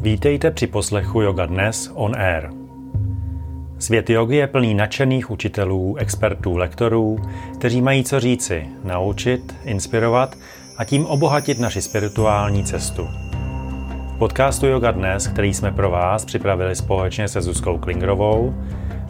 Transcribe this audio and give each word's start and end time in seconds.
Vítejte 0.00 0.50
při 0.50 0.66
poslechu 0.66 1.20
Yoga 1.20 1.46
Dnes 1.46 1.90
on 1.94 2.16
Air. 2.16 2.50
Svět 3.78 4.10
jogy 4.10 4.36
je 4.36 4.46
plný 4.46 4.74
nadšených 4.74 5.30
učitelů, 5.30 5.96
expertů, 5.96 6.56
lektorů, 6.56 7.18
kteří 7.58 7.82
mají 7.82 8.04
co 8.04 8.20
říci, 8.20 8.66
naučit, 8.84 9.56
inspirovat 9.64 10.36
a 10.76 10.84
tím 10.84 11.06
obohatit 11.06 11.58
naši 11.58 11.82
spirituální 11.82 12.64
cestu. 12.64 13.08
V 14.14 14.18
podcastu 14.18 14.66
Yoga 14.66 14.90
Dnes, 14.90 15.26
který 15.26 15.54
jsme 15.54 15.72
pro 15.72 15.90
vás 15.90 16.24
připravili 16.24 16.76
společně 16.76 17.28
se 17.28 17.42
Zuzkou 17.42 17.78
Klingrovou, 17.78 18.54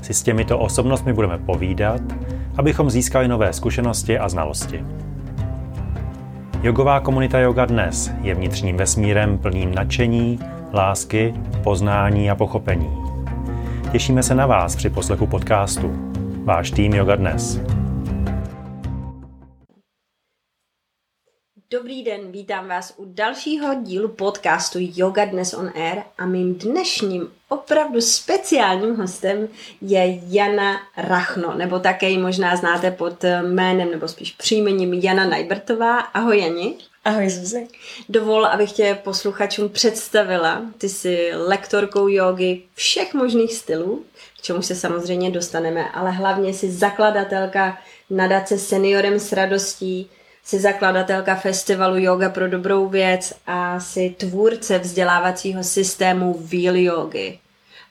si 0.02 0.14
s 0.14 0.22
těmito 0.22 0.58
osobnostmi 0.58 1.12
budeme 1.12 1.38
povídat, 1.38 2.00
abychom 2.56 2.90
získali 2.90 3.28
nové 3.28 3.52
zkušenosti 3.52 4.18
a 4.18 4.28
znalosti. 4.28 4.84
Jogová 6.62 7.00
komunita 7.00 7.38
Yoga 7.38 7.64
Dnes 7.64 8.12
je 8.22 8.34
vnitřním 8.34 8.76
vesmírem 8.76 9.38
plným 9.38 9.74
nadšení, 9.74 10.38
lásky, 10.72 11.34
poznání 11.64 12.30
a 12.30 12.34
pochopení. 12.34 12.90
Těšíme 13.92 14.22
se 14.22 14.34
na 14.34 14.46
vás 14.46 14.76
při 14.76 14.90
poslechu 14.90 15.26
podcastu. 15.26 15.90
Váš 16.44 16.70
tým 16.70 16.94
Yoga 16.94 17.16
Dnes. 17.16 17.60
Dobrý 21.70 22.04
den, 22.04 22.32
vítám 22.32 22.68
vás 22.68 22.94
u 22.96 23.04
dalšího 23.14 23.74
dílu 23.82 24.08
podcastu 24.08 24.78
Yoga 24.80 25.24
Dnes 25.24 25.54
on 25.54 25.70
Air 25.74 26.02
a 26.18 26.26
mým 26.26 26.54
dnešním 26.54 27.28
opravdu 27.48 28.00
speciálním 28.00 28.96
hostem 28.96 29.48
je 29.80 30.20
Jana 30.26 30.76
Rachno, 30.96 31.54
nebo 31.54 31.78
také 31.78 32.10
ji 32.10 32.18
možná 32.18 32.56
znáte 32.56 32.90
pod 32.90 33.24
jménem 33.42 33.90
nebo 33.90 34.08
spíš 34.08 34.32
příjmením 34.32 34.94
Jana 34.94 35.26
Najbertová. 35.26 35.98
Ahoj 35.98 36.40
Jani. 36.40 36.74
Ahoj 37.08 37.30
Zuzi. 37.30 37.68
Dovol, 38.08 38.46
abych 38.46 38.72
tě 38.72 38.98
posluchačům 39.04 39.68
představila. 39.68 40.62
Ty 40.78 40.88
jsi 40.88 41.30
lektorkou 41.34 42.08
jogy 42.08 42.62
všech 42.74 43.14
možných 43.14 43.54
stylů, 43.54 44.04
k 44.38 44.42
čemu 44.42 44.62
se 44.62 44.74
samozřejmě 44.74 45.30
dostaneme, 45.30 45.90
ale 45.90 46.10
hlavně 46.10 46.54
jsi 46.54 46.72
zakladatelka 46.72 47.78
nadace 48.10 48.58
Seniorem 48.58 49.20
s 49.20 49.32
radostí, 49.32 50.10
jsi 50.44 50.58
zakladatelka 50.58 51.34
festivalu 51.34 51.98
Yoga 51.98 52.28
pro 52.28 52.48
dobrou 52.48 52.88
věc 52.88 53.34
a 53.46 53.80
jsi 53.80 54.14
tvůrce 54.18 54.78
vzdělávacího 54.78 55.64
systému 55.64 56.38
Wheel 56.40 56.76
Yogi. 56.76 57.38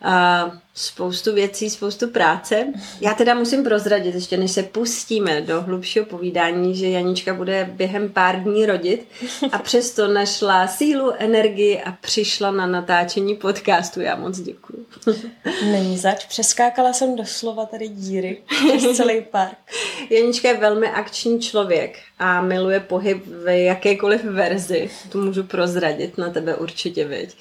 Uh, 0.05 0.53
spoustu 0.78 1.33
věcí, 1.33 1.70
spoustu 1.70 2.08
práce. 2.08 2.67
Já 3.02 3.14
teda 3.14 3.33
musím 3.33 3.64
prozradit, 3.64 4.16
ještě 4.16 4.38
než 4.38 4.52
se 4.52 4.64
pustíme 4.64 5.42
do 5.42 5.61
hlubšího 5.61 6.06
povídání, 6.06 6.75
že 6.75 6.89
Janička 6.89 7.33
bude 7.33 7.70
během 7.73 8.09
pár 8.09 8.44
dní 8.44 8.66
rodit 8.66 9.08
a 9.52 9.58
přesto 9.58 10.08
našla 10.08 10.67
sílu, 10.67 11.11
energii 11.17 11.81
a 11.81 11.92
přišla 11.92 12.52
na 12.52 12.67
natáčení 12.67 13.36
podcastu. 13.36 14.02
Já 14.02 14.16
moc 14.16 14.39
děkuju. 14.39 14.77
Není 15.71 15.97
zač, 15.97 16.25
přeskákala 16.25 16.93
jsem 16.93 17.16
doslova 17.16 17.66
tady 17.66 17.88
díry 17.88 18.41
přes 18.77 18.97
celý 18.97 19.21
park. 19.21 19.57
Janička 20.09 20.47
je 20.47 20.57
velmi 20.57 20.88
akční 20.88 21.39
člověk 21.39 21.99
a 22.19 22.41
miluje 22.41 22.80
pohyb 22.80 23.25
v 23.25 23.63
jakékoliv 23.63 24.23
verzi. 24.23 24.89
To 25.11 25.17
můžu 25.17 25.43
prozradit 25.43 26.17
na 26.17 26.30
tebe 26.30 26.55
určitě, 26.55 27.05
viď. 27.05 27.38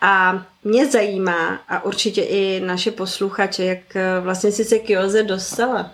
A 0.00 0.44
mě 0.64 0.86
zajímá, 0.86 1.60
a 1.68 1.84
určitě 1.84 2.22
i 2.22 2.60
naše 2.60 2.90
posluchače, 2.90 3.64
jak 3.64 3.96
eh, 3.96 4.20
vlastně 4.20 4.52
si 4.52 4.64
se 4.64 4.78
k 4.78 4.90
Joze 4.90 5.22
dostala. 5.22 5.92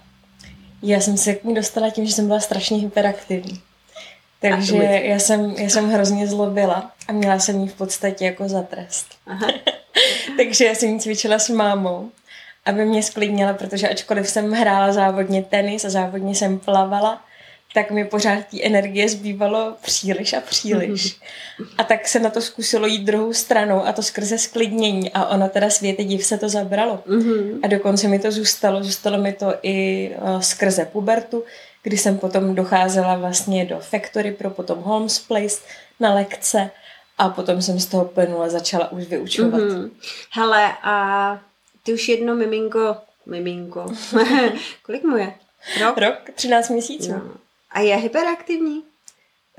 Já 0.82 1.00
jsem 1.00 1.16
se 1.16 1.34
k 1.34 1.44
ní 1.44 1.54
dostala 1.54 1.90
tím, 1.90 2.06
že 2.06 2.12
jsem 2.12 2.26
byla 2.26 2.40
strašně 2.40 2.76
hyperaktivní. 2.76 3.62
Takže 4.50 4.76
já 5.02 5.18
jsem, 5.18 5.54
já 5.58 5.68
jsem 5.68 5.90
hrozně 5.90 6.26
zlobila 6.26 6.92
a 7.08 7.12
měla 7.12 7.38
jsem 7.38 7.60
jí 7.60 7.68
v 7.68 7.74
podstatě 7.74 8.24
jako 8.24 8.48
za 8.48 8.62
trest. 8.62 9.06
Aha. 9.26 9.46
Takže 10.36 10.64
já 10.64 10.74
jsem 10.74 10.88
jí 10.88 11.00
cvičila 11.00 11.38
s 11.38 11.48
mámou, 11.48 12.10
aby 12.64 12.84
mě 12.84 13.02
sklidnila, 13.02 13.52
protože 13.52 13.88
ačkoliv 13.88 14.28
jsem 14.28 14.52
hrála 14.52 14.92
závodně 14.92 15.42
tenis 15.42 15.84
a 15.84 15.90
závodně 15.90 16.34
jsem 16.34 16.58
plavala, 16.58 17.24
tak 17.74 17.90
mi 17.90 18.04
pořád 18.04 18.44
té 18.44 18.62
energie 18.62 19.08
zbývalo 19.08 19.74
příliš 19.80 20.32
a 20.32 20.40
příliš. 20.40 21.16
A 21.78 21.84
tak 21.84 22.08
se 22.08 22.20
na 22.20 22.30
to 22.30 22.40
zkusilo 22.40 22.86
jít 22.86 23.04
druhou 23.04 23.32
stranou 23.32 23.86
a 23.86 23.92
to 23.92 24.02
skrze 24.02 24.38
sklidnění 24.38 25.12
a 25.12 25.26
ono 25.26 25.48
teda 25.48 25.70
světe 25.70 26.04
div 26.04 26.24
se 26.24 26.38
to 26.38 26.48
zabralo. 26.48 27.02
Mm-hmm. 27.06 27.58
A 27.62 27.66
dokonce 27.66 28.08
mi 28.08 28.18
to 28.18 28.32
zůstalo, 28.32 28.84
zůstalo 28.84 29.18
mi 29.18 29.32
to 29.32 29.54
i 29.62 30.10
uh, 30.22 30.40
skrze 30.40 30.84
pubertu, 30.84 31.44
kdy 31.84 31.98
jsem 31.98 32.18
potom 32.18 32.54
docházela 32.54 33.16
vlastně 33.16 33.64
do 33.64 33.78
Factory 33.80 34.32
pro 34.32 34.50
potom 34.50 34.78
Holmes 34.78 35.18
Place 35.18 35.62
na 36.00 36.14
lekce 36.14 36.70
a 37.18 37.28
potom 37.28 37.62
jsem 37.62 37.80
z 37.80 37.86
toho 37.86 38.04
plynula 38.04 38.48
začala 38.48 38.92
už 38.92 39.04
vyučovat. 39.04 39.60
Mm-hmm. 39.60 39.90
Hele, 40.30 40.72
a 40.82 41.38
ty 41.82 41.94
už 41.94 42.08
jedno 42.08 42.34
miminko, 42.34 42.96
miminko, 43.26 43.86
kolik 44.82 45.04
mu 45.04 45.16
je? 45.16 45.34
Rok? 45.80 45.98
Rok, 45.98 46.30
13 46.34 46.68
měsíců. 46.68 47.12
No. 47.12 47.22
A 47.70 47.80
je 47.80 47.96
hyperaktivní? 47.96 48.82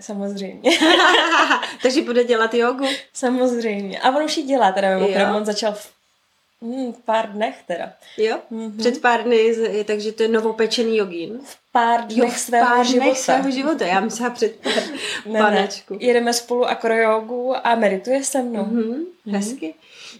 Samozřejmě. 0.01 0.71
Takže 1.81 2.01
bude 2.01 2.23
dělat 2.23 2.53
jogu? 2.53 2.85
Samozřejmě. 3.13 3.99
A 3.99 4.09
on 4.09 4.23
už 4.23 4.37
ji 4.37 4.43
dělá, 4.43 4.71
teda 4.71 4.89
mimochodem, 4.89 5.35
on 5.35 5.45
začal 5.45 5.73
v 5.73 5.95
Hmm, 6.61 6.93
pár 6.93 7.31
dnech 7.31 7.55
teda. 7.67 7.93
Jo? 8.17 8.39
Mm-hmm. 8.51 8.77
Před 8.77 9.01
pár 9.01 9.23
dny, 9.23 9.55
takže 9.85 10.11
to 10.11 10.23
je 10.23 10.29
novopečený 10.29 10.97
jogín. 10.97 11.39
V 11.45 11.57
pár 11.75 12.01
dnech 12.01 12.17
jo, 12.17 12.27
v 12.27 12.37
svého 12.39 12.67
pár 12.67 12.85
života. 12.85 13.05
Dnech 13.05 13.17
svého 13.17 13.51
života. 13.51 13.85
Já 13.85 13.99
myslím 13.99 14.31
před 14.31 14.55
pár 14.55 14.83
ne, 15.25 15.39
panečku. 15.43 15.93
Ne. 15.93 16.05
Jedeme 16.05 16.33
spolu 16.33 16.65
akrojogu 16.65 17.67
a 17.67 17.75
medituje 17.75 18.23
se 18.23 18.41
mnou. 18.41 18.63
Mm-hmm. 18.63 19.03
Hezky. 19.27 19.73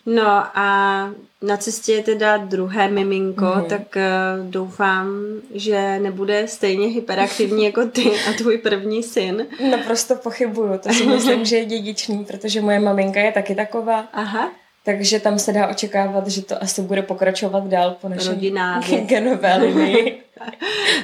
No 0.06 0.28
a 0.58 1.10
na 1.42 1.58
cestě 1.58 1.94
je 1.94 2.04
teda 2.04 2.38
druhé 2.38 2.88
miminko, 2.88 3.46
mm-hmm. 3.46 3.66
tak 3.66 3.82
uh, 3.82 4.50
doufám, 4.50 5.08
že 5.54 6.00
nebude 6.00 6.48
stejně 6.48 6.88
hyperaktivní 6.88 7.66
jako 7.66 7.86
ty 7.86 8.12
a 8.30 8.34
tvůj 8.38 8.58
první 8.58 9.04
syn. 9.04 9.48
Naprosto 9.72 10.16
pochybuju, 10.16 10.78
to 10.78 10.94
si 10.94 11.06
myslím, 11.06 11.46
že 11.52 11.58
je 11.58 11.66
dědičný, 11.66 12.26
protože 12.26 12.62
moje 12.62 12.80
maminka 12.80 13.20
je 13.20 13.32
taky 13.32 13.56
taková. 13.56 14.08
Aha. 14.14 14.52
Takže 14.86 15.20
tam 15.20 15.40
se 15.40 15.54
dá 15.54 15.68
očekávat, 15.68 16.28
že 16.28 16.42
to 16.42 16.64
asi 16.64 16.82
bude 16.82 17.02
pokračovat 17.02 17.68
dál 17.68 17.98
po 18.02 18.10
naší 18.10 18.30
genové 19.06 19.58
linii. 19.58 20.22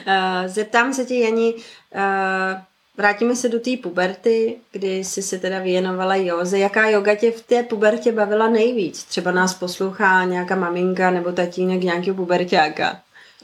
Eh, 0.07 0.49
zeptám 0.49 0.93
se 0.93 1.05
tě, 1.05 1.15
Jani, 1.15 1.53
uh, 1.53 2.61
Vrátíme 2.97 3.35
se 3.35 3.49
do 3.49 3.59
té 3.59 3.71
puberty, 3.83 4.57
kdy 4.71 5.03
jsi 5.03 5.21
se 5.21 5.39
teda 5.39 5.59
věnovala 5.59 6.15
józe. 6.15 6.59
Jaká 6.59 6.89
yoga 6.89 7.15
tě 7.15 7.31
v 7.31 7.41
té 7.41 7.63
pubertě 7.63 8.11
bavila 8.11 8.49
nejvíc? 8.49 9.03
Třeba 9.03 9.31
nás 9.31 9.53
poslouchá 9.53 10.23
nějaká 10.23 10.55
maminka 10.55 11.11
nebo 11.11 11.31
tatínek 11.31 11.83
nějakého 11.83 12.15
pubertáka. 12.15 13.01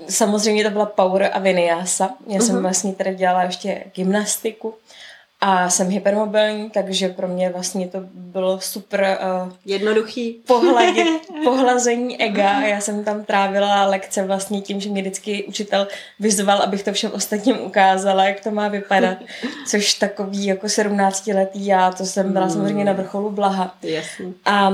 Samozřejmě 0.09 0.63
to 0.63 0.69
byla 0.69 0.85
Power 0.85 1.29
a 1.33 1.39
Vinyasa. 1.39 2.09
Já 2.27 2.39
uh-huh. 2.39 2.45
jsem 2.45 2.55
mhm. 2.55 2.61
vlastně 2.61 2.93
tady 2.93 3.15
dělala 3.15 3.43
ještě 3.43 3.83
gymnastiku 3.95 4.75
a 5.41 5.69
jsem 5.69 5.89
hypermobilní, 5.89 6.69
takže 6.69 7.09
pro 7.09 7.27
mě 7.27 7.49
vlastně 7.49 7.87
to 7.87 7.99
bylo 8.13 8.59
super 8.61 9.17
uh, 9.45 9.53
jednoduchý 9.65 10.41
pohladit, 10.47 11.07
pohlazení 11.43 12.21
ega. 12.21 12.61
Já 12.61 12.81
jsem 12.81 13.03
tam 13.03 13.25
trávila 13.25 13.85
lekce 13.85 14.23
vlastně 14.23 14.61
tím, 14.61 14.81
že 14.81 14.89
mě 14.89 15.01
vždycky 15.01 15.43
učitel 15.43 15.87
vyzval, 16.19 16.61
abych 16.61 16.83
to 16.83 16.93
všem 16.93 17.11
ostatním 17.11 17.61
ukázala, 17.61 18.25
jak 18.25 18.39
to 18.39 18.51
má 18.51 18.67
vypadat. 18.67 19.17
Což 19.67 19.93
takový 19.93 20.45
jako 20.45 20.69
17 20.69 21.27
letý 21.27 21.65
já, 21.65 21.91
to 21.91 22.05
jsem 22.05 22.33
byla 22.33 22.45
mm. 22.45 22.51
samozřejmě 22.51 22.85
na 22.85 22.93
vrcholu 22.93 23.31
blaha. 23.31 23.75
Jasně. 23.81 24.25
A 24.45 24.73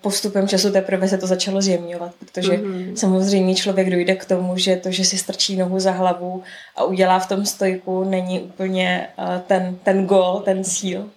postupem 0.00 0.48
času 0.48 0.72
teprve 0.72 1.08
se 1.08 1.18
to 1.18 1.26
začalo 1.26 1.62
zjemňovat, 1.62 2.12
protože 2.18 2.52
mm-hmm. 2.52 2.94
samozřejmě 2.94 3.54
člověk 3.54 3.90
dojde 3.90 4.14
k 4.14 4.24
tomu, 4.24 4.58
že 4.58 4.76
to, 4.76 4.90
že 4.90 5.04
si 5.04 5.18
strčí 5.18 5.56
nohu 5.56 5.80
za 5.80 5.90
hlavu 5.90 6.42
a 6.76 6.84
udělá 6.84 7.18
v 7.18 7.28
tom 7.28 7.46
stojku, 7.46 8.04
není 8.04 8.40
úplně 8.40 9.08
uh, 9.18 9.40
ten, 9.46 9.78
ten 9.82 10.06
gol, 10.06 10.42
ten 10.44 10.64
cíl. 10.64 11.10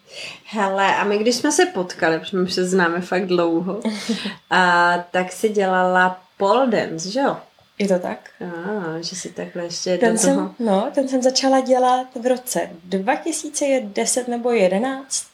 Hele, 0.46 0.96
a 0.96 1.04
my 1.04 1.18
když 1.18 1.36
jsme 1.36 1.52
se 1.52 1.66
potkali, 1.66 2.20
protože 2.20 2.38
my 2.38 2.50
se 2.50 2.66
známe 2.66 3.02
fakt 3.02 3.28
dlouho, 3.28 3.80
a, 4.50 4.94
tak 5.12 5.32
si 5.32 5.50
dělala 5.50 6.22
pole 6.38 6.68
dance, 6.68 7.12
že 7.12 7.20
jo? 7.20 7.38
Je 7.80 7.88
to 7.88 8.00
tak? 8.00 8.30
A, 8.42 9.02
že 9.02 9.16
si 9.16 9.30
takhle 9.30 9.64
ještě 9.64 9.98
ten 9.98 10.18
jsem, 10.18 10.36
toho... 10.36 10.56
No, 10.60 10.90
ten 10.94 11.08
jsem 11.08 11.22
začala 11.22 11.60
dělat 11.60 12.08
v 12.22 12.26
roce 12.26 12.70
2010 12.84 14.28
nebo 14.28 14.52
11 14.52 15.31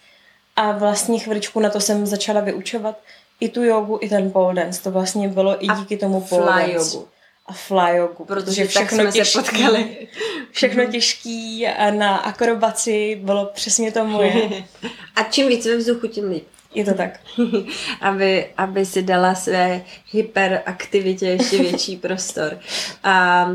a 0.58 0.72
vlastně 0.72 1.20
chviličku 1.20 1.60
na 1.60 1.70
to 1.70 1.80
jsem 1.80 2.06
začala 2.06 2.42
vyučovat 2.42 3.00
i 3.40 3.50
tu 3.50 3.64
jogu, 3.64 4.00
i 4.02 4.10
ten 4.10 4.32
pole 4.32 4.54
dance. 4.54 4.84
To 4.84 4.92
vlastně 4.92 5.28
bylo 5.28 5.66
i 5.66 5.68
díky 5.80 5.98
tomu 5.98 6.22
pole 6.22 6.46
dance. 6.46 6.74
Jogu. 6.74 7.08
A 7.46 7.54
fly 7.54 7.98
jogu. 7.98 8.26
Protože 8.26 8.68
všechno 8.68 8.98
tak 8.98 9.02
jsme 9.02 9.12
těžký, 9.12 9.32
se 9.32 9.42
potkali. 9.42 10.08
Všechno 10.52 10.86
těžký 10.86 11.68
na 11.92 12.18
akrobaci 12.18 13.20
bylo 13.24 13.46
přesně 13.46 13.92
to 13.92 14.06
moje. 14.06 14.64
A 15.16 15.24
čím 15.24 15.48
víc 15.48 15.66
ve 15.66 15.78
vzduchu, 15.78 16.08
tím 16.08 16.30
líp. 16.30 16.48
Je 16.74 16.86
to 16.86 16.94
tak. 16.94 17.20
aby, 18.02 18.50
aby 18.58 18.86
si 18.86 19.04
dala 19.04 19.36
své 19.36 19.82
hyperaktivitě 20.12 21.26
ještě 21.26 21.58
větší 21.58 21.98
prostor. 21.98 22.60
A 23.04 23.48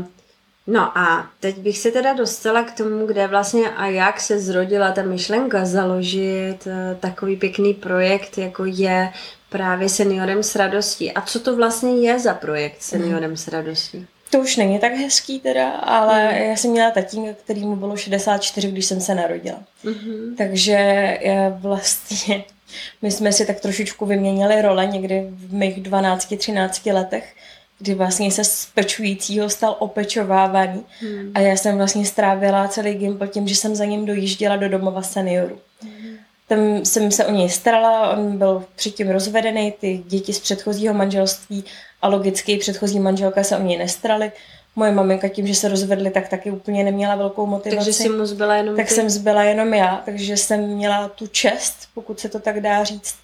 No 0.67 0.97
a 0.97 1.29
teď 1.39 1.57
bych 1.57 1.77
se 1.77 1.91
teda 1.91 2.13
dostala 2.13 2.63
k 2.63 2.77
tomu, 2.77 3.07
kde 3.07 3.27
vlastně 3.27 3.69
a 3.69 3.87
jak 3.87 4.21
se 4.21 4.39
zrodila 4.39 4.91
ta 4.91 5.03
myšlenka 5.03 5.65
založit 5.65 6.57
eh, 6.67 6.97
takový 6.99 7.35
pěkný 7.35 7.73
projekt, 7.73 8.37
jako 8.37 8.65
je 8.65 9.11
právě 9.49 9.89
Seniorem 9.89 10.43
s 10.43 10.55
radostí. 10.55 11.11
A 11.11 11.21
co 11.21 11.39
to 11.39 11.55
vlastně 11.55 12.07
je 12.07 12.19
za 12.19 12.33
projekt 12.33 12.81
Seniorem 12.81 13.29
mm. 13.29 13.37
s 13.37 13.47
radostí? 13.47 14.07
To 14.29 14.39
už 14.39 14.57
není 14.57 14.79
tak 14.79 14.93
hezký 14.93 15.39
teda, 15.39 15.69
ale 15.69 16.23
mm. 16.23 16.37
já 16.37 16.55
jsem 16.55 16.71
měla 16.71 16.91
tatínka, 16.91 17.33
který 17.43 17.61
mu 17.61 17.75
bylo 17.75 17.97
64, 17.97 18.71
když 18.71 18.85
jsem 18.85 19.01
se 19.01 19.15
narodila. 19.15 19.59
Mm-hmm. 19.85 20.35
Takže 20.37 21.17
já 21.21 21.49
vlastně, 21.49 22.43
my 23.01 23.11
jsme 23.11 23.31
si 23.31 23.45
tak 23.45 23.59
trošičku 23.59 24.05
vyměnili 24.05 24.61
role 24.61 24.85
někdy 24.85 25.27
v 25.29 25.53
mých 25.53 25.77
12-13 25.77 26.93
letech, 26.93 27.35
kdy 27.79 27.93
vlastně 27.93 28.31
se 28.31 28.43
z 28.43 28.67
pečujícího 28.73 29.49
stal 29.49 29.75
opečovávaný 29.79 30.83
hmm. 30.99 31.31
a 31.35 31.39
já 31.39 31.55
jsem 31.55 31.77
vlastně 31.77 32.05
strávila 32.05 32.67
celý 32.67 32.93
gimpl 32.93 33.27
tím, 33.27 33.47
že 33.47 33.55
jsem 33.55 33.75
za 33.75 33.85
ním 33.85 34.05
dojížděla 34.05 34.55
do 34.55 34.69
domova 34.69 35.01
seniorů. 35.01 35.59
Hmm. 35.81 36.17
Tam 36.47 36.85
jsem 36.85 37.11
se 37.11 37.25
o 37.25 37.31
něj 37.31 37.49
starala, 37.49 38.17
on 38.17 38.37
byl 38.37 38.63
předtím 38.75 39.09
rozvedený, 39.09 39.73
ty 39.79 40.03
děti 40.07 40.33
z 40.33 40.39
předchozího 40.39 40.93
manželství 40.93 41.63
a 42.01 42.07
logicky 42.07 42.57
předchozí 42.57 42.99
manželka 42.99 43.43
se 43.43 43.57
o 43.57 43.61
něj 43.61 43.77
nestarali. 43.77 44.31
Moje 44.75 44.91
maminka 44.91 45.27
tím, 45.27 45.47
že 45.47 45.55
se 45.55 45.67
rozvedli, 45.67 46.11
tak 46.11 46.29
taky 46.29 46.51
úplně 46.51 46.83
neměla 46.83 47.15
velkou 47.15 47.45
motivaci. 47.45 47.77
Takže 47.77 47.93
jsi 47.93 48.09
mu 48.09 48.25
zbyla 48.25 48.55
jenom 48.55 48.75
Tak 48.75 48.87
ty? 48.87 48.93
jsem 48.93 49.09
zbyla 49.09 49.43
jenom 49.43 49.73
já, 49.73 50.01
takže 50.05 50.37
jsem 50.37 50.67
měla 50.67 51.07
tu 51.07 51.27
čest, 51.27 51.77
pokud 51.93 52.19
se 52.19 52.29
to 52.29 52.39
tak 52.39 52.61
dá 52.61 52.83
říct, 52.83 53.15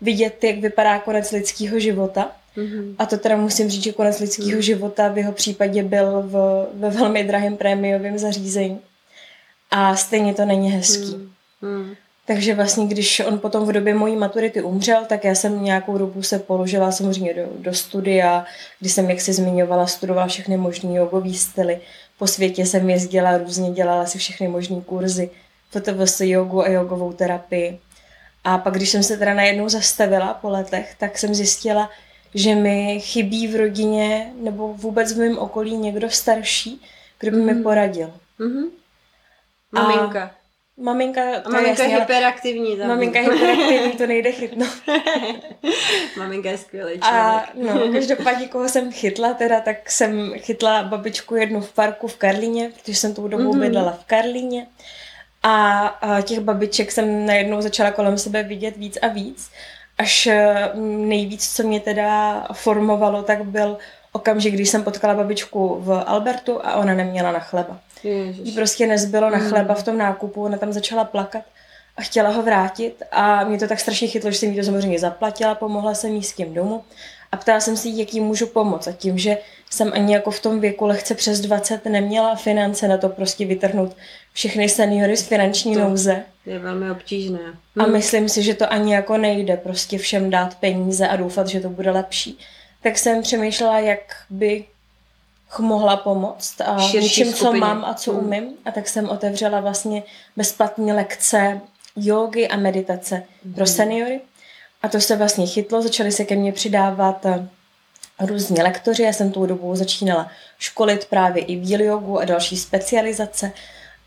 vidět, 0.00 0.44
jak 0.44 0.58
vypadá 0.58 0.98
konec 0.98 1.30
lidského 1.30 1.78
života. 1.78 2.30
Mm-hmm. 2.56 2.94
A 2.98 3.06
to 3.06 3.18
teda 3.18 3.36
musím 3.36 3.70
říct, 3.70 3.82
že 3.82 3.92
konec 3.92 4.18
lidského 4.18 4.56
mm. 4.56 4.62
života 4.62 5.08
v 5.08 5.18
jeho 5.18 5.32
případě 5.32 5.82
byl 5.82 6.22
v, 6.22 6.66
ve 6.74 6.90
velmi 6.90 7.24
drahém 7.24 7.56
prémiovém 7.56 8.18
zařízení. 8.18 8.80
A 9.70 9.96
stejně 9.96 10.34
to 10.34 10.44
není 10.44 10.70
hezký. 10.70 11.16
Mm. 11.62 11.94
Takže 12.26 12.54
vlastně, 12.54 12.86
když 12.86 13.20
on 13.20 13.38
potom 13.38 13.66
v 13.66 13.72
době 13.72 13.94
mojí 13.94 14.16
maturity 14.16 14.62
umřel, 14.62 15.04
tak 15.06 15.24
já 15.24 15.34
jsem 15.34 15.64
nějakou 15.64 15.98
dobu 15.98 16.22
se 16.22 16.38
položila 16.38 16.92
samozřejmě 16.92 17.34
do, 17.34 17.42
do 17.58 17.74
studia, 17.74 18.44
kdy 18.80 18.90
jsem, 18.90 19.10
jak 19.10 19.20
si 19.20 19.32
zmiňovala, 19.32 19.86
studovala 19.86 20.26
všechny 20.26 20.56
možné 20.56 20.94
jogové 20.94 21.34
styly. 21.34 21.80
Po 22.18 22.26
světě 22.26 22.66
jsem 22.66 22.90
jezdila 22.90 23.38
různě, 23.38 23.70
dělala 23.70 24.06
si 24.06 24.18
všechny 24.18 24.48
možné 24.48 24.80
kurzy, 24.80 25.30
FTVS 25.70 26.20
jogu 26.20 26.62
a 26.62 26.68
jogovou 26.68 27.12
terapii. 27.12 27.78
A 28.44 28.58
pak, 28.58 28.74
když 28.74 28.90
jsem 28.90 29.02
se 29.02 29.16
teda 29.16 29.34
najednou 29.34 29.68
zastavila 29.68 30.34
po 30.34 30.48
letech, 30.48 30.94
tak 30.98 31.18
jsem 31.18 31.34
zjistila, 31.34 31.90
že 32.34 32.54
mi 32.54 33.00
chybí 33.00 33.48
v 33.48 33.56
rodině 33.56 34.32
nebo 34.34 34.74
vůbec 34.74 35.12
v 35.12 35.18
mém 35.18 35.38
okolí 35.38 35.76
někdo 35.76 36.10
starší, 36.10 36.82
kdo 37.18 37.30
by 37.30 37.36
mm. 37.36 37.46
mi 37.46 37.52
mhm. 37.54 37.62
poradil. 37.62 38.12
Mm-hmm. 38.40 38.70
Maminka. 39.72 40.22
A 40.22 40.30
maminka, 40.76 41.40
to 41.40 41.48
a 41.48 41.50
maminka 41.50 41.82
je 41.82 41.98
hyperaktivní. 41.98 42.76
Tam 42.76 42.88
maminka 42.88 43.18
je 43.18 43.32
hyperaktivní, 43.32 43.92
to 43.92 44.06
nejde 44.06 44.32
chytnout. 44.32 44.82
maminka 46.18 46.50
je 46.50 46.58
skvělý 46.58 47.00
člověk. 47.00 47.22
A 47.22 47.48
no, 47.54 47.92
každopádně, 47.92 48.48
koho 48.48 48.68
jsem 48.68 48.92
chytla, 48.92 49.34
teda, 49.34 49.60
tak 49.60 49.90
jsem 49.90 50.32
chytla 50.38 50.82
babičku 50.82 51.34
jednu 51.34 51.60
v 51.60 51.72
parku 51.72 52.08
v 52.08 52.16
Karlíně, 52.16 52.70
protože 52.74 52.94
jsem 52.94 53.14
tou 53.14 53.28
dobu 53.28 53.52
mm-hmm. 53.52 53.60
bydlela 53.60 53.92
v 53.92 54.04
Karlíně. 54.04 54.66
A, 55.42 55.86
a 55.86 56.20
těch 56.20 56.40
babiček 56.40 56.92
jsem 56.92 57.26
najednou 57.26 57.62
začala 57.62 57.90
kolem 57.90 58.18
sebe 58.18 58.42
vidět 58.42 58.76
víc 58.76 58.98
a 59.02 59.08
víc 59.08 59.50
až 60.02 60.26
eh, 60.26 60.70
nejvíc, 61.06 61.56
co 61.56 61.62
mě 61.62 61.80
teda 61.80 62.42
formovalo, 62.52 63.22
tak 63.22 63.44
byl 63.44 63.78
okamžik, 64.12 64.54
když 64.54 64.68
jsem 64.68 64.84
potkala 64.84 65.14
babičku 65.14 65.76
v 65.80 66.04
Albertu 66.06 66.66
a 66.66 66.74
ona 66.74 66.94
neměla 66.94 67.32
na 67.32 67.38
chleba. 67.38 67.78
Jí 68.42 68.52
prostě 68.52 68.86
nezbylo 68.86 69.30
na 69.30 69.38
chleba 69.38 69.74
v 69.74 69.82
tom 69.82 69.98
nákupu, 69.98 70.44
ona 70.44 70.58
tam 70.58 70.72
začala 70.72 71.04
plakat 71.04 71.42
a 71.96 72.02
chtěla 72.02 72.30
ho 72.30 72.42
vrátit 72.42 73.02
a 73.12 73.44
mě 73.44 73.58
to 73.58 73.68
tak 73.68 73.80
strašně 73.80 74.08
chytlo, 74.08 74.30
že 74.30 74.38
jsem 74.38 74.50
jí 74.50 74.56
to 74.56 74.64
samozřejmě 74.64 74.98
zaplatila, 74.98 75.54
pomohla 75.54 75.94
jsem 75.94 76.14
jí 76.14 76.22
s 76.22 76.32
tím 76.32 76.54
domů 76.54 76.84
a 77.32 77.36
ptala 77.36 77.60
jsem 77.60 77.76
si, 77.76 77.88
jak 77.94 78.14
jí 78.14 78.20
můžu 78.20 78.46
pomoct. 78.46 78.88
A 78.88 78.92
tím, 78.92 79.18
že 79.18 79.38
jsem 79.72 79.92
ani 79.94 80.14
jako 80.14 80.30
v 80.30 80.40
tom 80.40 80.60
věku 80.60 80.86
lehce 80.86 81.14
přes 81.14 81.40
20 81.40 81.84
neměla 81.84 82.34
finance 82.34 82.88
na 82.88 82.98
to 82.98 83.08
prostě 83.08 83.46
vytrhnout 83.46 83.96
všechny 84.32 84.68
seniory 84.68 85.16
z 85.16 85.22
finanční 85.22 85.74
to 85.74 85.80
nouze. 85.80 86.22
Je 86.46 86.58
velmi 86.58 86.90
obtížné. 86.90 87.38
Hm. 87.76 87.80
A 87.80 87.86
myslím 87.86 88.28
si, 88.28 88.42
že 88.42 88.54
to 88.54 88.72
ani 88.72 88.94
jako 88.94 89.16
nejde 89.16 89.56
prostě 89.56 89.98
všem 89.98 90.30
dát 90.30 90.54
peníze 90.54 91.08
a 91.08 91.16
doufat, 91.16 91.48
že 91.48 91.60
to 91.60 91.68
bude 91.68 91.90
lepší. 91.90 92.38
Tak 92.82 92.98
jsem 92.98 93.22
přemýšlela, 93.22 93.78
jak 93.78 94.16
by 94.30 94.64
mohla 95.58 95.96
pomoct 95.96 96.60
a 96.60 96.76
něčím, 96.94 97.32
co 97.32 97.52
mám 97.52 97.84
a 97.84 97.94
co 97.94 98.12
hmm. 98.12 98.24
umím. 98.24 98.54
A 98.64 98.70
tak 98.70 98.88
jsem 98.88 99.08
otevřela 99.08 99.60
vlastně 99.60 100.02
bezplatné 100.36 100.94
lekce 100.94 101.60
jogy 101.96 102.48
a 102.48 102.56
meditace 102.56 103.22
hmm. 103.44 103.54
pro 103.54 103.66
seniory. 103.66 104.20
A 104.82 104.88
to 104.88 105.00
se 105.00 105.16
vlastně 105.16 105.46
chytlo, 105.46 105.82
začaly 105.82 106.12
se 106.12 106.24
ke 106.24 106.36
mně 106.36 106.52
přidávat 106.52 107.26
eh, 107.26 107.48
různí 108.26 108.62
lektoři. 108.62 109.02
Já 109.02 109.12
jsem 109.12 109.32
tou 109.32 109.46
dobu 109.46 109.76
začínala 109.76 110.30
školit 110.58 111.04
právě 111.04 111.44
i 111.44 111.56
v 111.56 111.84
jogu 111.84 112.18
a 112.18 112.24
další 112.24 112.56
specializace. 112.56 113.52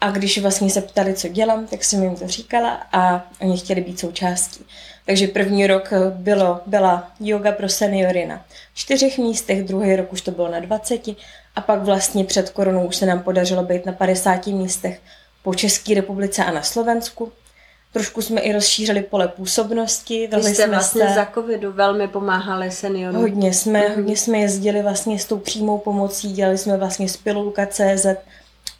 A 0.02 0.12
když 0.12 0.38
vlastně 0.38 0.70
se 0.70 0.82
ptali, 0.82 1.14
co 1.14 1.28
dělám, 1.28 1.68
tak 1.68 1.84
jsem 1.84 2.04
jim 2.04 2.16
to 2.16 2.28
říkala 2.28 2.88
a 2.92 3.28
oni 3.42 3.58
chtěli 3.58 3.82
být 3.82 4.00
součástí. 4.00 4.66
Takže 5.06 5.28
první 5.28 5.68
rok 5.68 5.90
bylo, 6.10 6.62
byla 6.66 7.12
yoga 7.20 7.52
pro 7.52 7.70
seniory 7.70 8.26
na 8.26 8.46
čtyřech 8.74 9.18
místech, 9.18 9.64
druhý 9.64 9.96
rok 9.96 10.14
už 10.14 10.22
to 10.22 10.32
bylo 10.32 10.52
na 10.52 10.60
20 10.60 11.08
a 11.56 11.62
pak 11.62 11.82
vlastně 11.82 12.24
před 12.24 12.50
koronou 12.50 12.88
už 12.88 12.96
se 12.96 13.06
nám 13.06 13.24
podařilo 13.24 13.64
být 13.64 13.86
na 13.86 13.92
50 13.92 14.48
místech 14.48 15.02
po 15.44 15.56
České 15.56 15.94
republice 15.94 16.46
a 16.46 16.52
na 16.52 16.62
Slovensku. 16.62 17.32
Trošku 17.95 18.21
jsme 18.21 18.42
i 18.42 18.53
rozšířili 18.53 19.01
pole 19.01 19.27
působnosti. 19.27 20.30
Vy 20.36 20.44
jste 20.44 20.68
vlastně 20.68 21.07
se... 21.07 21.13
za 21.13 21.27
covidu 21.33 21.71
velmi 21.71 22.07
pomáhali 22.07 22.71
seniorům. 22.71 23.21
Hodně 23.21 23.53
jsme, 23.53 23.81
mm-hmm. 23.81 23.95
hodně 23.95 24.18
jsme 24.18 24.38
jezdili 24.38 24.81
vlastně 24.81 25.19
s 25.19 25.25
tou 25.25 25.38
přímou 25.38 25.77
pomocí, 25.77 26.33
dělali 26.33 26.57
jsme 26.57 26.77
vlastně 26.77 27.09
spilulka.cz 27.09 28.06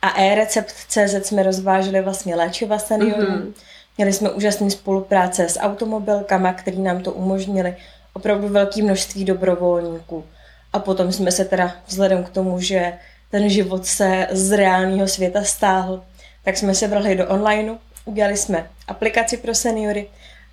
a 0.02 0.22
e-recept.cz 0.22 1.28
jsme 1.28 1.44
rozváželi 1.44 2.02
vlastně 2.02 2.36
léčiva 2.36 2.80
seniorům. 2.80 3.26
Mm-hmm. 3.26 3.54
Měli 3.98 4.14
jsme 4.14 4.30
úžasné 4.30 4.72
spolupráce 4.72 5.50
s 5.50 5.60
automobilkama, 5.60 6.54
který 6.54 6.82
nám 6.82 7.04
to 7.04 7.12
umožnili. 7.12 7.76
Opravdu 8.14 8.48
velké 8.48 8.84
množství 8.84 9.26
dobrovolníků. 9.26 10.26
A 10.74 10.80
potom 10.80 11.12
jsme 11.12 11.32
se 11.32 11.46
teda 11.46 11.76
vzhledem 11.88 12.24
k 12.24 12.30
tomu, 12.30 12.60
že 12.62 12.94
ten 13.32 13.50
život 13.50 13.86
se 13.86 14.28
z 14.32 14.58
reálného 14.58 15.08
světa 15.08 15.44
stáhl, 15.44 16.04
tak 16.44 16.58
jsme 16.58 16.76
se 16.76 16.88
vrhli 16.88 17.16
do 17.16 17.28
onlineu, 17.28 17.76
udělali 18.06 18.38
jsme 18.38 18.68
aplikaci 18.88 19.38
pro 19.38 19.56
seniory 19.56 20.08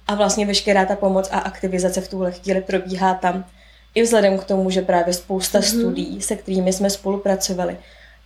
a 0.08 0.14
vlastně 0.14 0.46
veškerá 0.46 0.84
ta 0.84 0.96
pomoc 0.96 1.28
a 1.32 1.38
aktivizace 1.38 2.00
v 2.00 2.08
tuhle 2.08 2.32
chvíli 2.32 2.60
probíhá 2.60 3.14
tam. 3.14 3.44
I 3.94 4.02
vzhledem 4.02 4.38
k 4.38 4.44
tomu, 4.44 4.70
že 4.70 4.82
právě 4.82 5.14
spousta 5.14 5.58
mm-hmm. 5.58 5.80
studií, 5.80 6.22
se 6.22 6.36
kterými 6.36 6.72
jsme 6.72 6.90
spolupracovali, 6.90 7.76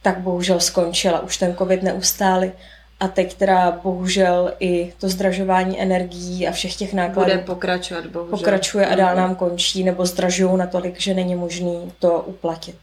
tak 0.03 0.19
bohužel 0.19 0.61
skončila. 0.61 1.21
Už 1.21 1.37
ten 1.37 1.57
covid 1.57 1.83
neustály 1.83 2.53
a 3.01 3.09
teď 3.09 3.35
teda 3.35 3.81
bohužel 3.83 4.53
i 4.61 4.93
to 5.01 5.09
zdražování 5.09 5.81
energií 5.81 6.49
a 6.49 6.53
všech 6.53 6.77
těch 6.77 6.95
nákladů 6.95 7.31
bude 7.31 7.45
pokračovat, 7.45 8.07
bohužel. 8.07 8.39
Pokračuje 8.39 8.87
a 8.87 8.95
dál 8.95 9.15
mhm. 9.15 9.17
nám 9.17 9.35
končí 9.35 9.85
nebo 9.85 10.07
zdražují 10.07 10.59
natolik, 10.59 11.01
že 11.01 11.15
není 11.15 11.35
možný 11.35 11.93
to 11.99 12.23
uplatit. 12.27 12.77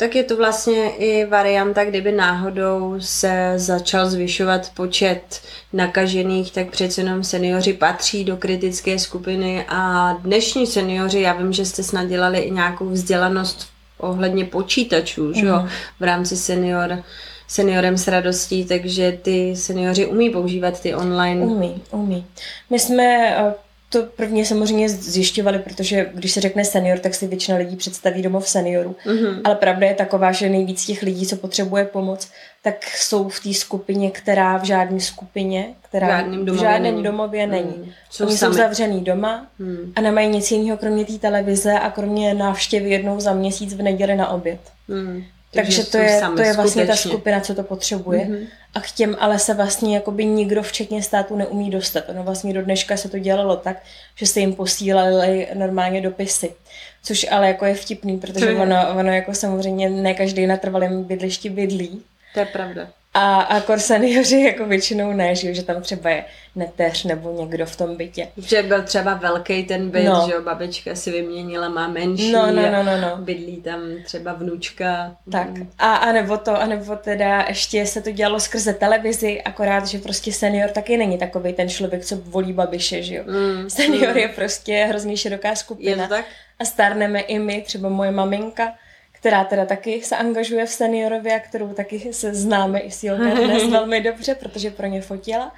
Tak 0.00 0.16
je 0.16 0.24
to 0.24 0.36
vlastně 0.36 0.90
i 0.90 1.24
varianta, 1.24 1.84
kdyby 1.84 2.12
náhodou 2.12 2.96
se 2.98 3.52
začal 3.56 4.10
zvyšovat 4.10 4.70
počet 4.74 5.40
nakažených, 5.72 6.52
tak 6.52 6.70
přece 6.70 7.00
jenom 7.00 7.24
seniori 7.24 7.72
patří 7.72 8.24
do 8.24 8.36
kritické 8.36 8.98
skupiny 8.98 9.64
a 9.68 10.12
dnešní 10.12 10.66
seniori, 10.66 11.20
já 11.20 11.32
vím, 11.32 11.52
že 11.52 11.64
jste 11.64 11.82
snad 11.82 12.08
dělali 12.08 12.38
i 12.38 12.50
nějakou 12.50 12.88
vzdělanost 12.88 13.68
ohledně 13.98 14.44
počítačů, 14.44 15.24
mm. 15.24 15.34
že 15.34 15.46
jo, 15.46 15.56
mhm. 15.56 15.68
v 16.00 16.02
rámci 16.02 16.36
senior 16.36 17.02
seniorem 17.48 17.98
s 17.98 18.08
radostí, 18.08 18.64
takže 18.64 19.18
ty 19.22 19.56
seniori 19.56 20.06
umí 20.06 20.30
používat 20.30 20.80
ty 20.80 20.94
online. 20.94 21.40
Umí, 21.40 21.82
umí. 21.90 22.26
My 22.70 22.78
jsme 22.78 23.36
eh, 23.36 23.54
to 23.92 24.02
prvně 24.02 24.44
samozřejmě 24.44 24.88
zjišťovali, 24.88 25.58
protože 25.58 26.10
když 26.14 26.32
se 26.32 26.40
řekne 26.40 26.64
senior, 26.64 26.98
tak 26.98 27.14
si 27.14 27.26
většina 27.26 27.58
lidí 27.58 27.76
představí 27.76 28.22
domov 28.22 28.48
seniorů. 28.48 28.96
Mm-hmm. 29.06 29.40
Ale 29.44 29.54
pravda 29.54 29.86
je 29.86 29.94
taková, 29.94 30.32
že 30.32 30.48
nejvíc 30.48 30.86
těch 30.86 31.02
lidí, 31.02 31.26
co 31.26 31.36
potřebuje 31.36 31.84
pomoc, 31.84 32.30
tak 32.62 32.84
jsou 32.84 33.28
v 33.28 33.40
té 33.40 33.54
skupině, 33.54 34.10
která 34.10 34.56
v 34.56 34.64
žádné 34.64 35.00
skupině, 35.00 35.74
která 35.88 36.06
v 36.06 36.10
žádném 36.10 36.44
domově, 36.44 36.52
v 36.52 36.60
žádném 36.60 36.94
není. 36.94 37.04
domově 37.04 37.46
není. 37.46 37.74
Mm. 37.76 37.92
Jsou 38.10 38.26
Oni 38.26 38.36
sami. 38.36 38.54
jsou 38.54 38.58
zavřený 38.58 39.00
doma 39.00 39.46
mm. 39.58 39.92
a 39.96 40.00
nemají 40.00 40.28
nic 40.28 40.50
jiného 40.50 40.78
kromě 40.78 41.04
té 41.04 41.12
televize 41.12 41.72
a 41.78 41.90
kromě 41.90 42.34
návštěvy 42.34 42.90
jednou 42.90 43.20
za 43.20 43.32
měsíc 43.32 43.74
v 43.74 43.82
neděli 43.82 44.16
na 44.16 44.28
oběd. 44.28 44.60
Mm. 44.88 45.24
Takže, 45.52 45.76
Takže 45.76 45.90
to 45.90 45.98
je, 45.98 46.20
to 46.36 46.42
je 46.42 46.52
vlastně 46.52 46.82
skutečně. 46.82 46.86
ta 46.86 46.96
skupina, 46.96 47.40
co 47.40 47.54
to 47.54 47.62
potřebuje. 47.62 48.20
Mm-hmm. 48.20 48.46
A 48.74 48.80
k 48.80 48.90
těm 48.90 49.16
ale 49.20 49.38
se 49.38 49.54
vlastně 49.54 49.94
jakoby 49.94 50.24
nikdo, 50.24 50.62
včetně 50.62 51.02
státu, 51.02 51.36
neumí 51.36 51.70
dostat. 51.70 52.04
Ono 52.08 52.22
vlastně 52.22 52.54
do 52.54 52.62
dneška 52.62 52.96
se 52.96 53.08
to 53.08 53.18
dělalo 53.18 53.56
tak, 53.56 53.82
že 54.14 54.26
se 54.26 54.40
jim 54.40 54.54
posílali 54.54 55.48
normálně 55.54 56.00
dopisy. 56.00 56.54
Což 57.02 57.26
ale 57.30 57.48
jako 57.48 57.64
je 57.64 57.74
vtipný, 57.74 58.18
protože 58.18 58.54
ono, 58.54 58.76
ono 58.98 59.12
jako 59.12 59.34
samozřejmě 59.34 59.90
ne 59.90 60.14
každý 60.14 60.46
na 60.46 60.56
trvalém 60.56 61.04
bydlišti 61.04 61.50
bydlí. 61.50 62.02
To 62.34 62.40
je 62.40 62.46
pravda. 62.46 62.88
A, 63.14 63.40
a 63.40 63.60
kor 63.60 63.78
seniori 63.78 64.44
jako 64.44 64.64
většinou 64.64 65.12
ne, 65.12 65.34
že, 65.34 65.54
že 65.54 65.62
tam 65.62 65.82
třeba 65.82 66.10
je 66.10 66.24
neteř 66.56 67.04
nebo 67.04 67.32
někdo 67.40 67.66
v 67.66 67.76
tom 67.76 67.96
bytě. 67.96 68.28
Že 68.36 68.62
byl 68.62 68.82
třeba 68.82 69.14
velký 69.14 69.64
ten 69.64 69.90
byt, 69.90 70.04
no. 70.04 70.24
že 70.28 70.34
jo, 70.34 70.42
babička 70.42 70.94
si 70.94 71.10
vyměnila, 71.10 71.68
má 71.68 71.88
menší 71.88 72.32
no, 72.32 72.52
no, 72.52 72.62
no, 72.72 72.82
no, 72.82 73.00
no. 73.00 73.16
bydlí 73.16 73.56
tam 73.56 73.80
třeba 74.04 74.32
vnučka. 74.32 75.16
Tak 75.32 75.48
a, 75.78 75.94
a 75.94 76.12
nebo 76.12 76.36
to, 76.36 76.60
a 76.60 76.66
nebo 76.66 76.96
teda 76.96 77.44
ještě 77.48 77.86
se 77.86 78.00
to 78.00 78.10
dělalo 78.10 78.40
skrze 78.40 78.72
televizi, 78.72 79.42
akorát, 79.42 79.86
že 79.86 79.98
prostě 79.98 80.32
senior 80.32 80.70
taky 80.70 80.96
není 80.96 81.18
takový 81.18 81.52
ten 81.52 81.68
člověk, 81.68 82.04
co 82.04 82.16
volí 82.16 82.52
babiše, 82.52 83.02
že 83.02 83.14
jo. 83.14 83.24
Mm, 83.26 83.70
senior 83.70 84.10
mm. 84.10 84.16
je 84.16 84.28
prostě 84.28 84.84
hrozně 84.88 85.16
široká 85.16 85.54
skupina. 85.54 85.90
Je 85.90 86.08
to 86.08 86.14
tak? 86.14 86.24
A 86.58 86.64
stárneme 86.64 87.20
i 87.20 87.38
my, 87.38 87.62
třeba 87.66 87.88
moje 87.88 88.10
maminka, 88.10 88.72
která 89.20 89.44
teda 89.44 89.66
taky 89.66 90.02
se 90.02 90.16
angažuje 90.16 90.66
v 90.66 90.70
seniorově 90.70 91.36
a 91.36 91.40
kterou 91.40 91.68
taky 91.68 92.12
se 92.12 92.34
známe 92.34 92.80
i 92.80 92.90
s 92.90 93.04
Jolka 93.04 93.34
dnes 93.34 93.70
velmi 93.70 94.00
dobře, 94.00 94.34
protože 94.34 94.70
pro 94.70 94.86
ně 94.86 95.02
fotila, 95.02 95.52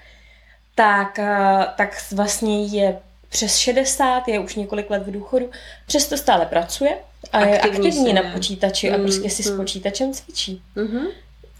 tak, 0.75 1.19
eh, 1.19 1.67
tak 1.77 2.05
vlastně 2.13 2.67
je 2.67 2.99
přes 3.29 3.57
60, 3.57 4.29
je 4.29 4.39
už 4.39 4.55
několik 4.55 4.91
let 4.91 5.03
v 5.03 5.11
důchodu, 5.11 5.51
přesto 5.87 6.17
stále 6.17 6.47
pracuje 6.47 6.99
a 7.33 7.45
je 7.45 7.61
aktivní 7.61 8.13
na 8.13 8.23
počítači 8.23 8.91
mm, 8.91 8.95
a 8.95 8.99
prostě 8.99 9.31
si 9.31 9.49
mm. 9.49 9.55
s 9.55 9.57
počítačem 9.57 10.13
cvičí. 10.13 10.63
Mm-hmm. 10.77 11.07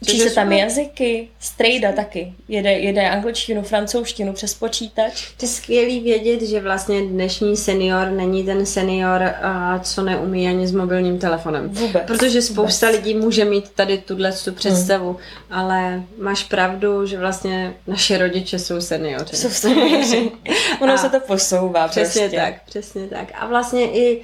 Učí 0.03 0.21
se 0.21 0.31
tam 0.31 0.53
jazyky, 0.53 1.29
strejda 1.41 1.93
taky. 1.93 2.33
Jede, 2.49 2.73
jede 2.73 3.11
angličtinu, 3.11 3.63
francouzštinu 3.63 4.33
přes 4.33 4.55
počítač. 4.55 5.31
To 5.37 5.45
je 5.45 5.49
skvělý 5.49 6.01
vědět, 6.01 6.43
že 6.43 6.61
vlastně 6.61 7.03
dnešní 7.03 7.57
senior 7.57 8.09
není 8.09 8.45
ten 8.45 8.67
senior, 8.67 9.35
co 9.83 10.03
neumí 10.03 10.49
ani 10.49 10.67
s 10.67 10.73
mobilním 10.73 11.19
telefonem. 11.19 11.69
Vůbec. 11.69 12.03
Protože 12.07 12.43
spousta 12.43 12.87
vůbec. 12.87 13.05
lidí 13.05 13.19
může 13.19 13.45
mít 13.45 13.71
tady 13.71 13.99
tuhle 13.99 14.33
tu 14.33 14.53
představu, 14.53 15.09
hmm. 15.09 15.19
ale 15.51 16.03
máš 16.19 16.45
pravdu, 16.45 17.07
že 17.07 17.19
vlastně 17.19 17.75
naše 17.87 18.19
rodiče 18.19 18.59
jsou 18.59 18.81
seniori. 18.81 19.37
Jsou 19.37 19.51
seniori. 19.51 20.31
ono 20.81 20.99
se 20.99 21.09
to 21.09 21.21
posouvá 21.21 21.89
Přesně 21.89 22.21
prostě. 22.21 22.37
tak, 22.37 22.65
přesně 22.65 23.07
tak. 23.07 23.33
A 23.35 23.47
vlastně 23.47 23.85
i 23.85 24.23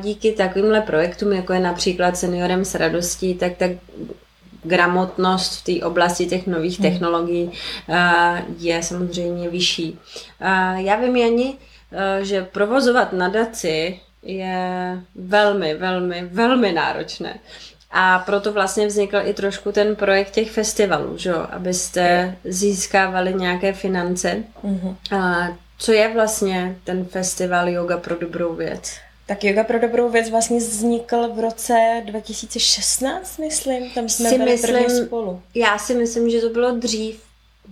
díky 0.00 0.32
takovýmhle 0.32 0.80
projektům, 0.80 1.32
jako 1.32 1.52
je 1.52 1.60
například 1.60 2.16
Seniorem 2.16 2.64
s 2.64 2.74
radostí, 2.74 3.34
tak, 3.34 3.56
tak 3.56 3.70
gramotnost 4.62 5.60
v 5.60 5.64
té 5.64 5.86
oblasti 5.86 6.26
těch 6.26 6.46
nových 6.46 6.78
hmm. 6.80 6.90
technologií 6.90 7.52
eh, 7.88 8.44
je 8.58 8.82
samozřejmě 8.82 9.48
vyšší. 9.48 9.98
Eh, 10.40 10.74
já 10.76 10.96
vím, 10.96 11.16
Jani, 11.16 11.54
eh, 11.92 12.24
že 12.24 12.44
provozovat 12.44 13.12
nadaci 13.12 14.00
je 14.22 14.98
velmi, 15.14 15.74
velmi, 15.74 16.24
velmi 16.24 16.72
náročné. 16.72 17.38
A 17.90 18.18
proto 18.18 18.52
vlastně 18.52 18.86
vznikl 18.86 19.16
i 19.24 19.34
trošku 19.34 19.72
ten 19.72 19.96
projekt 19.96 20.30
těch 20.30 20.50
festivalů, 20.50 21.18
že? 21.18 21.34
abyste 21.34 22.36
získávali 22.44 23.34
nějaké 23.34 23.72
finance. 23.72 24.44
Mm-hmm. 24.64 25.16
A 25.16 25.48
co 25.78 25.92
je 25.92 26.14
vlastně 26.14 26.76
ten 26.84 27.04
festival 27.04 27.68
Yoga 27.68 27.96
pro 27.96 28.16
dobrou 28.16 28.54
věc? 28.54 28.92
Tak 29.26 29.44
Yoga 29.44 29.64
pro 29.64 29.78
dobrou 29.78 30.08
věc 30.08 30.30
vlastně 30.30 30.58
vznikl 30.58 31.28
v 31.28 31.40
roce 31.40 32.02
2016, 32.04 33.38
myslím. 33.38 33.90
Tam 33.90 34.08
jsme 34.08 34.28
si 34.28 34.38
byli 34.38 34.50
myslím, 34.50 34.76
první 34.76 35.06
spolu. 35.06 35.42
Já 35.54 35.78
si 35.78 35.94
myslím, 35.94 36.30
že 36.30 36.40
to 36.40 36.48
bylo 36.48 36.70
dřív. 36.70 37.22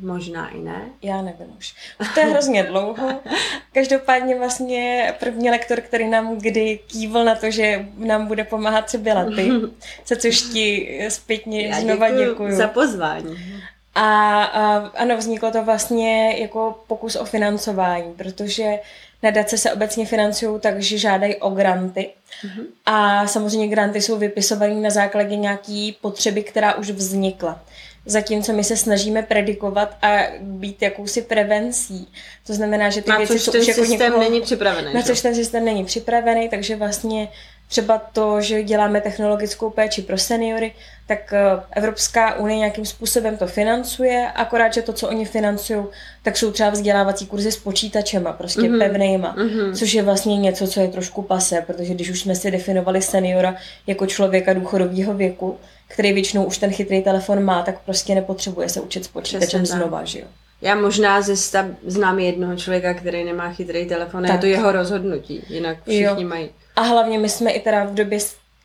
Možná 0.01 0.49
i 0.49 0.59
ne. 0.59 0.83
Já 1.03 1.23
nevím 1.23 1.55
už. 1.59 1.75
Už 2.01 2.15
to 2.15 2.21
je 2.21 2.27
hrozně 2.27 2.63
dlouho. 2.63 3.21
Každopádně 3.73 4.39
vlastně 4.39 5.15
první 5.21 5.51
lektor, 5.51 5.81
který 5.81 6.09
nám 6.09 6.39
kdy 6.39 6.79
kývil 6.87 7.25
na 7.25 7.35
to, 7.35 7.51
že 7.51 7.87
nám 7.97 8.27
bude 8.27 8.45
pomáhat, 8.45 8.91
co 8.91 8.99
byla 8.99 9.25
ty. 9.25 9.51
Za 10.07 10.17
což 10.17 10.43
ti 10.43 10.99
zpětně 11.09 11.67
Já 11.67 11.81
znova 11.81 12.09
děkuju. 12.11 12.29
děkuju. 12.31 12.57
za 12.57 12.69
pozvání. 12.69 13.63
A, 13.95 14.43
a 14.45 14.77
ano, 14.77 15.17
vzniklo 15.17 15.51
to 15.51 15.65
vlastně 15.65 16.37
jako 16.39 16.85
pokus 16.87 17.17
o 17.17 17.25
financování, 17.25 18.13
protože 18.13 18.79
Nadace 19.23 19.59
se 19.59 19.73
obecně 19.73 20.07
financují 20.07 20.61
tak, 20.61 20.83
že 20.83 20.99
žádají 20.99 21.37
o 21.37 21.51
granty. 21.51 22.11
Mm-hmm. 22.45 22.65
A 22.87 23.27
samozřejmě 23.27 23.69
granty 23.69 24.01
jsou 24.01 24.19
vypisované 24.19 24.75
na 24.75 24.91
základě 24.91 25.37
nějaké 25.37 25.91
potřeby, 26.01 26.43
která 26.43 26.75
už 26.75 26.91
vznikla. 26.91 27.61
Zatímco 28.07 28.53
my 28.53 28.65
se 28.65 28.77
snažíme 28.77 29.23
predikovat 29.23 29.97
a 30.03 30.19
být 30.41 30.83
jakousi 30.83 31.23
prevencí. 31.23 32.09
To 32.47 32.55
znamená, 32.55 32.91
že 32.91 33.03
ty 33.03 33.11
na 33.11 33.19
věci 33.19 33.39
jsou 33.39 33.53
už 33.61 33.69
jako 33.69 33.85
někoho, 33.85 34.19
není 34.19 34.41
připravený. 34.41 34.95
Na 34.95 35.03
což 35.03 35.21
ten 35.21 35.35
systém 35.35 35.65
není 35.65 35.85
připravený, 35.85 36.49
takže 36.49 36.77
vlastně 36.77 37.29
třeba 37.71 37.99
to, 37.99 38.41
že 38.41 38.63
děláme 38.63 39.01
technologickou 39.01 39.71
péči 39.71 40.03
pro 40.03 40.19
seniory, 40.19 40.73
tak 41.07 41.33
eh, 41.33 41.63
Evropská 41.71 42.35
unie 42.35 42.59
nějakým 42.59 42.87
způsobem 42.87 43.37
to 43.37 43.47
financuje, 43.47 44.27
akorát, 44.35 44.75
že 44.75 44.83
to, 44.83 44.93
co 44.93 45.09
oni 45.09 45.25
financují, 45.25 45.85
tak 46.23 46.37
jsou 46.37 46.51
třeba 46.51 46.71
vzdělávací 46.71 47.27
kurzy 47.27 47.53
s 47.53 47.57
počítačema, 47.57 48.33
prostě 48.33 48.61
mm-hmm. 48.61 48.79
pevnejma, 48.79 49.37
mm-hmm. 49.37 49.75
což 49.75 49.95
je 49.95 50.03
vlastně 50.03 50.37
něco, 50.37 50.67
co 50.67 50.81
je 50.81 50.89
trošku 50.89 51.23
pase, 51.23 51.65
protože 51.67 51.95
když 51.95 52.11
už 52.11 52.21
jsme 52.21 52.35
si 52.35 52.51
definovali 52.51 53.03
seniora 53.03 53.57
jako 53.87 54.07
člověka 54.07 54.53
důchodového 54.53 55.15
věku, 55.15 55.59
který 55.89 56.13
většinou 56.13 56.45
už 56.45 56.59
ten 56.59 56.71
chytrý 56.71 57.03
telefon 57.03 57.45
má, 57.45 57.63
tak 57.63 57.81
prostě 57.81 58.15
nepotřebuje 58.15 58.69
se 58.69 58.81
učit 58.81 59.05
s 59.05 59.09
počítačem 59.09 59.67
znova, 59.67 60.05
že 60.05 60.21
jo. 60.21 60.27
Já 60.63 60.75
možná 60.75 61.23
ze 61.23 61.37
sta, 61.37 61.69
znám 61.87 62.19
jednoho 62.19 62.57
člověka, 62.57 62.95
který 62.95 63.25
nemá 63.25 63.53
chytrý 63.53 63.87
telefon, 63.87 64.23
tak. 64.23 64.33
je 64.33 64.39
to 64.39 64.47
jeho 64.47 64.73
rozhodnutí, 64.73 65.43
jinak 65.49 65.79
všichni 65.83 66.23
jo. 66.23 66.29
mají. 66.29 66.51
A 66.77 66.81
hlavně 66.81 67.19
my 67.19 67.29
jsme 67.29 67.51
i 67.51 67.61
teda 67.61 67.85
v 67.85 67.95
době 67.95 68.19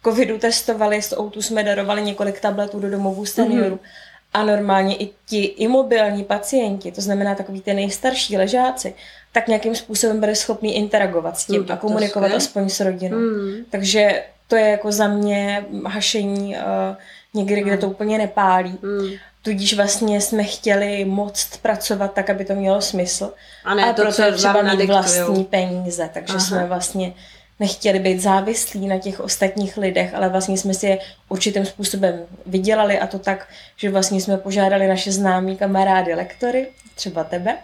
covidu 0.03 0.38
testovali, 0.38 1.01
s 1.01 1.19
Outu 1.19 1.41
jsme 1.41 1.63
darovali 1.63 2.01
několik 2.01 2.39
tabletů 2.39 2.79
do 2.79 2.89
domovů 2.89 3.25
seniorů. 3.25 3.75
Mm-hmm. 3.75 4.05
A 4.33 4.43
normálně 4.43 4.95
i 4.95 5.09
ti 5.25 5.43
imobilní 5.43 6.24
pacienti, 6.24 6.91
to 6.91 7.01
znamená 7.01 7.35
takový 7.35 7.62
ty 7.62 7.74
nejstarší 7.74 8.38
ležáci, 8.38 8.93
tak 9.31 9.47
nějakým 9.47 9.75
způsobem 9.75 10.19
byli 10.19 10.35
schopni 10.35 10.74
interagovat 10.74 11.38
s 11.38 11.45
tím 11.45 11.65
no, 11.69 11.74
a 11.74 11.77
komunikovat 11.77 12.31
aspoň 12.31 12.69
s 12.69 12.79
rodinou. 12.79 13.17
Mm. 13.17 13.65
Takže 13.69 14.24
to 14.47 14.55
je 14.55 14.69
jako 14.69 14.91
za 14.91 15.07
mě 15.07 15.65
hašení 15.85 16.55
uh, 16.55 16.95
někdy, 17.33 17.62
mm. 17.62 17.67
kde 17.67 17.77
to 17.77 17.88
úplně 17.88 18.17
nepálí. 18.17 18.77
Mm. 18.81 19.09
Tudíž 19.41 19.74
vlastně 19.74 20.21
jsme 20.21 20.43
chtěli 20.43 21.05
moc 21.05 21.57
pracovat 21.62 22.13
tak, 22.13 22.29
aby 22.29 22.45
to 22.45 22.55
mělo 22.55 22.81
smysl. 22.81 23.33
A 23.65 23.75
ne 23.75 23.83
a 23.83 23.93
to, 23.93 24.01
proto 24.01 24.15
co 24.15 24.31
třeba 24.31 24.62
mít 24.62 24.85
vlastní 24.85 25.43
peníze, 25.43 26.09
takže 26.13 26.33
Aha. 26.33 26.45
jsme 26.45 26.65
vlastně 26.65 27.13
nechtěli 27.59 28.00
být 28.00 28.21
závislí 28.21 28.88
na 28.88 29.00
těch 29.00 29.19
ostatních 29.19 29.77
lidech, 29.77 30.13
ale 30.13 30.29
vlastně 30.29 30.57
jsme 30.57 30.74
si 30.74 30.88
je 30.88 31.00
určitým 31.29 31.65
způsobem 31.65 32.19
vydělali 32.45 33.00
a 33.00 33.07
to 33.07 33.19
tak, 33.19 33.47
že 33.75 33.91
vlastně 33.91 34.21
jsme 34.21 34.38
požádali 34.38 34.88
naše 34.88 35.12
známí 35.12 35.57
kamarády 35.57 36.13
lektory, 36.15 36.67
třeba 36.95 37.24
tebe, 37.24 37.57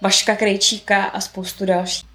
Vaška 0.00 0.36
Krejčíka 0.36 1.04
a 1.04 1.20
spoustu 1.20 1.66
dalších. 1.66 2.08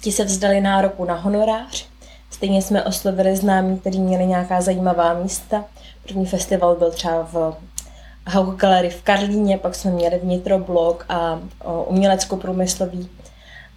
Ti 0.00 0.12
se 0.12 0.24
vzdali 0.24 0.60
nároku 0.60 1.04
na 1.04 1.14
honorář. 1.14 1.86
Stejně 2.30 2.62
jsme 2.62 2.84
oslovili 2.84 3.36
známí, 3.36 3.78
kteří 3.78 4.00
měli 4.00 4.26
nějaká 4.26 4.60
zajímavá 4.60 5.14
místa. 5.14 5.64
První 6.02 6.26
festival 6.26 6.76
byl 6.76 6.90
třeba 6.90 7.28
v 7.32 7.56
Hauch 8.26 8.56
Gallery 8.56 8.90
v 8.90 9.02
Karlíně, 9.02 9.58
pak 9.58 9.74
jsme 9.74 9.90
měli 9.90 10.18
vnitroblok 10.18 11.04
a 11.08 11.40
umělecko-průmyslový 11.86 13.08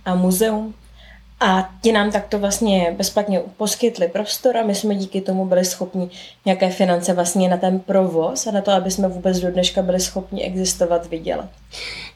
a 0.05 0.15
muzeum. 0.15 0.74
A 1.39 1.70
ti 1.82 1.92
nám 1.92 2.12
takto 2.12 2.39
vlastně 2.39 2.96
bezplatně 2.98 3.42
poskytli 3.58 4.08
prostor 4.08 4.58
a 4.58 4.63
my 4.63 4.75
jsme 4.75 4.96
díky 4.96 5.22
tomu 5.22 5.46
byli 5.46 5.65
schopni 5.65 6.10
nějaké 6.46 6.70
finance 6.70 7.13
vlastně 7.13 7.50
na 7.50 7.58
ten 7.58 7.80
provoz 7.80 8.48
a 8.48 8.51
na 8.51 8.62
to, 8.62 8.72
aby 8.72 8.92
jsme 8.92 9.08
vůbec 9.08 9.39
do 9.39 9.51
dneška 9.51 9.82
byli 9.82 10.00
schopni 10.00 10.44
existovat, 10.44 11.08
vydělat. 11.08 11.50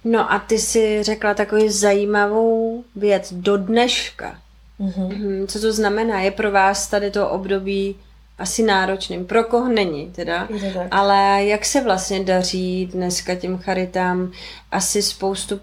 No 0.03 0.31
a 0.31 0.39
ty 0.39 0.59
si 0.59 1.03
řekla 1.03 1.33
takovou 1.33 1.69
zajímavou 1.69 2.83
věc 2.95 3.33
do 3.33 3.57
dneška. 3.57 4.39
Mm-hmm. 4.79 5.47
Co 5.47 5.61
to 5.61 5.73
znamená? 5.73 6.21
Je 6.21 6.31
pro 6.31 6.51
vás 6.51 6.87
tady 6.87 7.11
to 7.11 7.29
období 7.29 7.95
asi 8.37 8.63
náročným. 8.63 9.25
Pro 9.25 9.43
koho 9.43 9.69
není 9.69 10.11
teda. 10.11 10.47
Ale 10.91 11.45
jak 11.45 11.65
se 11.65 11.81
vlastně 11.81 12.23
daří 12.23 12.85
dneska 12.85 13.35
těm 13.35 13.57
charitám? 13.57 14.31
Asi 14.71 15.01
spoustu 15.01 15.59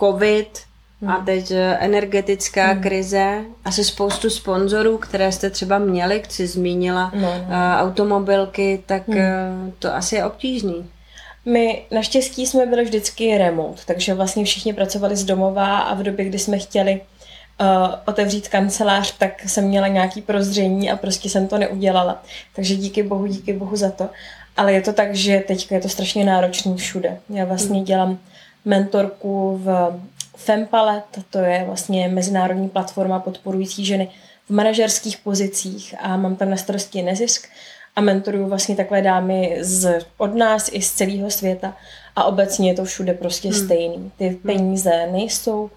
covid, 0.00 0.58
Hmm. 1.00 1.10
A 1.10 1.24
teď 1.24 1.50
eh, 1.50 1.76
energetická 1.80 2.66
hmm. 2.66 2.82
krize, 2.82 3.44
asi 3.64 3.84
spoustu 3.84 4.30
sponzorů, 4.30 4.98
které 4.98 5.32
jste 5.32 5.50
třeba 5.50 5.78
měli, 5.78 6.22
jsi 6.28 6.46
zmínila, 6.46 7.12
no, 7.14 7.20
no. 7.20 7.78
automobilky, 7.78 8.82
tak 8.86 9.08
hmm. 9.08 9.72
to 9.78 9.94
asi 9.94 10.16
je 10.16 10.24
obtížný. 10.24 10.90
My 11.44 11.82
naštěstí 11.90 12.46
jsme 12.46 12.66
byli 12.66 12.84
vždycky 12.84 13.38
remote, 13.38 13.82
takže 13.86 14.14
vlastně 14.14 14.44
všichni 14.44 14.72
pracovali 14.72 15.16
z 15.16 15.24
domova 15.24 15.78
a 15.78 15.94
v 15.94 16.02
době, 16.02 16.24
kdy 16.24 16.38
jsme 16.38 16.58
chtěli 16.58 17.00
otevřít 18.06 18.48
kancelář, 18.48 19.18
tak 19.18 19.42
jsem 19.48 19.64
měla 19.64 19.88
nějaký 19.88 20.22
prozření 20.22 20.90
a 20.90 20.96
prostě 20.96 21.28
jsem 21.28 21.48
to 21.48 21.58
neudělala. 21.58 22.22
Takže 22.56 22.74
díky 22.74 23.02
bohu, 23.02 23.26
díky 23.26 23.52
bohu 23.52 23.76
za 23.76 23.90
to. 23.90 24.08
Ale 24.56 24.72
je 24.72 24.82
to 24.82 24.92
tak, 24.92 25.14
že 25.14 25.44
teď 25.46 25.72
je 25.72 25.80
to 25.80 25.88
strašně 25.88 26.24
náročný 26.24 26.76
všude. 26.76 27.18
Já 27.30 27.44
vlastně 27.44 27.76
hmm. 27.76 27.84
dělám 27.84 28.18
mentorku 28.64 29.60
v 29.64 30.00
Fempalet, 30.36 31.04
to 31.30 31.38
je 31.38 31.64
vlastně 31.66 32.08
mezinárodní 32.08 32.68
platforma 32.68 33.18
podporující 33.18 33.84
ženy 33.84 34.08
v 34.48 34.50
manažerských 34.50 35.18
pozicích 35.18 35.94
a 36.00 36.16
mám 36.16 36.36
tam 36.36 36.50
na 36.50 36.56
starosti 36.56 37.02
nezisk 37.02 37.48
a 37.96 38.00
mentoruju 38.00 38.48
vlastně 38.48 38.76
takové 38.76 39.02
dámy 39.02 39.58
z, 39.60 40.06
od 40.18 40.34
nás 40.34 40.70
i 40.72 40.82
z 40.82 40.92
celého 40.92 41.30
světa 41.30 41.76
a 42.16 42.24
obecně 42.24 42.70
je 42.70 42.74
to 42.74 42.84
všude 42.84 43.14
prostě 43.14 43.48
hmm. 43.48 43.64
stejný. 43.64 44.12
Ty 44.18 44.28
hmm. 44.28 44.36
peníze 44.36 45.08
nejsou 45.12 45.70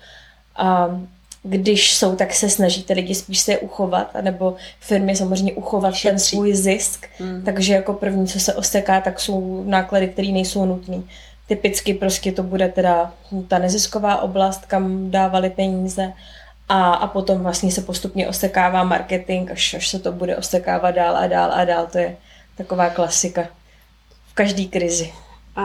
a 0.55 0.99
když 1.43 1.93
jsou, 1.93 2.15
tak 2.15 2.33
se 2.33 2.49
snaží 2.49 2.83
ty 2.83 2.93
lidi 2.93 3.15
spíš 3.15 3.39
se 3.39 3.51
je 3.51 3.57
uchovat, 3.57 4.11
nebo 4.21 4.55
firmy 4.79 5.15
samozřejmě 5.15 5.53
uchovat 5.53 5.93
Šetří. 5.93 6.07
ten 6.07 6.19
svůj 6.19 6.53
zisk. 6.53 7.07
Hmm. 7.17 7.41
Takže 7.45 7.73
jako 7.73 7.93
první, 7.93 8.27
co 8.27 8.39
se 8.39 8.53
oseká, 8.53 9.01
tak 9.01 9.19
jsou 9.19 9.63
náklady, 9.67 10.07
které 10.07 10.27
nejsou 10.27 10.65
nutné. 10.65 11.01
Typicky 11.49 11.93
prostě 11.93 12.31
to 12.31 12.43
bude 12.43 12.67
teda 12.67 13.13
ta 13.47 13.59
nezisková 13.59 14.21
oblast, 14.21 14.65
kam 14.65 15.11
dávali 15.11 15.49
peníze 15.49 16.13
a, 16.69 16.93
a 16.93 17.07
potom 17.07 17.43
vlastně 17.43 17.71
se 17.71 17.81
postupně 17.81 18.27
osekává 18.27 18.83
marketing, 18.83 19.51
až, 19.51 19.73
až 19.73 19.89
se 19.89 19.99
to 19.99 20.11
bude 20.11 20.37
osekávat 20.37 20.95
dál 20.95 21.17
a 21.17 21.27
dál 21.27 21.51
a 21.53 21.65
dál. 21.65 21.87
To 21.91 21.97
je 21.97 22.17
taková 22.57 22.89
klasika 22.89 23.47
v 24.27 24.33
každé 24.33 24.65
krizi. 24.65 25.13
A 25.55 25.63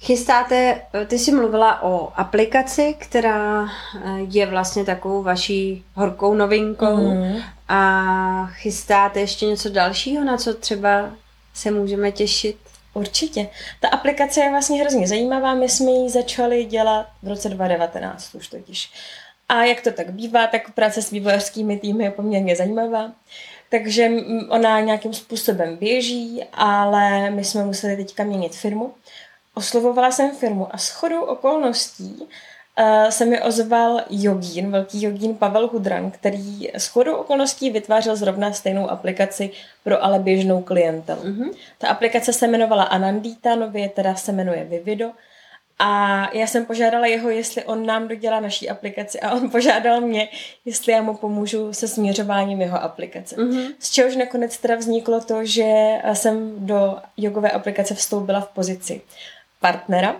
chystáte, 0.00 0.82
ty 1.06 1.18
jsi 1.18 1.32
mluvila 1.32 1.82
o 1.82 2.12
aplikaci, 2.16 2.94
která 2.98 3.68
je 4.28 4.46
vlastně 4.46 4.84
takovou 4.84 5.22
vaší 5.22 5.84
horkou 5.94 6.34
novinkou 6.34 6.96
mm. 6.96 7.36
a 7.68 8.46
chystáte 8.46 9.20
ještě 9.20 9.46
něco 9.46 9.68
dalšího, 9.68 10.24
na 10.24 10.36
co 10.36 10.54
třeba 10.54 11.10
se 11.54 11.70
můžeme 11.70 12.12
těšit? 12.12 12.69
Určitě. 12.94 13.48
Ta 13.80 13.88
aplikace 13.88 14.40
je 14.40 14.50
vlastně 14.50 14.80
hrozně 14.80 15.08
zajímavá. 15.08 15.54
My 15.54 15.68
jsme 15.68 15.90
ji 15.90 16.10
začali 16.10 16.64
dělat 16.64 17.06
v 17.22 17.28
roce 17.28 17.48
2019 17.48 18.34
už 18.34 18.48
totiž. 18.48 18.90
A 19.48 19.64
jak 19.64 19.80
to 19.80 19.92
tak 19.92 20.10
bývá, 20.10 20.46
tak 20.46 20.74
práce 20.74 21.02
s 21.02 21.10
vývojářskými 21.10 21.78
týmy 21.78 22.04
je 22.04 22.10
poměrně 22.10 22.56
zajímavá. 22.56 23.12
Takže 23.68 24.10
ona 24.48 24.80
nějakým 24.80 25.14
způsobem 25.14 25.76
běží, 25.76 26.44
ale 26.52 27.30
my 27.30 27.44
jsme 27.44 27.64
museli 27.64 27.96
teďka 27.96 28.24
měnit 28.24 28.56
firmu. 28.56 28.94
Oslovovala 29.54 30.10
jsem 30.10 30.36
firmu 30.36 30.74
a 30.74 30.78
s 30.78 30.88
chodou 30.88 31.22
okolností 31.22 32.28
se 33.08 33.24
mi 33.24 33.42
ozval 33.42 34.02
jogín, 34.10 34.70
velký 34.70 35.02
jogín 35.02 35.34
Pavel 35.34 35.68
Hudran, 35.68 36.10
který 36.10 36.70
s 36.74 36.86
chodou 36.86 37.14
okolností 37.14 37.70
vytvářel 37.70 38.16
zrovna 38.16 38.52
stejnou 38.52 38.90
aplikaci 38.90 39.50
pro 39.84 40.04
ale 40.04 40.18
běžnou 40.18 40.62
klientelu. 40.62 41.22
Mm-hmm. 41.22 41.50
Ta 41.78 41.88
aplikace 41.88 42.32
se 42.32 42.46
jmenovala 42.46 42.84
Anandita, 42.84 43.54
nově 43.54 43.88
teda 43.88 44.14
se 44.14 44.32
jmenuje 44.32 44.64
Vivido 44.64 45.10
a 45.78 46.28
já 46.32 46.46
jsem 46.46 46.66
požádala 46.66 47.06
jeho, 47.06 47.30
jestli 47.30 47.64
on 47.64 47.86
nám 47.86 48.08
dodělá 48.08 48.40
naší 48.40 48.70
aplikaci 48.70 49.20
a 49.20 49.32
on 49.32 49.50
požádal 49.50 50.00
mě, 50.00 50.28
jestli 50.64 50.92
já 50.92 51.02
mu 51.02 51.16
pomůžu 51.16 51.72
se 51.72 51.88
směřováním 51.88 52.60
jeho 52.60 52.82
aplikace. 52.82 53.36
Mm-hmm. 53.36 53.74
Z 53.78 53.90
čehož 53.90 54.16
nakonec 54.16 54.58
teda 54.58 54.76
vzniklo 54.76 55.20
to, 55.20 55.44
že 55.44 55.98
jsem 56.12 56.66
do 56.66 56.96
jogové 57.16 57.50
aplikace 57.50 57.94
vstoupila 57.94 58.40
v 58.40 58.48
pozici 58.48 59.00
partnera 59.60 60.16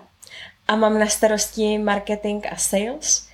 a 0.71 0.77
mám 0.77 0.99
na 0.99 1.07
starosti 1.07 1.79
marketing 1.79 2.47
a 2.51 2.57
sales 2.57 3.27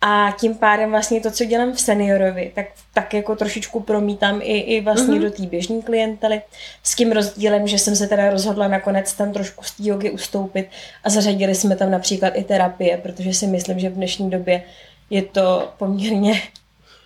a 0.00 0.34
tím 0.40 0.54
pádem 0.54 0.90
vlastně 0.90 1.20
to, 1.20 1.30
co 1.30 1.44
dělám 1.44 1.72
v 1.72 1.80
seniorovi, 1.80 2.52
tak, 2.54 2.66
tak 2.94 3.14
jako 3.14 3.36
trošičku 3.36 3.80
promítám 3.80 4.40
i, 4.42 4.58
i 4.58 4.80
vlastně 4.80 5.14
mm-hmm. 5.14 5.22
do 5.22 5.30
té 5.30 5.42
běžné 5.42 5.82
klientely. 5.82 6.42
S 6.82 6.94
tím 6.94 7.12
rozdílem, 7.12 7.66
že 7.66 7.78
jsem 7.78 7.96
se 7.96 8.06
teda 8.06 8.30
rozhodla 8.30 8.68
nakonec 8.68 9.12
tam 9.12 9.32
trošku 9.32 9.64
z 9.64 9.70
té 9.70 9.82
jogy 9.86 10.10
ustoupit 10.10 10.68
a 11.04 11.10
zařadili 11.10 11.54
jsme 11.54 11.76
tam 11.76 11.90
například 11.90 12.32
i 12.36 12.44
terapie, 12.44 12.98
protože 12.98 13.34
si 13.34 13.46
myslím, 13.46 13.78
že 13.78 13.88
v 13.88 13.94
dnešní 13.94 14.30
době 14.30 14.62
je 15.10 15.22
to 15.22 15.72
poměrně 15.78 16.42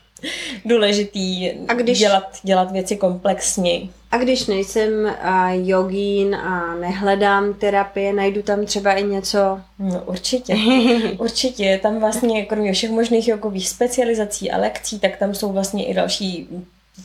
důležitý 0.64 1.50
a 1.68 1.74
když, 1.74 1.98
dělat, 1.98 2.38
dělat 2.42 2.72
věci 2.72 2.96
komplexně. 2.96 3.80
A 4.16 4.18
když 4.18 4.46
nejsem 4.46 5.16
jogín 5.50 6.34
a 6.34 6.74
nehledám 6.74 7.54
terapie, 7.54 8.12
najdu 8.12 8.42
tam 8.42 8.66
třeba 8.66 8.92
i 8.92 9.04
něco? 9.04 9.60
No 9.78 10.02
určitě. 10.06 10.56
určitě. 11.18 11.80
Tam 11.82 12.00
vlastně 12.00 12.44
kromě 12.44 12.72
všech 12.72 12.90
možných 12.90 13.28
jogových 13.28 13.68
specializací 13.68 14.50
a 14.50 14.58
lekcí, 14.58 14.98
tak 14.98 15.16
tam 15.16 15.34
jsou 15.34 15.52
vlastně 15.52 15.86
i 15.86 15.94
další 15.94 16.48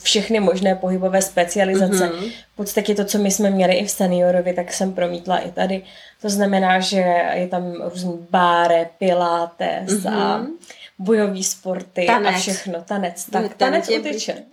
všechny 0.04 0.40
možné 0.40 0.76
pohybové 0.76 1.22
specializace. 1.22 2.10
Mm-hmm. 2.10 2.32
V 2.54 2.56
podstatě 2.56 2.96
to, 2.96 3.06
co 3.06 3.18
my 3.18 3.32
jsme 3.32 3.50
měli 3.50 3.74
i 3.74 3.86
v 3.86 3.92
seniorovi, 3.92 4.54
tak 4.54 4.74
jsem 4.74 4.94
promítla 4.94 5.38
i 5.38 5.52
tady. 5.52 5.84
To 6.22 6.30
znamená, 6.30 6.80
že 6.80 7.04
je 7.34 7.48
tam 7.48 7.74
různý 7.94 8.28
báre, 8.30 8.90
pilates 8.98 9.90
mm-hmm. 9.90 10.14
a 10.14 10.46
bojový 11.02 11.44
sporty 11.44 12.06
tanec. 12.06 12.36
a 12.36 12.40
všechno, 12.40 12.82
tanec, 12.82 13.26
tak, 13.26 13.56
tanec, 13.56 13.88
tanec 13.88 13.90
utyčen. 13.90 14.44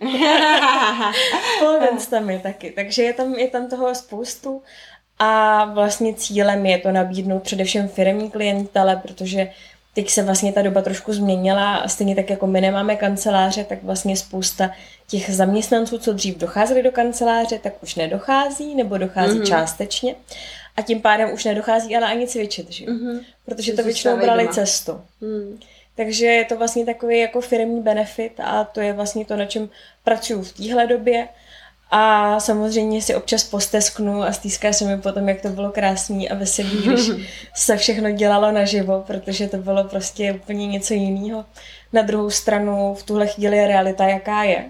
Polvenc 1.59 2.07
tam 2.07 2.29
je 2.29 2.39
taky, 2.39 2.71
takže 2.71 3.03
je 3.03 3.13
tam, 3.13 3.33
je 3.33 3.47
tam 3.47 3.69
toho 3.69 3.95
spoustu 3.95 4.61
a 5.19 5.65
vlastně 5.65 6.13
cílem 6.13 6.65
je 6.65 6.77
to 6.77 6.91
nabídnout 6.91 7.43
především 7.43 7.87
firmní 7.87 8.31
klientele, 8.31 8.95
protože 8.95 9.49
teď 9.93 10.09
se 10.09 10.23
vlastně 10.23 10.53
ta 10.53 10.61
doba 10.61 10.81
trošku 10.81 11.13
změnila 11.13 11.75
a 11.75 11.87
stejně 11.87 12.15
tak 12.15 12.29
jako 12.29 12.47
my 12.47 12.61
nemáme 12.61 12.95
kanceláře, 12.95 13.63
tak 13.63 13.83
vlastně 13.83 14.17
spousta 14.17 14.71
těch 15.07 15.35
zaměstnanců, 15.35 15.97
co 15.97 16.13
dřív 16.13 16.37
docházeli 16.37 16.83
do 16.83 16.91
kanceláře, 16.91 17.59
tak 17.59 17.83
už 17.83 17.95
nedochází 17.95 18.75
nebo 18.75 18.97
dochází 18.97 19.39
mm-hmm. 19.39 19.47
částečně 19.47 20.15
a 20.77 20.81
tím 20.81 21.01
pádem 21.01 21.33
už 21.33 21.43
nedochází 21.43 21.95
ale 21.95 22.07
ani 22.07 22.27
cvičit, 22.27 22.71
že? 22.71 22.85
Mm-hmm. 22.85 23.19
protože 23.45 23.73
to 23.73 23.83
většinou 23.83 24.17
brali 24.17 24.43
doma. 24.43 24.53
cestu. 24.53 25.01
Mm. 25.21 25.59
Takže 25.99 26.25
je 26.25 26.45
to 26.45 26.57
vlastně 26.57 26.85
takový 26.85 27.19
jako 27.19 27.41
firmní 27.41 27.81
benefit 27.81 28.39
a 28.39 28.63
to 28.63 28.81
je 28.81 28.93
vlastně 28.93 29.25
to, 29.25 29.35
na 29.35 29.45
čem 29.45 29.69
pracuju 30.03 30.43
v 30.43 30.53
téhle 30.53 30.87
době. 30.87 31.27
A 31.91 32.39
samozřejmě 32.39 33.01
si 33.01 33.15
občas 33.15 33.43
postesknu 33.43 34.23
a 34.23 34.31
stýská 34.31 34.73
se 34.73 34.85
mi 34.85 35.01
potom, 35.01 35.29
jak 35.29 35.41
to 35.41 35.49
bylo 35.49 35.71
krásný 35.71 36.29
a 36.29 36.35
veselý, 36.35 36.81
když 36.85 37.09
se 37.55 37.77
všechno 37.77 38.11
dělalo 38.11 38.51
naživo, 38.51 39.03
protože 39.07 39.47
to 39.47 39.57
bylo 39.57 39.83
prostě 39.83 40.33
úplně 40.33 40.67
něco 40.67 40.93
jiného. 40.93 41.45
Na 41.93 42.01
druhou 42.01 42.29
stranu 42.29 42.93
v 42.93 43.03
tuhle 43.03 43.27
chvíli 43.27 43.57
je 43.57 43.67
realita, 43.67 44.07
jaká 44.07 44.43
je 44.43 44.65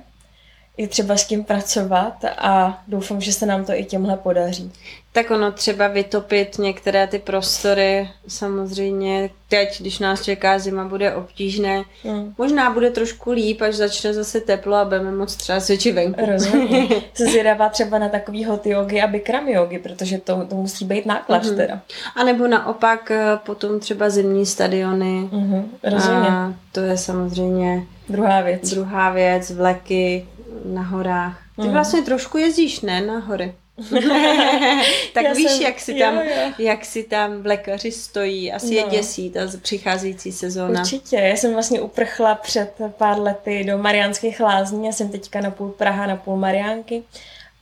je 0.80 0.88
třeba 0.88 1.18
s 1.18 1.26
tím 1.26 1.44
pracovat 1.44 2.26
a 2.26 2.84
doufám, 2.88 3.22
že 3.22 3.34
se 3.34 3.46
nám 3.46 3.66
to 3.66 3.74
i 3.74 3.86
těmhle 3.86 4.18
podaří. 4.18 4.72
Tak 5.12 5.32
ono 5.32 5.52
třeba 5.52 5.88
vytopit 5.88 6.58
některé 6.58 7.08
ty 7.08 7.20
prostory, 7.20 8.10
samozřejmě 8.28 9.30
teď, 9.48 9.82
když 9.82 10.00
nás 10.00 10.22
čeká 10.22 10.60
zima, 10.60 10.86
bude 10.86 11.16
obtížné. 11.16 11.84
Hmm. 12.04 12.34
Možná 12.38 12.74
bude 12.74 12.92
trošku 12.92 13.32
líp, 13.32 13.62
až 13.62 13.76
začne 13.76 14.14
zase 14.14 14.42
teplo 14.42 14.76
a 14.76 14.86
budeme 14.86 15.12
moc 15.12 15.36
třeba 15.36 15.60
svědčit 15.60 15.92
venku. 15.92 16.26
Rozumím. 16.26 16.90
Se 17.14 17.26
zvědavá 17.26 17.70
třeba 17.70 18.00
na 18.00 18.10
takový 18.10 18.46
hot 18.46 18.66
yogi 18.66 19.02
a 19.02 19.08
bikram 19.08 19.48
yogi, 19.48 19.80
protože 19.80 20.18
to, 20.18 20.46
to 20.46 20.56
musí 20.56 20.86
být 20.86 21.06
náklad 21.06 21.46
hmm. 21.46 21.56
teda. 21.56 21.82
A 22.16 22.24
nebo 22.24 22.48
naopak 22.48 23.12
eh, 23.12 23.38
potom 23.46 23.80
třeba 23.80 24.10
zimní 24.10 24.46
stadiony. 24.46 25.30
Hmm. 25.32 25.72
Rozumím. 25.84 26.24
A 26.24 26.54
to 26.72 26.80
je 26.80 26.98
samozřejmě 26.98 27.84
druhá 28.10 28.42
věc. 28.42 28.70
Druhá 28.70 29.10
věc, 29.10 29.52
vleky, 29.52 30.26
na 30.66 30.82
horách. 30.82 31.42
Ty 31.56 31.68
mm. 31.68 31.74
vlastně 31.74 32.02
trošku 32.02 32.38
jezdíš, 32.38 32.82
ne, 32.82 33.02
na 33.02 33.20
hory? 33.20 33.54
tak 35.14 35.24
Já 35.24 35.34
víš, 35.34 35.52
jsem, 35.52 35.62
jak 35.62 35.80
si 35.80 35.94
tam, 35.94 36.16
jo, 36.16 36.24
jo. 36.24 36.52
jak 36.60 36.86
si 36.86 37.04
tam 37.04 37.42
vlekaři 37.42 37.92
stojí, 37.92 38.52
asi 38.52 38.66
no. 38.66 38.72
je 38.72 38.84
děsí 38.90 39.30
ta 39.30 39.40
přicházející 39.62 40.32
sezóna. 40.32 40.82
Určitě, 40.82 41.16
já 41.16 41.36
jsem 41.36 41.54
vlastně 41.54 41.82
uprchla 41.82 42.36
před 42.36 42.74
pár 42.98 43.20
lety 43.20 43.64
do 43.64 43.78
Mariánských 43.78 44.40
lázní, 44.40 44.86
já 44.86 44.92
jsem 44.92 45.10
teďka 45.10 45.42
na 45.42 45.52
půl 45.52 45.70
Praha, 45.70 46.06
na 46.08 46.16
půl 46.16 46.38
Mariánky 46.38 47.04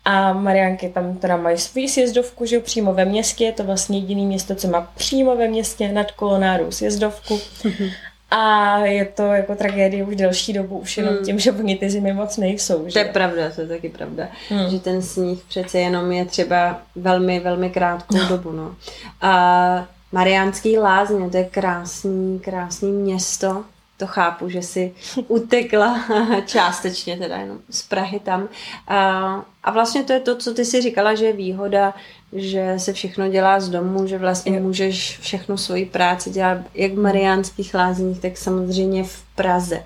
a 0.06 0.34
Mariánky 0.34 0.90
tam 0.90 1.18
teda 1.18 1.38
mají 1.38 1.58
svůj 1.58 1.88
sjezdovku, 1.88 2.46
že 2.46 2.60
přímo 2.60 2.94
ve 2.94 3.06
městě, 3.06 3.44
je 3.44 3.52
to 3.52 3.64
vlastně 3.64 4.00
jediné 4.00 4.22
město, 4.22 4.56
co 4.56 4.68
má 4.68 4.92
přímo 4.96 5.36
ve 5.36 5.48
městě 5.48 5.92
nad 5.92 6.12
Kolonáru 6.12 6.72
sjezdovku 6.72 7.40
A 8.32 8.78
je 8.78 9.06
to 9.06 9.24
jako 9.24 9.56
tragédie 9.56 10.06
už 10.06 10.16
delší 10.16 10.54
dobu, 10.54 10.78
už 10.78 10.98
jenom 10.98 11.16
hmm. 11.16 11.26
tím, 11.26 11.40
že 11.40 11.52
oni 11.52 11.76
ty 11.76 11.90
zimy 11.90 12.14
moc 12.14 12.38
nejsou. 12.38 12.84
Že? 12.88 12.94
To 12.94 13.00
je 13.00 13.06
pravda, 13.06 13.52
to 13.56 13.62
je 13.62 13.68
taky 13.68 13.90
pravda. 13.90 14.28
Hmm. 14.50 14.70
Že 14.70 14.80
ten 14.80 15.02
sníh 15.02 15.40
přece 15.48 15.80
jenom 15.80 16.12
je 16.12 16.26
třeba 16.26 16.82
velmi, 16.96 17.40
velmi 17.40 17.70
krátkou 17.70 18.18
no. 18.18 18.28
dobu. 18.30 18.52
No. 18.52 18.76
A 19.22 19.88
Mariánský 20.12 20.78
lázně, 20.78 21.30
to 21.30 21.38
je 21.38 21.44
krásný, 21.44 22.40
krásný 22.40 22.92
město. 22.92 23.64
to 23.98 24.08
chápu, 24.08 24.50
že 24.50 24.62
si 24.62 24.94
utekla 25.28 26.00
částečně 26.46 27.18
teda 27.18 27.38
jenom 27.38 27.60
z 27.70 27.82
Prahy 27.82 28.20
tam. 28.20 28.48
A, 28.88 29.46
a 29.64 29.72
vlastně 29.72 30.04
to 30.04 30.14
je 30.14 30.20
to, 30.20 30.36
co 30.36 30.54
ty 30.54 30.66
si 30.66 30.82
říkala, 30.82 31.16
že 31.16 31.26
je 31.26 31.34
výhoda, 31.34 31.94
že 32.34 32.74
se 32.78 32.94
všechno 32.94 33.30
dělá 33.30 33.60
z 33.60 33.70
domu, 33.70 34.08
že 34.08 34.18
vlastně 34.18 34.60
můžeš 34.60 35.20
všechno 35.20 35.58
svoji 35.58 35.86
práci 35.86 36.30
dělat 36.30 36.58
jak 36.74 36.92
v 36.92 37.02
Mariánských 37.02 37.74
lázních, 37.74 38.20
tak 38.20 38.38
samozřejmě 38.38 39.04
v 39.04 39.24
Praze. 39.36 39.84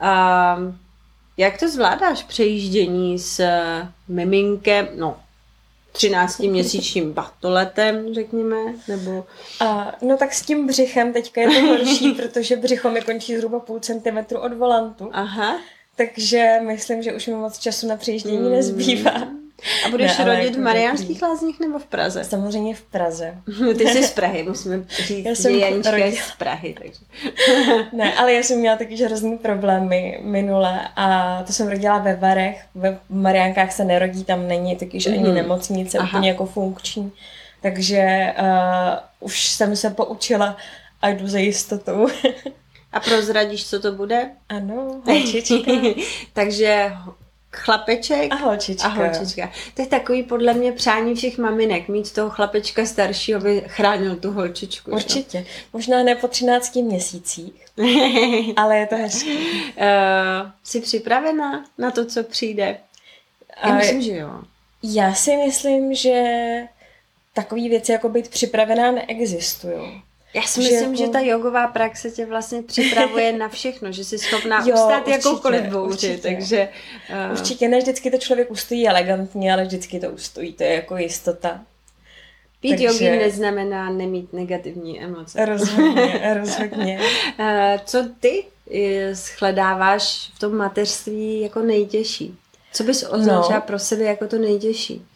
A, 0.00 0.58
jak 1.36 1.58
to 1.58 1.68
zvládáš 1.68 2.22
přejíždění 2.22 3.18
s 3.18 3.44
miminkem, 4.08 4.88
no 4.96 5.16
13-měsíčním 5.92 7.12
batoletem, 7.14 8.14
řekněme, 8.14 8.56
nebo... 8.88 9.24
A, 9.60 9.92
no 10.02 10.16
tak 10.16 10.34
s 10.34 10.42
tím 10.42 10.66
břichem 10.66 11.12
teďka 11.12 11.40
je 11.40 11.50
to 11.50 11.66
horší, 11.66 12.12
protože 12.16 12.56
břicho 12.56 12.90
mi 12.90 13.00
končí 13.00 13.36
zhruba 13.36 13.60
půl 13.60 13.80
centimetru 13.80 14.40
od 14.40 14.52
volantu. 14.52 15.10
Aha. 15.12 15.58
Takže 15.96 16.60
myslím, 16.66 17.02
že 17.02 17.14
už 17.14 17.26
mi 17.26 17.34
moc 17.34 17.58
času 17.58 17.86
na 17.86 17.96
přejíždění 17.96 18.38
mm. 18.38 18.50
nezbývá. 18.50 19.41
A 19.86 19.88
budeš 19.88 20.18
ne, 20.18 20.24
rodit 20.24 20.44
jako 20.44 20.58
v 20.58 20.62
Mariánských 20.62 21.22
lázních 21.22 21.60
nebo 21.60 21.78
v 21.78 21.86
Praze? 21.86 22.24
Samozřejmě 22.24 22.74
v 22.74 22.82
Praze. 22.82 23.34
Ty 23.78 23.88
jsi 23.88 24.04
z 24.04 24.10
Prahy, 24.10 24.42
musíme 24.42 24.84
říct, 24.88 25.26
já 25.26 25.34
jsem 25.34 25.52
že 25.52 25.58
Janička 25.58 25.96
je 25.96 26.12
z 26.12 26.32
Prahy. 26.38 26.74
Takže. 26.78 27.00
ne, 27.92 28.14
ale 28.14 28.32
já 28.32 28.42
jsem 28.42 28.58
měla 28.58 28.76
taky 28.76 29.04
hrozný 29.04 29.38
problémy 29.38 30.18
minule 30.22 30.80
a 30.96 31.42
to 31.46 31.52
jsem 31.52 31.68
rodila 31.68 31.98
ve 31.98 32.16
Varech. 32.16 32.64
Ve 32.74 32.98
Mariánkách 33.10 33.72
se 33.72 33.84
nerodí, 33.84 34.24
tam 34.24 34.48
není 34.48 34.76
takyž 34.76 35.06
mm. 35.06 35.12
ani 35.12 35.22
mhm. 35.22 35.34
nemocnice, 35.34 35.98
Aha. 35.98 36.08
úplně 36.08 36.28
jako 36.28 36.46
funkční. 36.46 37.12
Takže 37.60 38.34
uh, 38.40 38.98
už 39.20 39.48
jsem 39.48 39.76
se 39.76 39.90
poučila 39.90 40.56
a 41.02 41.08
jdu 41.08 41.28
za 41.28 41.38
jistotou. 41.38 42.08
A 42.92 43.00
prozradíš, 43.00 43.68
co 43.68 43.80
to 43.80 43.92
bude? 43.92 44.30
Ano, 44.48 45.02
holčička. 45.06 45.72
Takže 46.32 46.92
chlapeček 47.52 48.32
a 48.32 48.36
holčička. 48.36 48.88
a 48.88 48.90
holčička. 48.90 49.50
To 49.74 49.82
je 49.82 49.88
takový 49.88 50.22
podle 50.22 50.54
mě 50.54 50.72
přání 50.72 51.14
všech 51.14 51.38
maminek, 51.38 51.88
mít 51.88 52.12
toho 52.12 52.30
chlapečka 52.30 52.86
staršího, 52.86 53.40
aby 53.40 53.64
chránil 53.66 54.16
tu 54.16 54.30
holčičku. 54.30 54.90
Určitě. 54.90 55.38
Že? 55.38 55.46
Možná 55.72 56.02
ne 56.02 56.14
po 56.14 56.28
13 56.28 56.76
měsících, 56.76 57.52
ale 58.56 58.78
je 58.78 58.86
to 58.86 58.96
hezké. 58.96 59.30
Uh, 59.30 60.50
jsi 60.64 60.80
připravená 60.80 61.64
na 61.78 61.90
to, 61.90 62.06
co 62.06 62.22
přijde? 62.22 62.78
Já 63.64 63.70
uh, 63.70 63.76
myslím, 63.76 64.02
že 64.02 64.16
jo. 64.16 64.42
Já 64.82 65.14
si 65.14 65.36
myslím, 65.36 65.94
že 65.94 66.22
takové 67.32 67.68
věci 67.68 67.92
jako 67.92 68.08
být 68.08 68.28
připravená 68.28 68.90
neexistují. 68.90 70.02
Já 70.34 70.42
si 70.42 70.60
myslím, 70.60 70.96
že, 70.96 71.02
jako... 71.02 71.12
že 71.12 71.18
ta 71.18 71.20
jogová 71.20 71.66
praxe 71.66 72.10
tě 72.10 72.26
vlastně 72.26 72.62
připravuje 72.62 73.32
na 73.32 73.48
všechno, 73.48 73.92
že 73.92 74.04
jsi 74.04 74.18
schopná 74.18 74.64
jo, 74.66 74.74
ustát 74.74 74.98
určitě, 74.98 75.10
jakoukoliv 75.10 75.62
bouři, 75.62 75.92
určitě. 75.92 76.18
takže... 76.18 76.68
Uh... 77.26 77.38
Určitě 77.38 77.68
ne 77.68 77.78
vždycky 77.78 78.10
to 78.10 78.18
člověk 78.18 78.50
ustojí 78.50 78.88
elegantně, 78.88 79.52
ale 79.52 79.64
vždycky 79.64 80.00
to 80.00 80.10
ustojí, 80.10 80.52
to 80.52 80.62
je 80.62 80.74
jako 80.74 80.96
jistota. 80.96 81.60
Pít 82.60 82.70
takže... 82.70 82.84
jogi 82.84 83.18
neznamená 83.18 83.90
nemít 83.90 84.32
negativní 84.32 85.02
emoce. 85.02 85.44
Rozhodně, 85.44 86.34
rozhodně. 86.40 87.00
uh, 87.38 87.46
co 87.84 88.08
ty 88.20 88.44
eh, 88.74 89.14
shledáváš 89.14 90.30
v 90.34 90.38
tom 90.38 90.56
mateřství 90.56 91.40
jako 91.40 91.60
nejtěžší? 91.60 92.36
Co 92.72 92.84
bys 92.84 93.02
označila 93.02 93.58
no. 93.58 93.60
pro 93.60 93.78
sebe 93.78 94.04
jako 94.04 94.26
to 94.26 94.38
nejtěžší? 94.38 95.06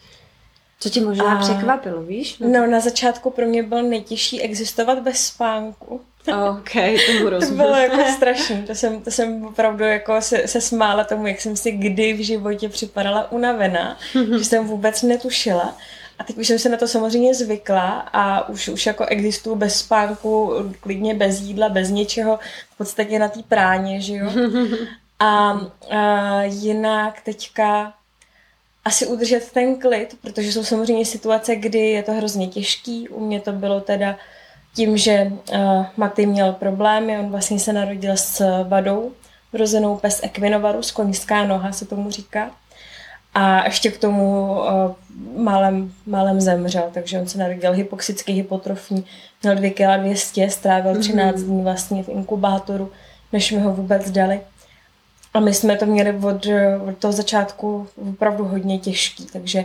Co 0.80 0.90
tě 0.90 1.00
možná 1.00 1.38
a... 1.38 1.40
překvapilo, 1.40 2.02
víš? 2.02 2.38
No. 2.38 2.48
no, 2.48 2.66
na 2.66 2.80
začátku 2.80 3.30
pro 3.30 3.46
mě 3.46 3.62
byl 3.62 3.82
nejtěžší 3.82 4.42
existovat 4.42 4.98
bez 4.98 5.26
spánku. 5.26 6.00
OK, 6.28 6.72
tomu 7.06 7.28
rozumím. 7.30 7.58
to 7.58 7.64
bylo 7.64 7.76
jako 7.76 8.12
strašný, 8.16 8.62
to 8.62 8.74
jsem, 8.74 9.02
to 9.02 9.10
jsem 9.10 9.44
opravdu 9.44 9.84
jako 9.84 10.20
se, 10.20 10.48
se 10.48 10.60
smála 10.60 11.04
tomu, 11.04 11.26
jak 11.26 11.40
jsem 11.40 11.56
si 11.56 11.72
kdy 11.72 12.12
v 12.12 12.24
životě 12.24 12.68
připadala 12.68 13.32
unavená, 13.32 13.98
že 14.38 14.44
jsem 14.44 14.66
vůbec 14.66 15.02
netušila. 15.02 15.76
A 16.18 16.24
teď 16.24 16.38
už 16.38 16.46
jsem 16.46 16.58
se 16.58 16.68
na 16.68 16.76
to 16.76 16.88
samozřejmě 16.88 17.34
zvykla 17.34 18.08
a 18.12 18.48
už, 18.48 18.68
už 18.68 18.86
jako 18.86 19.06
existuju 19.06 19.56
bez 19.56 19.78
spánku, 19.78 20.52
klidně 20.80 21.14
bez 21.14 21.40
jídla, 21.40 21.68
bez 21.68 21.90
něčeho, 21.90 22.38
v 22.74 22.78
podstatě 22.78 23.18
na 23.18 23.28
té 23.28 23.42
práně, 23.42 24.00
že 24.00 24.14
jo. 24.14 24.30
A, 25.18 25.60
a 25.90 26.42
jinak 26.42 27.20
teďka 27.20 27.92
asi 28.86 29.06
udržet 29.06 29.52
ten 29.52 29.76
klid, 29.78 30.16
protože 30.20 30.52
jsou 30.52 30.64
samozřejmě 30.64 31.06
situace, 31.06 31.56
kdy 31.56 31.78
je 31.78 32.02
to 32.02 32.12
hrozně 32.12 32.46
těžký. 32.46 33.08
U 33.08 33.26
mě 33.26 33.40
to 33.40 33.52
bylo 33.52 33.80
teda 33.80 34.16
tím, 34.74 34.96
že 34.96 35.32
uh, 35.52 35.86
Maty 35.96 36.26
měl 36.26 36.52
problémy, 36.52 37.18
on 37.18 37.30
vlastně 37.30 37.58
se 37.58 37.72
narodil 37.72 38.16
s 38.16 38.62
vadou, 38.68 39.12
vrozenou 39.52 39.96
pes 39.96 40.20
equinovarus, 40.22 40.90
koňská 40.90 41.44
noha 41.44 41.72
se 41.72 41.86
tomu 41.86 42.10
říká. 42.10 42.50
A 43.34 43.64
ještě 43.64 43.90
k 43.90 43.98
tomu 43.98 44.52
uh, 44.52 45.44
málem, 45.44 45.92
málem 46.06 46.40
zemřel, 46.40 46.90
takže 46.94 47.18
on 47.18 47.28
se 47.28 47.38
narodil 47.38 47.72
hypoxický 47.72 48.32
hypotrofní, 48.32 49.04
měl 49.42 49.54
2 49.54 49.70
kg 49.70 50.00
200, 50.00 50.50
strávil 50.50 50.98
13 51.00 51.36
mm-hmm. 51.36 51.44
dní 51.44 51.62
vlastně 51.62 52.02
v 52.02 52.08
inkubátoru, 52.08 52.92
než 53.32 53.52
mi 53.52 53.58
ho 53.58 53.72
vůbec 53.72 54.10
dali. 54.10 54.40
A 55.36 55.40
my 55.40 55.54
jsme 55.54 55.76
to 55.76 55.86
měli 55.86 56.16
od, 56.16 56.46
od 56.88 56.98
toho 56.98 57.12
začátku 57.12 57.88
opravdu 58.10 58.44
hodně 58.44 58.78
těžký, 58.78 59.26
takže 59.32 59.64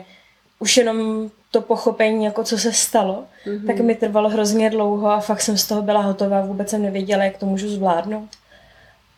už 0.59 0.77
jenom 0.77 1.29
to 1.51 1.61
pochopení, 1.61 2.25
jako 2.25 2.43
co 2.43 2.57
se 2.57 2.73
stalo, 2.73 3.23
mm-hmm. 3.45 3.67
tak 3.67 3.79
mi 3.79 3.95
trvalo 3.95 4.29
hrozně 4.29 4.69
dlouho 4.69 5.11
a 5.11 5.19
fakt 5.19 5.41
jsem 5.41 5.57
z 5.57 5.67
toho 5.67 5.81
byla 5.81 6.01
hotová, 6.01 6.41
vůbec 6.41 6.69
jsem 6.69 6.81
nevěděla, 6.81 7.23
jak 7.23 7.37
to 7.37 7.45
můžu 7.45 7.69
zvládnout. 7.69 8.29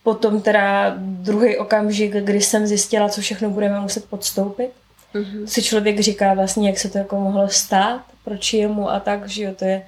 Potom 0.03 0.41
teda 0.41 0.93
druhý 0.97 1.57
okamžik, 1.57 2.11
kdy 2.11 2.41
jsem 2.41 2.67
zjistila, 2.67 3.09
co 3.09 3.21
všechno 3.21 3.49
budeme 3.49 3.79
muset 3.79 4.05
podstoupit. 4.05 4.71
Mm-hmm. 5.15 5.45
Si 5.45 5.63
člověk 5.63 5.99
říká 5.99 6.33
vlastně, 6.33 6.69
jak 6.69 6.79
se 6.79 6.89
to 6.89 6.97
jako 6.97 7.19
mohlo 7.19 7.49
stát, 7.49 8.01
proč 8.23 8.53
jemu 8.53 8.89
a 8.89 8.99
tak, 8.99 9.29
že 9.29 9.43
jo, 9.43 9.51
to 9.55 9.65
je 9.65 9.81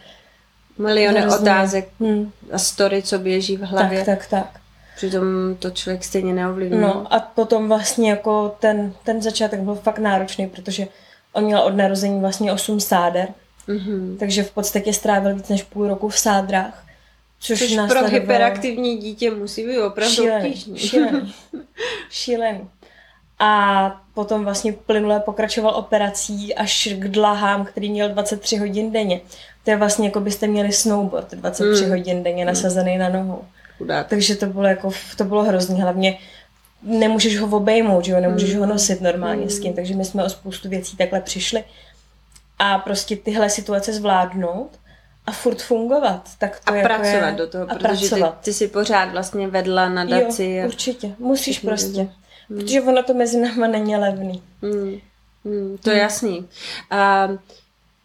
Miliony 0.78 1.20
hrozně... 1.20 1.40
otázek 1.40 1.90
hmm. 2.00 2.32
a 2.52 2.58
story, 2.58 3.02
co 3.02 3.20
běží 3.20 3.58
v 3.58 3.62
hlavě. 3.62 4.06
Tak, 4.06 4.28
tak, 4.28 4.28
tak. 4.28 4.65
Přitom 4.96 5.56
to 5.60 5.70
člověk 5.70 6.04
stejně 6.04 6.34
neovlivní. 6.34 6.82
No 6.82 7.14
a 7.14 7.20
potom 7.20 7.68
vlastně 7.68 8.10
jako 8.10 8.56
ten, 8.60 8.94
ten 9.04 9.22
začátek 9.22 9.60
byl 9.60 9.76
fakt 9.76 10.00
náročný, 10.00 10.48
protože 10.48 10.88
on 11.34 11.44
měl 11.44 11.60
od 11.60 11.76
narození 11.76 12.20
vlastně 12.20 12.54
8 12.54 12.80
sáder, 12.80 13.28
mm-hmm. 13.68 14.18
takže 14.18 14.44
v 14.44 14.52
podstatě 14.52 14.94
strávil 14.94 15.36
víc 15.36 15.50
než 15.50 15.64
půl 15.64 15.88
roku 15.88 16.10
v 16.10 16.20
sádrách. 16.20 16.86
Což, 17.40 17.60
což 17.60 17.78
pro 17.88 18.08
hyperaktivní 18.08 18.98
dítě 18.98 19.32
musí 19.32 19.66
být 19.66 19.80
opravdu 19.80 20.16
šílený, 20.16 20.50
obtížný. 20.50 20.78
Šílený. 20.78 21.34
šílený. 22.10 22.70
A 23.40 24.02
potom 24.14 24.44
vlastně 24.44 24.74
plynule 24.74 25.20
pokračoval 25.20 25.76
operací 25.76 26.56
až 26.56 26.90
k 26.94 27.08
dlahám, 27.08 27.66
který 27.66 27.90
měl 27.90 28.10
23 28.10 28.58
hodin 28.58 28.92
denně. 28.92 29.22
To 29.64 29.72
je 29.72 29.78
vlastně 29.78 30.08
jako 30.08 30.20
byste 30.20 30.48
měli 30.48 30.72
snowboard 30.72 31.32
23 31.32 31.84
mm. 31.84 31.90
hodin 31.90 32.24
denně 32.24 32.46
nasazený 32.46 32.98
na 32.98 33.10
nohou. 33.10 33.46
Chudák. 33.78 34.08
Takže 34.08 34.36
to 34.36 34.46
bylo 34.46 34.68
jako, 34.68 34.92
to 35.18 35.24
bylo 35.24 35.44
hrozný, 35.44 35.82
hlavně 35.82 36.18
nemůžeš 36.84 37.40
ho 37.40 37.58
obejmout, 37.58 38.06
že 38.06 38.12
jo, 38.12 38.20
nemůžeš 38.20 38.54
mm. 38.54 38.60
ho 38.60 38.66
nosit 38.66 39.02
normálně 39.02 39.44
mm. 39.44 39.50
s 39.50 39.60
tím, 39.60 39.74
takže 39.74 39.96
my 39.96 40.06
jsme 40.06 40.24
o 40.24 40.30
spoustu 40.30 40.70
věcí 40.70 40.98
takhle 40.98 41.22
přišli 41.22 41.64
a 42.60 42.80
prostě 42.80 43.16
tyhle 43.16 43.50
situace 43.50 43.94
zvládnout 43.94 44.80
a 45.26 45.32
furt 45.32 45.62
fungovat. 45.62 46.30
Tak 46.38 46.60
to 46.60 46.72
a 46.72 46.76
jako 46.76 46.88
pracovat 46.88 47.30
je, 47.30 47.36
do 47.38 47.48
toho, 47.48 47.72
a 47.72 47.76
protože 47.76 48.16
ty, 48.16 48.22
ty 48.42 48.54
si 48.54 48.68
pořád 48.68 49.12
vlastně 49.12 49.48
vedla 49.48 49.90
na 49.90 50.06
daci. 50.06 50.44
Jo, 50.44 50.64
a 50.64 50.68
určitě, 50.68 51.16
musíš 51.20 51.60
prostě. 51.60 52.02
Mm. 52.02 52.60
Protože 52.60 52.82
ono 52.82 53.04
to 53.04 53.14
mezi 53.14 53.40
náma 53.40 53.68
není 53.68 53.96
levný. 53.96 54.44
Mm. 54.62 55.00
Mm, 55.44 55.78
to 55.78 55.90
je 55.90 55.96
mm. 55.96 56.02
jasný. 56.02 56.40
Uh, 56.40 57.38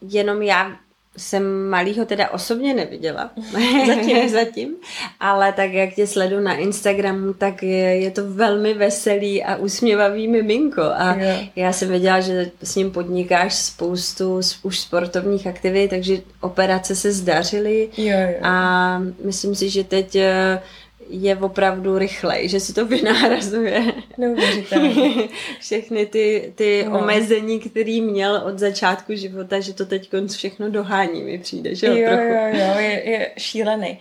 jenom 0.01 0.43
já 0.43 0.77
jsem 1.17 1.69
malýho 1.69 2.05
teda 2.05 2.31
osobně 2.31 2.75
neviděla. 2.75 3.31
Zatím. 3.87 4.29
Zatím. 4.29 4.75
Ale 5.21 5.53
tak 5.53 5.73
jak 5.73 5.95
tě 5.95 6.07
sledu 6.07 6.41
na 6.41 6.55
Instagramu, 6.55 7.33
tak 7.33 7.63
je, 7.63 7.97
je 7.97 8.11
to 8.11 8.31
velmi 8.31 8.75
veselý 8.75 9.45
a 9.45 9.57
usměvavý 9.57 10.29
miminko. 10.29 10.83
A 10.83 11.15
jo. 11.15 11.37
já 11.57 11.73
jsem 11.73 11.89
věděla, 11.89 12.21
že 12.21 12.51
s 12.63 12.77
ním 12.77 12.91
podnikáš 12.91 13.55
spoustu 13.55 14.41
už 14.63 14.81
sportovních 14.81 15.47
aktivit, 15.47 15.89
takže 15.89 16.19
operace 16.41 16.97
se 16.97 17.13
zdařily. 17.13 17.89
Jo, 17.97 18.19
jo. 18.19 18.39
A 18.43 19.03
myslím 19.25 19.55
si, 19.55 19.71
že 19.71 19.85
teď 19.85 20.17
eh, 20.17 20.63
je 21.11 21.37
opravdu 21.37 21.99
rychlej, 21.99 22.49
že 22.49 22.61
si 22.61 22.73
to 22.73 22.87
vynahrazuje. 22.87 23.93
Neuvěřitelné. 24.19 25.29
Všechny 25.61 26.07
ty, 26.07 26.53
ty 26.55 26.87
no. 26.89 26.99
omezení, 26.99 27.61
který 27.61 28.01
měl 28.01 28.43
od 28.45 28.59
začátku 28.59 29.15
života, 29.15 29.61
že 29.61 29.75
to 29.75 29.87
teď 29.87 30.11
všechno 30.37 30.71
dohání 30.71 31.23
mi 31.23 31.39
přijde, 31.39 31.75
že 31.75 31.87
jo? 31.87 31.95
Jo, 31.97 32.09
trochu. 32.09 32.23
jo, 32.23 32.67
jo, 32.67 32.79
je, 32.79 33.11
je 33.11 33.31
šílený. 33.39 33.99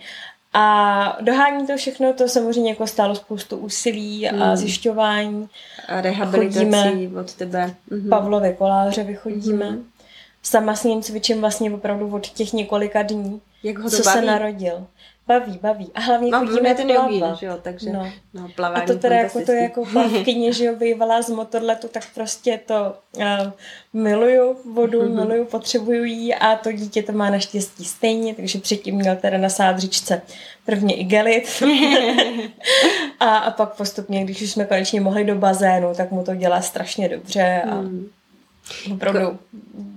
A 0.52 1.16
dohání 1.20 1.66
to 1.66 1.76
všechno, 1.76 2.12
to 2.12 2.28
samozřejmě 2.28 2.70
jako 2.70 2.86
stálo 2.86 3.14
spoustu 3.14 3.56
úsilí 3.56 4.28
a 4.28 4.44
hmm. 4.46 4.56
zjišťování. 4.56 5.48
A 5.88 6.00
rehabilitací 6.00 6.66
chodíme, 6.66 7.20
od 7.20 7.34
tebe. 7.34 7.74
Mhm. 7.90 8.08
Pavlovi 8.08 8.54
Koláře 8.58 9.04
vychodíme. 9.04 9.66
Hmm. 9.66 9.86
Sama 10.42 10.76
s 10.76 10.84
ním 10.84 11.02
cvičím 11.02 11.40
vlastně 11.40 11.70
opravdu 11.70 12.14
od 12.14 12.26
těch 12.26 12.52
několika 12.52 13.02
dní, 13.02 13.40
Jak 13.62 13.78
ho 13.78 13.90
co 13.90 14.02
baví? 14.02 14.20
se 14.20 14.26
narodil 14.26 14.86
Baví, 15.30 15.58
baví. 15.62 15.90
A 15.94 16.00
hlavně 16.00 16.30
no, 16.30 16.46
chodíme 16.46 16.74
ten 16.74 16.90
jogín, 16.90 17.24
že 17.40 17.46
jo, 17.46 17.58
takže 17.62 17.92
no. 17.92 18.12
No, 18.34 18.48
plavání 18.56 18.82
A 18.82 18.86
to 18.86 18.98
teda 18.98 19.16
jako 19.16 19.40
to 19.46 19.52
jako 19.52 19.86
plavkyně, 19.92 20.52
že 20.58 20.64
jo, 20.64 20.76
bývalá 20.76 21.22
z 21.22 21.30
motorletu, 21.30 21.88
tak 21.88 22.02
prostě 22.14 22.60
to 22.66 22.94
uh, 23.16 23.24
miluju 23.92 24.56
vodu, 24.72 25.02
mm-hmm. 25.02 25.14
miluju, 25.14 25.44
potřebuju 25.44 26.04
jí 26.04 26.34
a 26.34 26.56
to 26.56 26.72
dítě 26.72 27.02
to 27.02 27.12
má 27.12 27.30
naštěstí 27.30 27.84
stejně, 27.84 28.34
takže 28.34 28.58
předtím 28.58 28.94
měl 28.94 29.16
teda 29.16 29.38
na 29.38 29.48
sádřičce 29.48 30.22
prvně 30.66 30.94
igelit 30.94 31.62
a, 33.20 33.36
a 33.36 33.50
pak 33.50 33.74
postupně, 33.74 34.24
když 34.24 34.42
už 34.42 34.50
jsme 34.50 34.64
konečně 34.64 35.00
mohli 35.00 35.24
do 35.24 35.34
bazénu, 35.34 35.94
tak 35.94 36.10
mu 36.10 36.24
to 36.24 36.34
dělá 36.34 36.62
strašně 36.62 37.08
dobře 37.08 37.62
a 37.70 37.74
mm. 37.74 38.10
Opravdu 38.92 39.38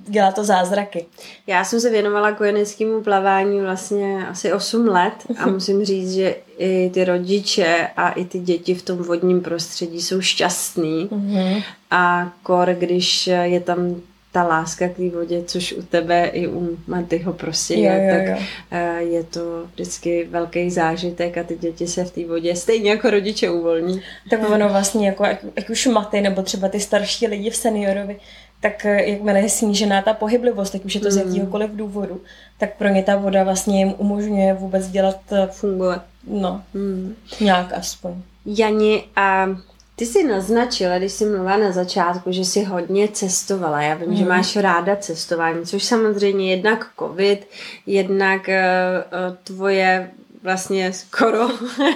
dělá 0.08 0.32
to 0.32 0.44
zázraky. 0.44 1.06
Já 1.48 1.64
jsem 1.64 1.80
se 1.80 1.90
věnovala 1.90 2.32
kojeneckému 2.32 3.02
plavání 3.02 3.62
vlastně 3.62 4.28
asi 4.28 4.54
8 4.54 4.88
let 4.88 5.14
a 5.38 5.48
musím 5.48 5.86
říct, 5.86 6.14
že 6.14 6.36
i 6.58 6.90
ty 6.94 7.06
rodiče 7.06 7.88
a 7.98 8.10
i 8.10 8.26
ty 8.26 8.40
děti 8.40 8.76
v 8.76 8.82
tom 8.82 8.98
vodním 8.98 9.42
prostředí 9.42 10.02
jsou 10.02 10.22
šťastný 10.22 11.10
mm-hmm. 11.12 11.64
a 11.92 12.34
kor, 12.44 12.70
když 12.70 13.28
je 13.28 13.60
tam 13.60 13.96
ta 14.34 14.44
láska 14.44 14.88
k 14.88 14.96
té 14.96 15.10
vodě, 15.10 15.44
což 15.46 15.74
u 15.74 15.82
tebe 15.82 16.26
i 16.26 16.48
u 16.48 16.78
Matyho 16.88 17.34
prostě 17.34 17.74
je, 17.74 17.80
jo, 17.80 18.16
jo, 18.16 18.24
jo. 18.24 18.36
tak 18.36 18.48
eh, 18.72 19.04
je 19.04 19.24
to 19.24 19.68
vždycky 19.74 20.28
velký 20.30 20.72
zážitek 20.72 21.38
a 21.38 21.44
ty 21.44 21.58
děti 21.58 21.88
se 21.88 22.06
v 22.06 22.12
té 22.12 22.26
vodě 22.26 22.56
stejně 22.56 22.90
jako 22.90 23.10
rodiče 23.10 23.50
uvolní. 23.50 24.02
Tak 24.30 24.50
ono 24.50 24.70
vlastně, 24.70 25.08
jako, 25.08 25.26
jak, 25.26 25.46
jak 25.56 25.70
už 25.70 25.86
Maty 25.88 26.22
nebo 26.22 26.42
třeba 26.42 26.70
ty 26.70 26.80
starší 26.80 27.28
lidi 27.28 27.50
v 27.50 27.56
seniorovi, 27.56 28.20
tak 28.64 28.86
eh, 28.86 29.10
jakmile 29.10 29.40
je 29.40 29.50
snížená 29.50 30.02
ta 30.02 30.14
pohyblivost, 30.14 30.72
tak 30.72 30.86
už 30.86 30.96
je 30.96 31.02
to 31.02 31.12
z 31.12 31.18
mm. 31.18 31.28
jakýhokoliv 31.28 31.72
důvodu, 31.72 32.22
tak 32.58 32.78
pro 32.78 32.88
ně 32.88 33.04
ta 33.04 33.16
voda 33.16 33.44
vlastně 33.44 33.80
jim 33.80 33.94
umožňuje 33.98 34.54
vůbec 34.54 34.88
dělat... 34.88 35.20
Eh, 35.32 35.48
Fungovat. 35.52 36.04
No, 36.28 36.62
mm. 36.74 37.16
nějak 37.40 37.74
aspoň. 37.74 38.12
Jani, 38.46 39.04
a 39.16 39.48
ty 39.96 40.06
jsi 40.06 40.28
naznačila, 40.28 40.98
když 40.98 41.12
jsi 41.12 41.26
mluvila 41.26 41.58
na 41.58 41.72
začátku, 41.72 42.32
že 42.32 42.46
jsi 42.46 42.64
hodně 42.64 43.08
cestovala. 43.08 43.82
Já 43.82 43.96
vím, 43.96 44.10
mm. 44.10 44.16
že 44.16 44.26
máš 44.26 44.56
ráda 44.56 44.96
cestování, 44.96 45.66
což 45.66 45.84
samozřejmě 45.84 46.52
jednak 46.52 46.88
covid, 47.00 47.48
jednak 47.86 48.48
uh, 48.48 49.36
tvoje 49.44 50.12
vlastně 50.44 50.94
skoro 50.94 51.50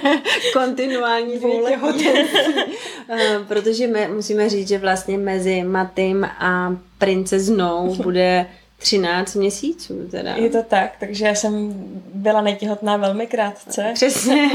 kontinuální 0.52 1.40
těhotenství. 1.68 2.54
Eh, 3.10 3.38
protože 3.48 3.86
my 3.86 4.08
musíme 4.08 4.48
říct, 4.48 4.68
že 4.68 4.78
vlastně 4.78 5.18
mezi 5.18 5.62
Matým 5.62 6.24
a 6.24 6.76
princeznou 6.98 7.94
bude 8.02 8.46
13 8.78 9.34
měsíců 9.34 10.08
teda. 10.10 10.34
Je 10.34 10.50
to 10.50 10.62
tak, 10.62 10.92
takže 11.00 11.26
já 11.26 11.34
jsem 11.34 11.74
byla 12.14 12.40
netěhotná 12.40 12.96
velmi 12.96 13.26
krátce. 13.26 13.90
Přesně. 13.94 14.50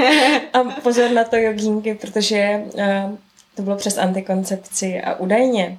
a 0.54 0.64
pozor 0.64 1.12
na 1.12 1.24
to 1.24 1.36
jogínky, 1.36 1.96
protože 2.02 2.62
uh, 2.74 3.16
to 3.56 3.62
bylo 3.62 3.76
přes 3.76 3.98
antikoncepci 3.98 5.02
a 5.02 5.16
údajně, 5.16 5.78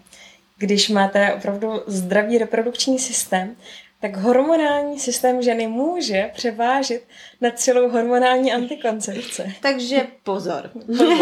když 0.59 0.89
máte 0.89 1.35
opravdu 1.35 1.83
zdravý 1.87 2.39
reprodukční 2.39 2.99
systém, 2.99 3.57
tak 4.05 4.17
hormonální 4.17 5.01
systém 5.01 5.43
ženy 5.43 5.67
může 5.67 6.31
převážit 6.35 7.03
na 7.41 7.51
celou 7.51 7.89
hormonální 7.89 8.53
antikoncepce. 8.53 9.53
Takže 9.61 10.07
pozor. 10.23 10.71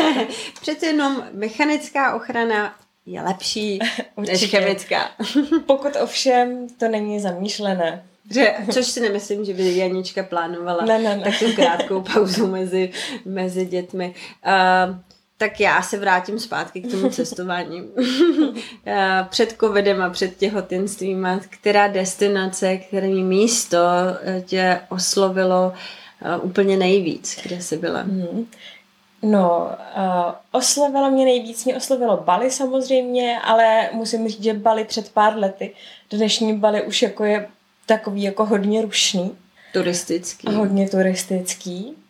Přece 0.60 0.86
jenom 0.86 1.24
mechanická 1.32 2.14
ochrana 2.14 2.74
je 3.06 3.22
lepší 3.22 3.78
než 4.16 4.50
chemická. 4.50 5.10
Pokud 5.66 5.96
ovšem 6.02 6.66
to 6.78 6.88
není 6.88 7.20
zamýšlené. 7.20 8.04
Že, 8.30 8.54
což 8.72 8.86
si 8.86 9.00
nemyslím, 9.00 9.44
že 9.44 9.54
by 9.54 9.76
Janička 9.76 10.22
plánovala 10.22 10.84
ne, 10.84 10.98
ne, 10.98 11.16
ne. 11.16 11.22
tak 11.24 11.38
tu 11.38 11.52
krátkou 11.52 12.00
pauzu 12.00 12.46
mezi, 12.46 12.90
mezi 13.24 13.66
dětmi. 13.66 14.14
Uh, 14.46 14.96
tak 15.42 15.60
já 15.60 15.82
se 15.82 15.98
vrátím 15.98 16.38
zpátky 16.38 16.80
k 16.80 16.90
tomu 16.90 17.08
cestování. 17.10 17.82
Eh, 18.86 19.26
před 19.30 19.56
covidem 19.60 20.02
a 20.02 20.10
před 20.10 20.36
těhotenstvím, 20.36 21.28
která 21.48 21.88
destinace, 21.88 22.76
které 22.76 23.08
místo 23.08 23.78
eh, 24.22 24.40
tě 24.40 24.80
oslovilo 24.88 25.72
eh, 26.24 26.36
úplně 26.36 26.76
nejvíc, 26.76 27.38
kde 27.42 27.60
jsi 27.60 27.76
byla? 27.76 28.00
Hmm. 28.00 28.46
No, 29.22 29.70
uh, 29.96 30.32
oslovilo 30.52 31.10
mě 31.10 31.24
nejvíc, 31.24 31.64
mě 31.64 31.76
oslovilo 31.76 32.16
Bali 32.16 32.50
samozřejmě, 32.50 33.38
ale 33.44 33.90
musím 33.92 34.28
říct, 34.28 34.42
že 34.42 34.54
Bali 34.54 34.84
před 34.84 35.12
pár 35.12 35.36
lety, 35.36 35.74
dnešní 36.10 36.58
Bali 36.58 36.82
už 36.82 37.02
jako 37.02 37.24
je 37.24 37.48
takový 37.86 38.22
jako 38.22 38.44
hodně 38.44 38.82
rušný. 38.82 39.36
Turistický. 39.72 40.48
A 40.48 40.50
hodně 40.50 40.88
turistický. 40.88 42.01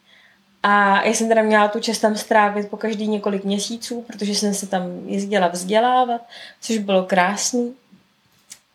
A 0.63 1.03
já 1.05 1.15
jsem 1.15 1.29
teda 1.29 1.43
měla 1.43 1.69
tu 1.69 1.81
čest 1.81 1.99
tam 1.99 2.17
strávit 2.17 2.69
po 2.69 2.77
každý 2.77 3.09
několik 3.09 3.45
měsíců, 3.45 4.05
protože 4.07 4.35
jsem 4.35 4.55
se 4.55 4.67
tam 4.67 4.83
jezdila 5.07 5.49
vzdělávat, 5.49 6.21
což 6.61 6.79
bylo 6.79 7.03
krásný. 7.05 7.75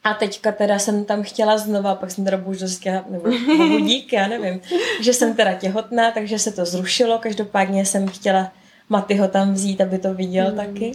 A 0.04 0.14
teďka 0.14 0.52
teda 0.52 0.80
jsem 0.80 1.06
tam 1.06 1.24
chtěla 1.24 1.58
znova, 1.58 1.96
pak 1.96 2.12
jsem 2.12 2.26
teda 2.26 2.38
bohužel 2.38 2.68
nebo 3.10 3.30
bohu 3.58 3.80
dík, 3.80 4.14
já 4.14 4.28
nevím, 4.28 4.62
že 5.02 5.14
jsem 5.14 5.36
teda 5.36 5.54
těhotná, 5.54 6.12
takže 6.12 6.40
se 6.40 6.52
to 6.52 6.66
zrušilo. 6.66 7.20
Každopádně 7.20 7.86
jsem 7.86 8.08
chtěla 8.08 8.52
Matyho 8.90 9.28
tam 9.28 9.54
vzít, 9.54 9.82
aby 9.82 9.98
to 9.98 10.14
viděl 10.14 10.52
mm. 10.52 10.58
taky. 10.58 10.92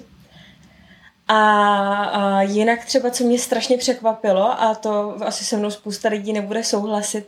A, 1.29 1.39
a 2.05 2.43
jinak 2.43 2.85
třeba, 2.85 3.11
co 3.11 3.25
mě 3.25 3.39
strašně 3.39 3.79
překvapilo, 3.79 4.63
a 4.63 4.75
to 4.75 5.17
asi 5.21 5.45
se 5.45 5.57
mnou 5.57 5.71
spousta 5.71 6.09
lidí 6.09 6.33
nebude 6.33 6.65
souhlasit, 6.65 7.27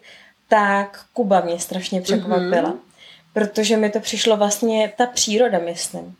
tak 0.48 1.05
Kuba 1.12 1.40
mě 1.40 1.59
strašně 1.59 2.00
překvapila. 2.00 2.70
Mm-hmm 2.70 2.93
protože 3.35 3.77
mi 3.77 3.90
to 3.90 4.01
přišlo 4.01 4.37
vlastně 4.37 4.92
ta 4.97 5.07
příroda, 5.07 5.59
myslím. 5.59 6.16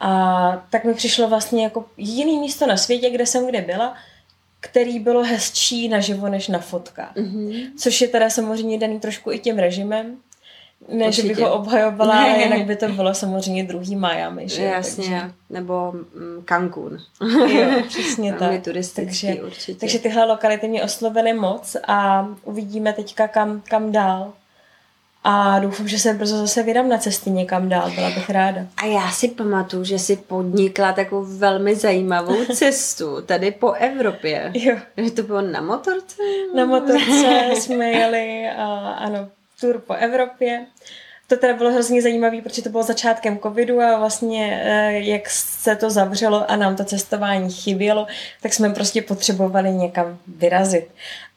A 0.00 0.66
tak 0.70 0.84
mi 0.84 0.94
přišlo 0.94 1.28
vlastně 1.28 1.64
jako 1.64 1.84
jediný 1.96 2.38
místo 2.38 2.66
na 2.66 2.76
světě, 2.76 3.10
kde 3.10 3.26
jsem 3.26 3.46
kde 3.46 3.60
byla, 3.60 3.94
který 4.60 4.98
bylo 4.98 5.22
hezčí 5.22 5.88
naživo 5.88 6.28
než 6.28 6.48
na 6.48 6.58
fotkách. 6.58 7.16
Mm-hmm. 7.16 7.66
Což 7.78 8.00
je 8.00 8.08
teda 8.08 8.30
samozřejmě 8.30 8.78
daný 8.78 9.00
trošku 9.00 9.32
i 9.32 9.38
tím 9.38 9.58
režimem. 9.58 10.16
Ne, 10.88 11.06
Určitě. 11.06 11.22
že 11.22 11.28
bych 11.28 11.38
ho 11.38 11.54
obhajovala, 11.54 12.14
ale 12.14 12.38
jinak 12.42 12.66
by 12.66 12.76
to 12.76 12.88
bylo 12.88 13.14
samozřejmě 13.14 13.64
druhý 13.64 13.96
Miami. 13.96 14.48
Že? 14.48 14.62
Jasně, 14.62 15.20
takže... 15.20 15.34
nebo 15.50 15.92
mm, 15.92 16.42
Cancún. 16.44 16.98
Jo, 17.48 17.82
přesně 17.88 18.32
tak. 18.32 18.62
takže, 18.94 19.34
určitě. 19.34 19.80
takže 19.80 19.98
tyhle 19.98 20.24
lokality 20.24 20.68
mě 20.68 20.82
oslovily 20.82 21.32
moc 21.32 21.76
a 21.86 22.28
uvidíme 22.44 22.92
teďka 22.92 23.28
kam, 23.28 23.62
kam 23.68 23.92
dál. 23.92 24.32
A 25.24 25.58
doufám, 25.58 25.88
že 25.88 25.98
se 25.98 26.14
brzo 26.14 26.36
zase 26.36 26.62
vydám 26.62 26.88
na 26.88 26.98
cesty 26.98 27.30
někam 27.30 27.68
dál, 27.68 27.90
byla 27.94 28.10
bych 28.10 28.30
ráda. 28.30 28.60
A 28.76 28.86
já 28.86 29.10
si 29.10 29.28
pamatuju, 29.28 29.84
že 29.84 29.98
si 29.98 30.16
podnikla 30.16 30.92
takovou 30.92 31.24
velmi 31.24 31.74
zajímavou 31.74 32.44
cestu 32.54 33.22
tady 33.22 33.50
po 33.50 33.72
Evropě. 33.72 34.50
Jo. 34.54 34.76
Že 34.96 35.10
to 35.10 35.22
bylo 35.22 35.40
na 35.40 35.60
motorce? 35.60 36.22
Na 36.54 36.64
motorce 36.64 37.50
jsme 37.54 37.90
jeli, 37.90 38.48
a, 38.56 38.64
ano, 38.90 39.28
tur 39.60 39.80
po 39.80 39.94
Evropě 39.94 40.66
to 41.28 41.36
teda 41.36 41.54
bylo 41.54 41.72
hrozně 41.72 42.02
zajímavé, 42.02 42.42
protože 42.42 42.62
to 42.62 42.68
bylo 42.68 42.82
začátkem 42.82 43.38
covidu 43.38 43.80
a 43.80 43.98
vlastně 43.98 44.62
eh, 44.64 44.92
jak 44.92 45.30
se 45.30 45.76
to 45.76 45.90
zavřelo 45.90 46.50
a 46.50 46.56
nám 46.56 46.76
to 46.76 46.84
cestování 46.84 47.50
chybělo, 47.50 48.06
tak 48.42 48.52
jsme 48.52 48.70
prostě 48.70 49.02
potřebovali 49.02 49.70
někam 49.70 50.18
vyrazit. 50.26 50.88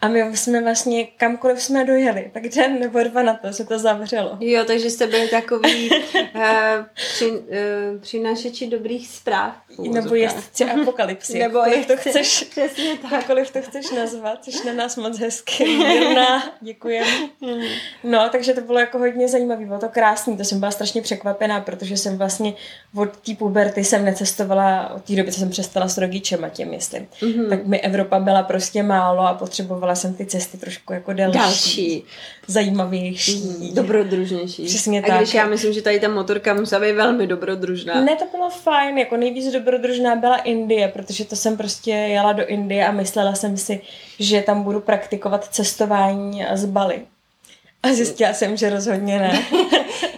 A 0.02 0.08
my 0.08 0.38
jsme 0.38 0.62
vlastně 0.62 1.06
kamkoliv 1.06 1.62
jsme 1.62 1.86
dojeli, 1.86 2.32
tak 2.34 2.44
den 2.44 2.80
nebo 2.80 3.04
dva 3.04 3.22
na 3.22 3.34
to 3.34 3.54
se 3.54 3.66
to 3.66 3.80
zavřelo. 3.80 4.38
Jo, 4.40 4.64
takže 4.66 4.90
jste 4.90 5.08
byli 5.08 5.28
takový 5.28 5.90
uh, 5.90 6.42
při, 6.94 7.32
uh, 7.32 7.38
přinašeči 8.00 8.68
dobrých 8.68 9.08
zpráv. 9.08 9.56
Nebo 9.92 10.16
jezdci 10.16 10.66
apokalypsy. 10.66 11.40
nebo 11.40 11.58
jakkoliv 11.58 11.88
to 11.88 11.98
chceš, 11.98 12.44
přesně 12.52 12.98
tak. 13.02 13.12
Jakkoliv 13.12 13.52
to 13.52 13.62
chceš 13.62 13.92
nazvat, 13.92 14.44
což 14.44 14.64
na 14.64 14.74
nás 14.74 14.98
moc 14.98 15.20
hezky. 15.20 15.64
Jirna, 15.70 16.44
děkujeme. 16.62 17.30
Hmm. 17.42 17.62
No, 18.04 18.30
takže 18.30 18.54
to 18.54 18.62
bylo 18.62 18.80
jako 18.80 18.98
hodně 18.98 19.28
zajímavé, 19.28 19.66
to 19.82 19.90
krásný, 19.90 20.38
to 20.38 20.44
jsem 20.44 20.60
byla 20.60 20.72
strašně 20.72 21.02
překvapená, 21.02 21.62
protože 21.62 21.98
jsem 21.98 22.18
vlastně 22.18 22.54
od 22.96 23.18
té 23.18 23.36
puberty 23.36 23.84
jsem 23.84 24.06
necestovala 24.06 24.94
od 24.96 25.04
té 25.04 25.16
doby, 25.16 25.32
co 25.32 25.40
jsem 25.40 25.50
přestala 25.50 25.88
s 25.88 25.98
rodičem 25.98 26.44
a 26.44 26.50
tím, 26.50 26.70
myslím. 26.70 27.08
Mm-hmm. 27.22 27.50
Tak 27.50 27.66
mi 27.66 27.80
Evropa 27.80 28.20
byla 28.20 28.44
prostě 28.44 28.84
málo 28.84 29.28
a 29.28 29.34
potřebovala 29.34 29.96
jsem 29.96 30.14
ty 30.14 30.26
cesty 30.26 30.58
trošku 30.58 30.94
jako 30.94 31.14
delší. 31.14 31.38
Další. 31.38 32.04
Zajímavější. 32.48 33.42
Mm, 33.42 33.76
dobrodružnější. 33.76 34.66
Přesně 34.66 35.02
a 35.02 35.08
tak. 35.08 35.18
když 35.18 35.34
já 35.34 35.46
myslím, 35.46 35.74
že 35.74 35.82
tady 35.82 36.00
ta 36.00 36.08
motorka 36.08 36.54
musela 36.54 36.82
být 36.82 36.94
velmi 36.94 37.28
dobrodružná. 37.28 38.02
Ne, 38.02 38.16
to 38.16 38.26
bylo 38.32 38.50
fajn, 38.50 38.98
jako 38.98 39.18
nejvíc 39.18 39.54
dobrodružná 39.54 40.16
byla 40.16 40.38
Indie, 40.38 40.88
protože 40.88 41.26
to 41.26 41.36
jsem 41.36 41.58
prostě 41.58 41.92
jela 41.92 42.34
do 42.34 42.46
Indie 42.46 42.88
a 42.88 42.92
myslela 42.92 43.36
jsem 43.36 43.58
si, 43.58 43.82
že 44.20 44.42
tam 44.42 44.64
budu 44.64 44.80
praktikovat 44.80 45.48
cestování 45.48 46.46
z 46.54 46.66
Bali. 46.66 47.02
A 47.84 47.94
zjistila 47.94 48.34
jsem, 48.34 48.58
že 48.58 48.70
rozhodně 48.70 49.20
ne. 49.20 49.46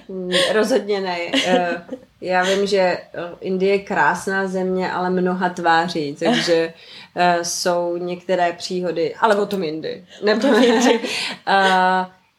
rozhodně 0.54 1.02
ne. 1.02 1.18
Eh, 1.46 1.84
já 2.22 2.44
vím, 2.44 2.68
že 2.68 2.80
eh, 2.80 3.02
Indie 3.42 3.74
je 3.74 3.80
krásná 3.80 4.48
země, 4.48 4.92
ale 4.92 5.10
mnoha 5.10 5.50
tváří, 5.50 6.16
takže 6.20 6.74
uh, 7.16 7.44
jsou 7.44 7.98
některé 7.98 8.54
příhody, 8.54 9.16
ale 9.16 9.36
o 9.36 9.46
tom 9.46 9.64
jindy. 9.64 10.06
Nebo 10.24 10.48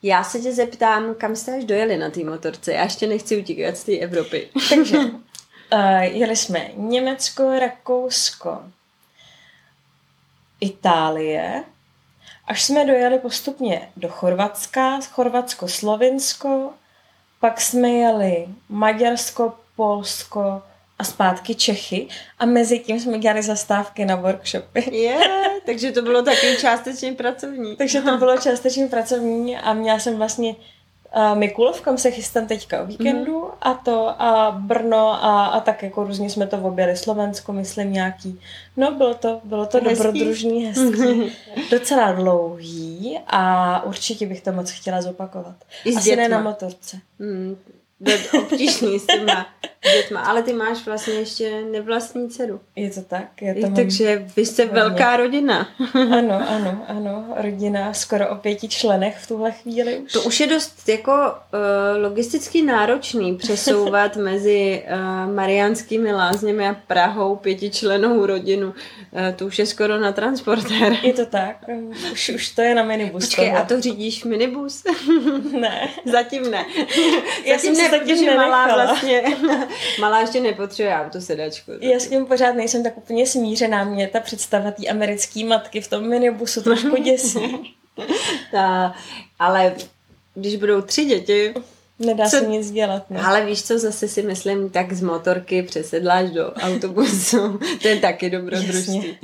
Já 0.07 0.25
se 0.25 0.41
tě 0.41 0.53
zeptám, 0.53 1.15
kam 1.15 1.37
jste 1.37 1.57
až 1.57 1.65
dojeli 1.65 1.97
na 1.97 2.11
té 2.11 2.25
motorce? 2.25 2.73
Já 2.73 2.83
ještě 2.83 3.07
nechci 3.07 3.37
utíkat 3.37 3.77
z 3.77 3.85
té 3.85 3.99
Evropy. 3.99 4.49
Takže 4.71 4.99
uh, 4.99 6.01
jeli 6.01 6.37
jsme 6.37 6.71
Německo, 6.77 7.59
Rakousko, 7.59 8.59
Itálie, 10.61 11.65
až 12.47 12.65
jsme 12.65 12.87
dojeli 12.87 13.19
postupně 13.19 13.89
do 13.97 14.09
Chorvatska, 14.09 15.01
Chorvatsko, 15.01 15.69
Slovinsko, 15.69 16.71
pak 17.41 17.61
jsme 17.61 17.89
jeli 17.89 18.47
Maďarsko, 18.69 19.55
Polsko, 19.77 20.63
a 20.99 21.05
zpátky 21.05 21.55
Čechy 21.55 22.09
a 22.39 22.47
mezi 22.47 22.79
tím 22.79 23.01
jsme 23.01 23.19
dělali 23.19 23.43
zastávky 23.43 24.05
na 24.05 24.17
workshopy. 24.17 24.85
Je, 24.91 25.03
yeah, 25.03 25.53
takže 25.67 25.93
to 25.93 26.03
bylo 26.03 26.23
taky 26.23 26.57
částečně 26.61 27.13
pracovní. 27.13 27.77
takže 27.77 28.03
to 28.03 28.17
bylo 28.17 28.39
částečně 28.39 28.87
pracovní 28.87 29.57
a 29.57 29.73
měla 29.73 29.99
jsem 29.99 30.17
vlastně 30.17 30.55
Mikulov, 31.35 31.81
kam 31.81 31.99
se 31.99 32.11
chystám 32.11 32.47
teďka 32.47 32.83
o 32.83 32.87
víkendu 32.87 33.41
mm-hmm. 33.41 33.57
a 33.61 33.75
to 33.75 34.23
a 34.23 34.51
Brno 34.61 35.25
a, 35.25 35.47
a 35.47 35.61
tak 35.61 35.83
jako 35.83 36.05
různě 36.05 36.31
jsme 36.31 36.47
to 36.47 36.59
objeli, 36.59 36.97
Slovensko 36.97 37.53
myslím 37.53 37.93
nějaký. 37.93 38.41
No 38.77 38.93
bylo 38.93 39.15
to, 39.15 39.41
bylo 39.45 39.67
to 39.67 39.79
hezký. 39.79 40.05
dobrodružný, 40.05 40.65
hezký, 40.65 41.33
docela 41.71 42.13
dlouhý 42.13 43.19
a 43.27 43.83
určitě 43.85 44.27
bych 44.27 44.41
to 44.41 44.53
moc 44.53 44.71
chtěla 44.71 45.03
zopakovat. 45.03 45.57
I 45.85 45.97
Asi 45.97 46.17
ne 46.17 46.29
na 46.29 46.41
motorce. 46.41 46.99
Mm, 47.19 47.57
obtížný 48.33 48.99
s 48.99 49.07
těma 49.07 49.47
dětma, 49.93 50.21
ale 50.21 50.43
ty 50.43 50.53
máš 50.53 50.87
vlastně 50.87 51.15
ještě 51.15 51.61
nevlastní 51.73 52.29
dceru. 52.31 52.61
Je 52.77 52.91
to 52.91 53.03
tak? 53.03 53.43
Je 53.43 53.55
to 53.55 53.75
takže 53.75 54.27
vy 54.37 54.47
jste 54.47 54.63
hodně. 54.63 54.81
velká 54.81 55.17
rodina. 55.17 55.69
ano, 55.95 56.49
ano, 56.49 56.85
ano, 56.89 57.35
rodina 57.37 57.95
skoro 57.95 58.29
o 58.29 58.35
pěti 58.35 58.69
členech 58.69 59.19
v 59.19 59.27
tuhle 59.27 59.53
chvíli 59.53 59.99
už. 59.99 60.13
To 60.13 60.23
už 60.23 60.41
je 60.41 60.47
dost 60.47 60.89
jako 60.89 61.13
uh, 61.13 62.03
logisticky 62.03 62.63
náročný 62.63 63.37
přesouvat 63.37 64.17
mezi 64.25 64.83
uh, 64.87 65.35
Mariánskými 65.35 66.13
lázněmi 66.13 66.69
a 66.69 66.77
Prahou 66.87 67.37
pětičlenou 67.37 68.27
rodinu. 68.27 68.67
Uh, 68.67 68.75
to 69.37 69.47
už 69.47 69.59
je 69.59 69.67
skoro 69.67 70.01
na 70.01 70.13
transportér. 70.13 70.97
Je 71.03 71.13
to 71.13 71.27
tak? 71.27 71.57
Už, 72.13 72.29
už 72.29 72.51
to 72.51 72.63
je 72.63 72.75
na 72.75 72.83
minibus. 72.83 73.25
Počkej, 73.25 73.51
toho. 73.51 73.59
a 73.59 73.65
to 73.65 73.81
řídíš 73.81 74.25
minibus? 74.25 74.83
ne. 75.61 75.89
Zatím 76.13 76.51
ne. 76.51 76.65
Já 77.45 77.57
Zatím 77.57 77.75
jsem 77.75 77.84
ne, 77.84 77.84
protože 77.89 78.35
malá 78.35 78.75
vlastně 78.75 79.23
Malá 80.01 80.21
ještě 80.21 80.41
nepotřebuje 80.41 80.97
autosedačku. 80.97 81.73
Já 81.81 82.01
s 82.01 82.09
tím 82.09 82.27
pořád 82.27 82.53
nejsem 82.53 82.83
tak 82.83 82.99
úplně 82.99 83.27
smířená. 83.27 83.85
Mě 83.85 84.09
ta 84.09 84.21
představa 84.21 84.71
té 84.71 84.87
americké 84.87 85.45
matky 85.45 85.81
v 85.81 85.89
tom 85.89 86.09
minibusu 86.09 86.63
trošku 86.63 87.03
děsí. 87.03 87.77
ta, 88.53 88.95
ale 89.39 89.75
když 90.35 90.57
budou 90.57 90.81
tři 90.81 91.05
děti, 91.05 91.55
Nedá 91.99 92.25
co? 92.25 92.39
se 92.39 92.47
nic 92.47 92.71
dělat. 92.71 93.11
Ne? 93.11 93.21
Ale 93.21 93.47
víš 93.47 93.63
co, 93.63 93.79
zase 93.79 94.09
si 94.09 94.23
myslím, 94.23 94.71
tak 94.71 94.93
z 94.93 95.03
motorky 95.03 95.63
přesedláš 95.63 96.31
do 96.31 96.53
autobusu. 96.53 97.59
to 97.83 97.89
je 97.89 97.97
taky 97.97 98.31
dobrodružství. 98.31 99.19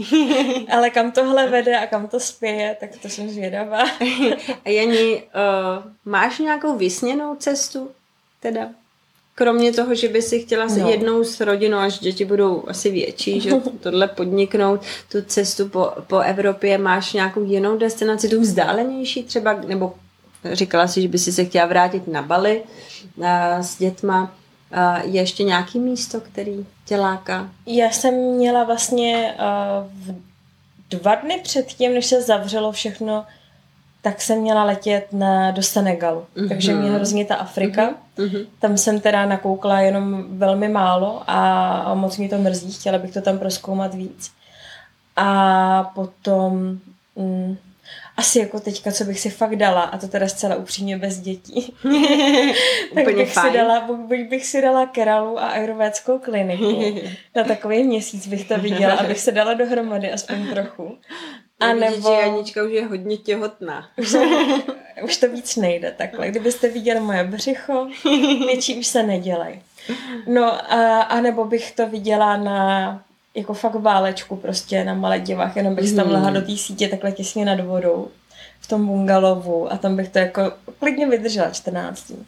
Ale 0.73 0.91
kam 0.91 1.13
tohle 1.13 1.49
vede 1.49 1.79
a 1.79 1.87
kam 1.87 2.09
to 2.09 2.21
spěje, 2.21 2.77
tak 2.81 2.91
to 3.03 3.09
jsem 3.09 3.31
zvědavá. 3.31 3.85
Jani, 4.65 5.23
uh, 5.23 5.93
máš 6.05 6.39
nějakou 6.39 6.77
vysněnou 6.77 7.37
cestu? 7.37 7.91
Teda? 8.41 8.69
kromě 9.41 9.73
toho, 9.73 9.95
že 9.95 10.09
by 10.09 10.23
si 10.23 10.41
chtěla 10.41 10.67
no. 10.67 10.89
jednou 10.89 11.25
s 11.25 11.41
rodinou, 11.41 11.79
až 11.79 11.99
děti 11.99 12.25
budou 12.25 12.65
asi 12.69 12.91
větší, 12.91 13.41
že 13.41 13.51
tohle 13.81 14.09
podniknout, 14.09 14.81
tu 15.13 15.23
cestu 15.23 15.69
po, 15.69 15.93
po 16.07 16.19
Evropě, 16.19 16.79
máš 16.79 17.13
nějakou 17.13 17.45
jinou 17.45 17.79
destinaci, 17.79 18.29
tu 18.29 18.41
vzdálenější 18.41 19.23
třeba, 19.23 19.53
nebo 19.53 19.95
říkala 20.53 20.87
si, 20.87 21.03
že 21.03 21.09
by 21.09 21.19
si 21.19 21.33
se 21.33 21.45
chtěla 21.45 21.67
vrátit 21.67 22.09
na 22.09 22.23
Bali 22.23 22.63
uh, 23.17 23.27
s 23.61 23.79
dětma. 23.79 24.35
Uh, 24.73 25.13
je 25.15 25.21
ještě 25.21 25.45
nějaký 25.45 25.79
místo, 25.79 26.21
který 26.21 26.67
tě 26.85 26.97
láká? 26.97 27.51
Já 27.67 27.91
jsem 27.91 28.15
měla 28.15 28.65
vlastně 28.65 29.35
uh, 29.39 30.15
v 30.15 30.15
dva 30.91 31.15
dny 31.15 31.41
předtím, 31.43 31.95
než 31.95 32.07
se 32.07 32.23
zavřelo 32.23 32.73
všechno, 32.73 33.27
tak 34.03 34.21
jsem 34.21 34.39
měla 34.39 34.65
letět 34.65 35.13
na, 35.13 35.51
do 35.51 35.63
Senegalu. 35.63 36.27
Mm-hmm. 36.37 36.49
Takže 36.49 36.75
mě 36.75 36.91
hrozně 36.91 37.25
ta 37.25 37.35
Afrika. 37.35 37.95
Mm-hmm. 38.19 38.47
Tam 38.59 38.79
jsem 38.79 39.01
teda 39.01 39.27
nakoukla 39.27 39.81
jenom 39.81 40.39
velmi 40.39 40.69
málo 40.69 41.23
a, 41.27 41.69
a 41.77 41.95
moc 41.95 42.17
mě 42.17 42.29
to 42.29 42.39
mrzí. 42.39 42.73
Chtěla 42.73 42.99
bych 42.99 43.13
to 43.13 43.21
tam 43.21 43.39
proskoumat 43.39 43.95
víc. 43.95 44.31
A 45.17 45.93
potom... 45.95 46.79
Mm, 47.17 47.57
asi 48.17 48.39
jako 48.39 48.61
teďka, 48.61 48.93
co 48.93 49.05
bych 49.05 49.21
si 49.21 49.31
fakt 49.31 49.57
dala, 49.57 49.83
a 49.83 49.99
to 49.99 50.09
teda 50.09 50.29
zcela 50.29 50.57
upřímně 50.57 50.99
bez 50.99 51.21
dětí. 51.21 51.75
tak 52.95 53.05
bych 53.15 53.33
fajn. 53.33 53.53
si 53.53 53.59
dala, 53.59 53.81
buď 53.81 54.19
bych 54.29 54.47
si 54.47 54.63
dala 54.63 54.87
Keralu 54.87 55.39
a 55.39 55.49
ayurvédskou 55.49 56.19
kliniku. 56.19 56.81
Na 57.37 57.45
takový 57.45 57.85
měsíc 57.85 58.27
bych 58.27 58.49
to 58.49 58.59
viděla, 58.59 58.95
abych 58.95 59.21
se 59.21 59.33
dala 59.33 59.55
dohromady 59.55 60.13
aspoň 60.13 60.49
trochu. 60.49 60.99
A 61.61 61.73
nebo... 61.73 62.11
že 62.11 62.15
Janička 62.15 62.63
už 62.63 62.73
je 62.73 62.87
hodně 62.87 63.17
těhotná. 63.17 63.89
Už, 63.97 64.17
už 65.05 65.17
to 65.17 65.29
víc 65.29 65.57
nejde 65.57 65.95
takhle. 65.99 66.29
Kdybyste 66.29 66.69
viděli 66.69 67.01
moje 67.01 67.25
břicho, 67.25 67.89
větší 68.47 68.79
už 68.79 68.87
se 68.87 69.03
nedělej. 69.03 69.63
No 70.27 70.73
a, 70.73 71.03
a 71.03 71.21
nebo 71.21 71.45
bych 71.45 71.73
to 71.73 71.87
viděla 71.87 72.37
na 72.37 73.03
jako 73.35 73.55
fakt 73.55 73.75
válečku 73.75 74.37
prostě 74.37 74.85
na 74.85 74.95
malé 74.95 75.21
divách, 75.21 75.57
jenom 75.57 75.75
bych 75.75 75.93
tam 75.93 76.11
lehla 76.11 76.31
do 76.31 76.43
té 76.43 76.57
sítě 76.57 76.89
takhle 76.89 77.13
těsně 77.13 77.45
nad 77.45 77.61
vodou 77.61 78.09
v 78.61 78.67
tom 78.67 78.87
bungalovu 78.87 79.73
a 79.73 79.77
tam 79.77 79.97
bych 79.97 80.09
to 80.09 80.19
jako 80.19 80.53
klidně 80.79 81.07
vydržela 81.07 81.51
14 81.51 82.07
dní. 82.07 82.27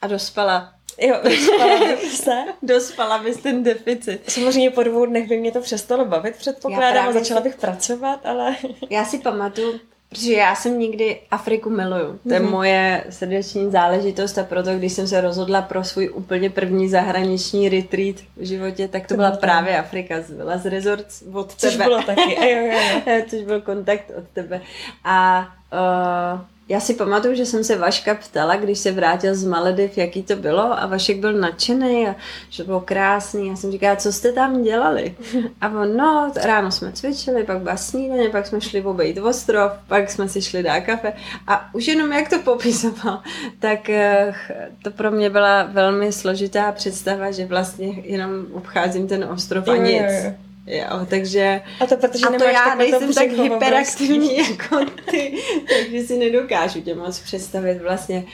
A 0.00 0.06
dospala. 0.06 0.77
Jo, 0.98 1.16
dospala 1.24 1.78
bych 1.78 2.16
se. 2.16 2.44
dospala 2.62 3.18
bys 3.18 3.36
ten 3.36 3.62
deficit. 3.62 4.30
Samozřejmě 4.30 4.70
po 4.70 4.82
dvou 4.82 5.06
dnech 5.06 5.28
by 5.28 5.36
mě 5.36 5.52
to 5.52 5.60
přestalo 5.60 6.04
bavit, 6.04 6.36
předpokládám, 6.36 7.08
a 7.08 7.12
začala 7.12 7.40
bych 7.40 7.56
pracovat, 7.56 8.20
ale... 8.24 8.56
Já 8.90 9.04
si 9.04 9.18
pamatuju, 9.18 9.80
Protože 10.08 10.32
já 10.32 10.54
jsem 10.54 10.78
nikdy 10.78 11.20
Afriku 11.30 11.70
miluju. 11.70 12.18
To 12.28 12.34
je 12.34 12.40
mm-hmm. 12.40 12.50
moje 12.50 13.04
srdeční 13.10 13.70
záležitost 13.70 14.38
a 14.38 14.44
proto, 14.44 14.74
když 14.74 14.92
jsem 14.92 15.06
se 15.08 15.20
rozhodla 15.20 15.62
pro 15.62 15.84
svůj 15.84 16.10
úplně 16.14 16.50
první 16.50 16.88
zahraniční 16.88 17.68
retreat 17.68 18.16
v 18.36 18.44
životě, 18.44 18.88
tak 18.88 19.02
to, 19.02 19.08
to 19.08 19.14
byla 19.14 19.30
právě 19.30 19.78
Afrika. 19.78 20.14
Byla 20.36 20.58
z 20.58 20.66
resort 20.66 21.06
od 21.32 21.54
Což 21.54 21.72
tebe. 21.72 21.84
bylo 21.84 22.02
taky. 22.02 22.36
A 22.36 22.44
jo, 22.44 22.66
jo, 22.66 22.72
jo. 22.72 23.22
Což 23.30 23.42
byl 23.42 23.60
kontakt 23.60 24.10
od 24.18 24.24
tebe. 24.34 24.60
A 25.04 25.48
uh, 25.72 26.40
já 26.68 26.80
si 26.80 26.94
pamatuju, 26.94 27.34
že 27.34 27.46
jsem 27.46 27.64
se 27.64 27.76
Vaška 27.76 28.14
ptala, 28.14 28.56
když 28.56 28.78
se 28.78 28.92
vrátil 28.92 29.34
z 29.34 29.44
Malediv, 29.44 29.98
jaký 29.98 30.22
to 30.22 30.36
bylo 30.36 30.80
a 30.82 30.86
Vašek 30.86 31.18
byl 31.18 31.32
nadšený 31.32 32.08
a 32.08 32.16
že 32.50 32.64
bylo 32.64 32.80
krásný. 32.80 33.48
Já 33.48 33.56
jsem 33.56 33.72
říkala, 33.72 33.96
co 33.96 34.12
jste 34.12 34.32
tam 34.32 34.62
dělali? 34.62 35.14
A 35.60 35.68
on, 35.68 35.96
no, 35.96 36.32
ráno 36.44 36.70
jsme 36.72 36.92
cvičili, 36.92 37.44
pak 37.44 37.58
byla 37.58 37.76
snídaně, 37.76 38.28
pak 38.28 38.46
jsme 38.46 38.60
šli 38.60 38.82
obejít 38.82 39.18
ostrov, 39.18 39.72
pak 39.88 40.10
jsme 40.10 40.28
si 40.28 40.42
šli 40.42 40.62
dát 40.62 40.80
kafe 40.80 41.12
a 41.46 41.74
už 41.74 41.86
jenom 41.86 42.12
jak 42.12 42.30
to 42.30 42.38
popisoval, 42.38 43.22
tak 43.58 43.90
eh, 43.90 44.34
to 44.82 44.90
pro 44.90 45.10
mě 45.10 45.30
byla 45.30 45.62
velmi 45.62 46.12
složitá 46.12 46.72
představa, 46.72 47.30
že 47.30 47.46
vlastně 47.46 47.86
jenom 48.04 48.30
obcházím 48.52 49.08
ten 49.08 49.24
ostrov 49.24 49.68
a 49.68 49.76
nic. 49.76 50.02
Jo, 50.02 50.08
jo, 50.10 50.24
jo. 50.24 50.47
Jo, 50.68 51.06
takže... 51.08 51.62
A 51.80 51.86
to 51.86 51.96
protože 51.96 52.26
a 52.26 52.38
to 52.38 52.44
já 52.44 52.74
nejsem 52.74 53.12
tak 53.12 53.30
hyperaktivní 53.30 54.38
jako 54.38 54.84
ty, 55.10 55.34
takže 55.68 56.06
si 56.06 56.18
nedokážu 56.18 56.80
tě 56.80 56.94
moc 56.94 57.18
představit 57.18 57.82
vlastně, 57.82 58.24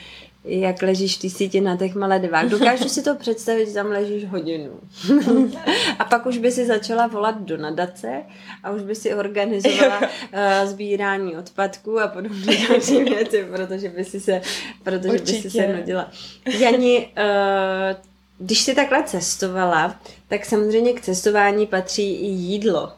jak 0.43 0.81
ležíš 0.81 1.17
ty 1.17 1.29
sítě 1.29 1.61
na 1.61 1.77
těch 1.77 1.95
Maledivách. 1.95 2.45
Dokážu 2.45 2.89
si 2.89 3.03
to 3.03 3.15
představit, 3.15 3.67
že 3.67 3.73
tam 3.73 3.87
ležíš 3.87 4.25
hodinu. 4.25 4.71
a 5.99 6.05
pak 6.05 6.25
už 6.25 6.37
by 6.37 6.51
si 6.51 6.65
začala 6.65 7.07
volat 7.07 7.41
do 7.41 7.57
nadace 7.57 8.23
a 8.63 8.71
už 8.71 8.81
by 8.81 8.95
si 8.95 9.13
organizovala 9.13 9.99
uh, 10.01 10.07
sbírání 10.65 11.37
odpadků 11.37 11.99
a 11.99 12.07
podobné 12.07 12.57
další 12.69 13.03
věci, 13.03 13.45
protože 13.55 13.89
by 13.89 14.03
si 14.05 14.19
se, 14.19 14.41
protože 14.83 15.19
by 15.19 15.27
si 15.27 15.49
se 15.49 15.67
nudila. 15.67 16.11
Jani, 16.59 17.07
uh, 17.17 18.14
když 18.37 18.61
jsi 18.61 18.75
takhle 18.75 19.03
cestovala, 19.03 19.95
tak 20.27 20.45
samozřejmě 20.45 20.93
k 20.93 21.01
cestování 21.01 21.67
patří 21.67 22.15
i 22.15 22.25
jídlo. 22.25 22.91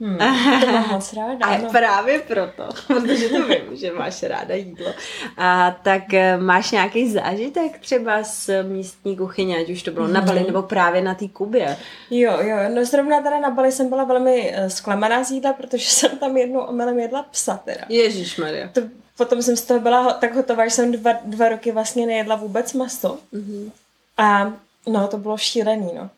Hmm, 0.00 0.18
to 0.60 0.72
mám 0.72 0.90
moc 0.90 1.12
ráda. 1.12 1.46
A 1.46 1.58
no. 1.58 1.70
právě 1.70 2.18
proto, 2.18 2.68
protože 2.86 3.28
to 3.28 3.46
vím, 3.46 3.76
že 3.76 3.92
máš 3.92 4.22
ráda 4.22 4.54
jídlo. 4.54 4.92
A 5.36 5.76
tak 5.82 6.14
eh, 6.14 6.36
máš 6.36 6.70
nějaký 6.70 7.10
zážitek 7.10 7.78
třeba 7.78 8.22
z 8.22 8.50
místní 8.62 9.16
kuchyně, 9.16 9.58
ať 9.58 9.70
už 9.70 9.82
to 9.82 9.90
bylo 9.90 10.04
hmm. 10.04 10.14
na 10.14 10.20
Bali 10.20 10.44
nebo 10.46 10.62
právě 10.62 11.02
na 11.02 11.14
té 11.14 11.28
Kubě? 11.28 11.76
Jo, 12.10 12.38
jo, 12.40 12.56
no 12.74 12.84
zrovna 12.84 13.22
teda 13.22 13.40
na 13.40 13.50
Bali 13.50 13.72
jsem 13.72 13.88
byla 13.88 14.04
velmi 14.04 14.54
uh, 14.58 14.68
zklamaná 14.68 15.24
z 15.24 15.30
jídla, 15.30 15.52
protože 15.52 15.84
jsem 15.90 16.18
tam 16.18 16.36
jednou 16.36 16.60
omylem 16.60 16.98
jedla 16.98 17.22
psa 17.22 17.60
teda. 17.64 17.84
Ježišmarja. 17.88 18.68
To, 18.68 18.80
potom 19.16 19.42
jsem 19.42 19.56
z 19.56 19.62
toho 19.62 19.80
byla 19.80 20.12
tak 20.12 20.34
hotová, 20.34 20.64
že 20.68 20.74
jsem 20.74 20.92
dva, 20.92 21.12
dva 21.24 21.48
roky 21.48 21.72
vlastně 21.72 22.06
nejedla 22.06 22.36
vůbec 22.36 22.72
maso. 22.72 23.18
Mm-hmm. 23.34 23.70
A 24.20 24.52
no, 24.88 25.08
to 25.08 25.18
bylo 25.18 25.38
šílený, 25.38 25.90
no. 25.94 26.10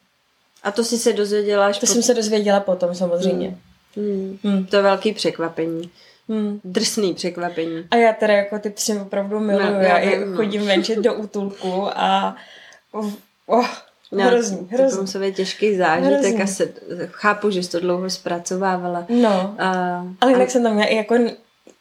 A 0.62 0.70
to 0.70 0.84
si 0.84 0.98
se 0.98 1.12
dozvěděla 1.12 1.66
až 1.66 1.78
To 1.78 1.86
po... 1.86 1.92
jsem 1.92 2.02
se 2.02 2.14
dozvěděla 2.14 2.60
potom 2.60 2.94
samozřejmě. 2.94 3.48
Hmm. 3.48 3.58
Hmm. 3.96 4.38
Hmm. 4.44 4.66
To 4.66 4.76
je 4.76 4.82
velký 4.82 5.12
překvapení. 5.12 5.90
hmm. 6.28 6.60
drsný 6.64 7.14
překvapení. 7.14 7.86
A 7.90 7.96
já 7.96 8.12
teda 8.12 8.32
jako 8.32 8.58
ty 8.58 8.70
psy 8.70 8.98
opravdu 8.98 9.40
miluju. 9.40 9.72
No, 9.72 9.80
já, 9.80 9.98
já 9.98 10.26
no. 10.26 10.36
chodím 10.36 10.66
venčit 10.66 10.98
do 10.98 11.14
útulku 11.14 11.88
a 11.94 12.36
oh, 13.46 13.66
No, 14.12 14.24
hrozný, 14.24 14.68
hrozný. 14.70 14.96
To 14.96 15.00
musel 15.00 15.20
být 15.20 15.36
těžký 15.36 15.76
zážitek 15.76 16.40
a 16.40 16.46
se, 16.46 16.72
chápu, 17.10 17.50
že 17.50 17.62
jsi 17.62 17.70
to 17.70 17.80
dlouho 17.80 18.10
zpracovávala. 18.10 19.06
No, 19.08 19.54
a, 19.58 19.70
ale 20.20 20.32
jinak 20.32 20.48
a... 20.48 20.50
jsem 20.50 20.62
tam 20.62 20.74
měla 20.74 20.88
i 20.88 20.96
jako 20.96 21.14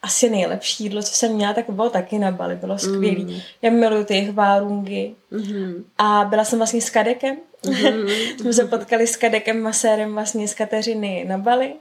asi 0.02 0.30
nejlepší 0.30 0.84
jídlo, 0.84 1.04
co 1.04 1.14
jsem 1.14 1.34
měla, 1.34 1.54
tak 1.54 1.70
bylo 1.70 1.89
taky 1.89 2.20
na 2.20 2.32
Bali, 2.32 2.56
bylo 2.56 2.80
skvělý. 2.80 3.26
Mm. 3.26 3.39
Já 3.62 3.72
miluji 3.72 4.06
ty 4.06 4.20
hvárungy 4.20 5.16
mm-hmm. 5.32 5.84
a 5.97 6.26
byla 6.30 6.43
jsem 6.43 6.60
vlastně 6.60 6.82
s 6.82 6.89
Kadekem. 6.89 7.38
Mm-hmm. 7.64 8.38
jsme 8.41 8.54
se 8.54 8.66
potkali 8.66 9.08
s 9.08 9.16
Kadekem 9.16 9.62
Masérem 9.62 10.14
vlastně 10.14 10.47
z 10.47 10.54
Kateřiny 10.54 11.26
na 11.28 11.38
Bali 11.38 11.74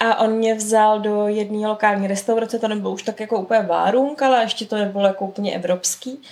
a 0.00 0.18
on 0.18 0.32
mě 0.32 0.54
vzal 0.54 1.00
do 1.00 1.28
jedné 1.28 1.68
lokální 1.68 2.06
restaurace, 2.06 2.58
to 2.58 2.68
nebylo 2.68 2.92
už 2.92 3.02
tak 3.02 3.20
jako 3.20 3.40
úplně 3.40 3.60
várunk, 3.60 4.22
ale 4.22 4.42
ještě 4.42 4.66
to 4.66 4.76
nebylo 4.76 5.06
jako 5.06 5.24
úplně 5.24 5.54
evropský. 5.54 6.22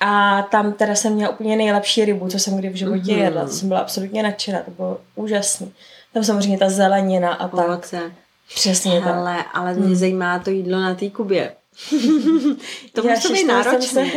A 0.00 0.42
tam 0.42 0.72
teda 0.72 0.94
jsem 0.94 1.12
měla 1.12 1.30
úplně 1.30 1.56
nejlepší 1.56 2.04
rybu, 2.04 2.28
co 2.28 2.38
jsem 2.38 2.56
kdy 2.56 2.68
v 2.68 2.74
životě 2.74 3.12
mm-hmm. 3.12 3.22
jedla. 3.22 3.44
To 3.44 3.50
jsem 3.50 3.68
byla 3.68 3.80
absolutně 3.80 4.22
nadšená, 4.22 4.62
to 4.62 4.70
bylo 4.70 5.00
úžasný. 5.14 5.72
Tam 6.12 6.24
samozřejmě 6.24 6.58
ta 6.58 6.70
zelenina 6.70 7.34
a 7.34 7.48
tak. 7.48 7.68
Ovoce. 7.68 8.12
Přesně 8.54 9.00
tak. 9.00 9.46
ale 9.54 9.74
mě 9.74 9.86
hmm. 9.86 9.94
zajímá 9.94 10.38
to 10.38 10.50
jídlo 10.50 10.80
na 10.80 10.94
té 10.94 11.10
Kubě. 11.10 11.52
to 12.92 13.02
musí 13.02 13.32
být 13.32 13.44
náročné. 13.44 14.10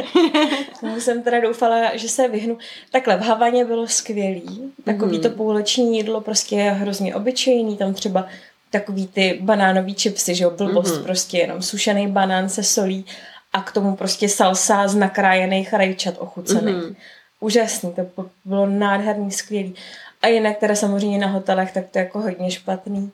Jsem, 0.80 1.00
jsem 1.02 1.24
teda 1.24 1.40
doufala, 1.40 1.96
že 1.96 2.10
se 2.10 2.28
vyhnu. 2.28 2.58
Takhle, 2.92 3.18
v 3.18 3.22
Havaně 3.22 3.66
bylo 3.66 3.88
skvělý. 3.88 4.74
Takový 4.84 5.18
mm. 5.18 5.24
to 5.24 5.30
půleční 5.30 5.98
jídlo 5.98 6.22
prostě 6.22 6.56
je 6.56 6.72
hrozně 6.72 7.16
obyčejný. 7.16 7.78
Tam 7.78 7.94
třeba 7.94 8.28
takový 8.70 9.08
ty 9.08 9.40
banánový 9.42 9.96
čipsy, 9.96 10.36
že 10.36 10.44
jo, 10.44 10.50
blbost 10.50 10.96
mm-hmm. 10.96 11.04
prostě, 11.04 11.38
jenom 11.38 11.62
sušený 11.62 12.08
banán 12.08 12.50
se 12.50 12.64
solí 12.64 13.06
a 13.54 13.62
k 13.62 13.72
tomu 13.72 13.96
prostě 13.96 14.30
salsa 14.30 14.88
z 14.88 14.96
nakrájených 14.96 15.74
rajčat 15.74 16.16
ochucených. 16.18 16.76
Mm-hmm. 16.76 16.96
Úžasný, 17.40 17.94
to 17.94 18.26
bylo 18.46 18.66
nádherný, 18.66 19.32
skvělý. 19.32 19.76
A 20.22 20.28
jinak 20.28 20.58
teda 20.58 20.76
samozřejmě 20.76 21.18
na 21.18 21.28
hotelech, 21.28 21.72
tak 21.72 21.90
to 21.92 21.98
je 21.98 22.04
jako 22.04 22.22
hodně 22.22 22.52
špatný. 22.52 23.12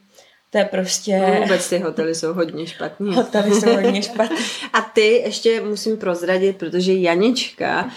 To 0.51 0.57
je 0.57 0.65
prostě... 0.65 1.19
No, 1.19 1.41
vůbec 1.41 1.69
ty 1.69 1.79
hotely 1.79 2.15
jsou 2.15 2.33
hodně 2.33 2.67
špatný. 2.67 3.15
Hotely 3.15 3.51
jsou 3.51 3.75
hodně 3.75 4.01
špatný. 4.11 4.37
A 4.73 4.81
ty 4.81 5.07
ještě 5.07 5.61
musím 5.61 5.97
prozradit, 5.97 6.57
protože 6.57 6.93
Janička 6.93 7.89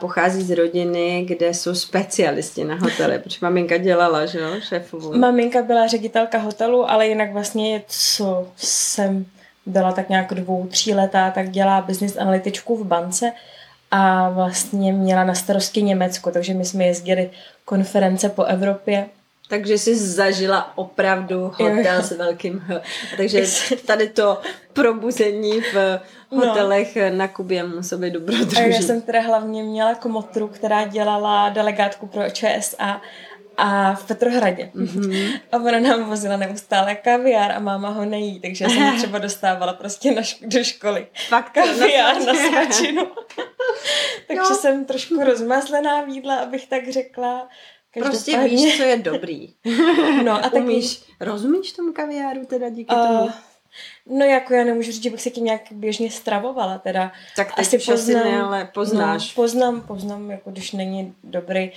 pochází 0.00 0.42
z 0.42 0.50
rodiny, 0.50 1.24
kde 1.28 1.54
jsou 1.54 1.74
specialisti 1.74 2.64
na 2.64 2.74
hotely, 2.74 3.18
protože 3.18 3.38
maminka 3.42 3.76
dělala, 3.76 4.26
že 4.26 4.38
jo, 4.38 4.50
šéfovou. 4.68 5.16
Maminka 5.16 5.62
byla 5.62 5.86
ředitelka 5.86 6.38
hotelu, 6.38 6.90
ale 6.90 7.08
jinak 7.08 7.32
vlastně, 7.32 7.82
co 7.86 8.48
jsem 8.56 9.26
byla 9.66 9.92
tak 9.92 10.08
nějak 10.08 10.34
dvou, 10.34 10.66
tří 10.66 10.94
letá, 10.94 11.30
tak 11.30 11.50
dělá 11.50 11.80
business 11.80 12.16
analytičku 12.16 12.76
v 12.76 12.86
bance 12.86 13.32
a 13.90 14.30
vlastně 14.30 14.92
měla 14.92 15.24
na 15.24 15.34
starosti 15.34 15.82
Německo, 15.82 16.30
takže 16.30 16.54
my 16.54 16.64
jsme 16.64 16.84
jezdili 16.84 17.30
konference 17.64 18.28
po 18.28 18.44
Evropě 18.44 19.06
takže 19.48 19.78
jsi 19.78 19.96
zažila 19.96 20.72
opravdu 20.78 21.40
hotel 21.44 21.96
jo. 21.96 22.02
s 22.02 22.10
velkým 22.10 22.58
H. 22.58 22.80
Takže 23.16 23.44
tady 23.86 24.08
to 24.08 24.40
probuzení 24.72 25.60
v 25.60 25.74
no. 26.30 26.46
hotelech 26.46 26.96
no. 26.96 27.16
na 27.16 27.28
Kubě 27.28 27.64
muselo 27.64 28.00
být 28.00 28.12
dobrodruží. 28.12 28.56
A 28.56 28.66
já 28.66 28.82
jsem 28.82 29.02
teda 29.02 29.20
hlavně 29.20 29.62
měla 29.62 29.94
komotru, 29.94 30.48
která 30.48 30.86
dělala 30.86 31.48
delegátku 31.48 32.06
pro 32.06 32.30
ČSA 32.30 33.00
a 33.56 33.94
v 33.94 34.06
Petrohradě. 34.06 34.70
Mm-hmm. 34.74 35.40
A 35.52 35.56
ona 35.56 35.80
nám 35.80 36.04
vozila 36.04 36.36
neustále 36.36 36.94
kaviár 36.94 37.52
a 37.52 37.58
máma 37.58 37.88
ho 37.88 38.04
nejí, 38.04 38.40
takže 38.40 38.68
jsem 38.68 38.96
třeba 38.96 39.18
dostávala 39.18 39.72
prostě 39.72 40.12
na 40.12 40.22
šk- 40.22 40.48
do 40.48 40.64
školy 40.64 41.06
Fakt 41.28 41.52
kaviár 41.52 42.16
na 42.26 42.34
svačinu. 42.34 43.02
takže 44.26 44.42
no. 44.50 44.54
jsem 44.54 44.84
trošku 44.84 45.24
rozmazlená 45.24 46.02
výdla, 46.02 46.36
abych 46.36 46.66
tak 46.66 46.88
řekla. 46.88 47.48
Prostě 47.98 48.38
víš, 48.38 48.76
co 48.76 48.82
je 48.82 48.96
dobrý. 48.96 49.48
No 50.24 50.32
a 50.32 50.50
tak 50.50 50.54
Umíš, 50.54 51.02
rozumíš 51.20 51.72
tomu 51.72 51.92
kaviáru 51.92 52.46
teda 52.46 52.68
díky 52.68 52.94
uh, 52.94 53.06
tomu? 53.06 53.30
No 54.06 54.24
jako 54.24 54.54
já 54.54 54.64
nemůžu 54.64 54.92
říct, 54.92 55.02
že 55.02 55.10
bych 55.10 55.22
se 55.22 55.30
tím 55.30 55.44
nějak 55.44 55.62
běžně 55.70 56.10
stravovala, 56.10 56.78
teda. 56.78 57.12
Tak 57.36 57.58
asi 57.58 57.78
poznám, 57.78 58.24
ne, 58.24 58.42
ale 58.42 58.70
poznáš. 58.74 59.36
No, 59.36 59.42
poznám, 59.42 59.80
poznám, 59.80 60.30
jako 60.30 60.50
když 60.50 60.72
není 60.72 61.14
dobrý 61.24 61.72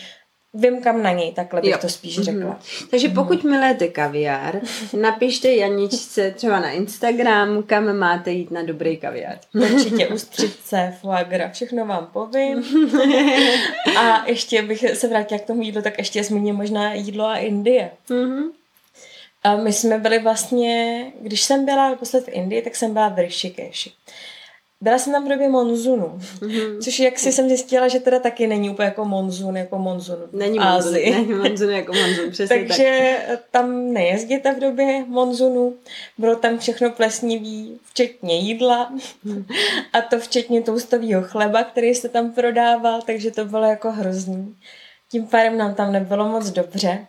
vím 0.55 0.81
kam 0.81 1.03
na 1.03 1.11
něj, 1.11 1.31
takhle 1.31 1.61
bych 1.61 1.71
jo. 1.71 1.77
to 1.81 1.89
spíš 1.89 2.19
řekla. 2.19 2.59
Mm-hmm. 2.59 2.87
Takže 2.89 3.09
pokud 3.09 3.43
milujete 3.43 3.87
kaviár, 3.87 4.61
napište 4.93 5.53
Janičce 5.53 6.31
třeba 6.31 6.59
na 6.59 6.71
Instagram, 6.71 7.63
kam 7.63 7.97
máte 7.97 8.31
jít 8.31 8.51
na 8.51 8.63
dobrý 8.63 8.97
kaviár. 8.97 9.39
Určitě 9.53 10.07
ústřice, 10.07 10.93
foie 11.01 11.25
gras, 11.29 11.51
všechno 11.53 11.85
vám 11.85 12.09
povím. 12.13 12.63
a 13.97 14.25
ještě 14.27 14.61
bych 14.61 14.85
se 14.93 15.07
vrátila 15.07 15.39
k 15.39 15.45
tomu 15.47 15.61
jídlu, 15.61 15.81
tak 15.81 15.97
ještě 15.97 16.23
zmíním 16.23 16.55
možná 16.55 16.93
jídlo 16.93 17.25
a 17.25 17.37
Indie. 17.37 17.91
Mm-hmm. 18.09 18.43
A 19.43 19.55
my 19.55 19.73
jsme 19.73 19.97
byli 19.97 20.19
vlastně, 20.19 21.05
když 21.21 21.41
jsem 21.41 21.65
byla 21.65 21.89
naposled 21.89 22.25
v 22.25 22.31
Indii, 22.31 22.61
tak 22.61 22.75
jsem 22.75 22.93
byla 22.93 23.09
v 23.09 23.19
Rishikeshi. 23.19 23.91
Byla 24.85 24.97
jsem 24.97 25.13
tam 25.13 25.25
v 25.25 25.29
době 25.29 25.49
monzunu, 25.49 26.19
mm-hmm. 26.39 26.81
což 26.81 26.99
jak 26.99 27.19
si 27.19 27.31
jsem 27.31 27.47
zjistila, 27.47 27.87
že 27.87 27.99
teda 27.99 28.19
taky 28.19 28.47
není 28.47 28.69
úplně 28.69 28.85
jako 28.85 29.05
monzun, 29.05 29.57
jako 29.57 29.77
monzun 29.77 30.17
Není 30.31 30.59
monzun, 30.59 30.93
není 30.93 31.33
monzun 31.33 31.69
jako 31.69 31.93
monzun, 31.93 32.31
přesně 32.31 32.57
Takže 32.57 33.17
tak. 33.27 33.39
tam 33.51 33.93
nejezděte 33.93 34.53
v 34.53 34.59
době 34.59 35.05
monzunu, 35.07 35.75
bylo 36.17 36.35
tam 36.35 36.57
všechno 36.57 36.89
plesnivý, 36.91 37.79
včetně 37.89 38.37
jídla 38.37 38.91
mm. 39.23 39.45
a 39.93 40.01
to 40.01 40.19
včetně 40.19 40.61
toustového 40.61 41.21
chleba, 41.21 41.63
který 41.63 41.95
se 41.95 42.09
tam 42.09 42.31
prodával, 42.31 43.01
takže 43.01 43.31
to 43.31 43.45
bylo 43.45 43.65
jako 43.65 43.91
hrozný. 43.91 44.55
Tím 45.11 45.27
pádem 45.27 45.57
nám 45.57 45.75
tam 45.75 45.91
nebylo 45.93 46.29
moc 46.29 46.49
dobře. 46.49 47.07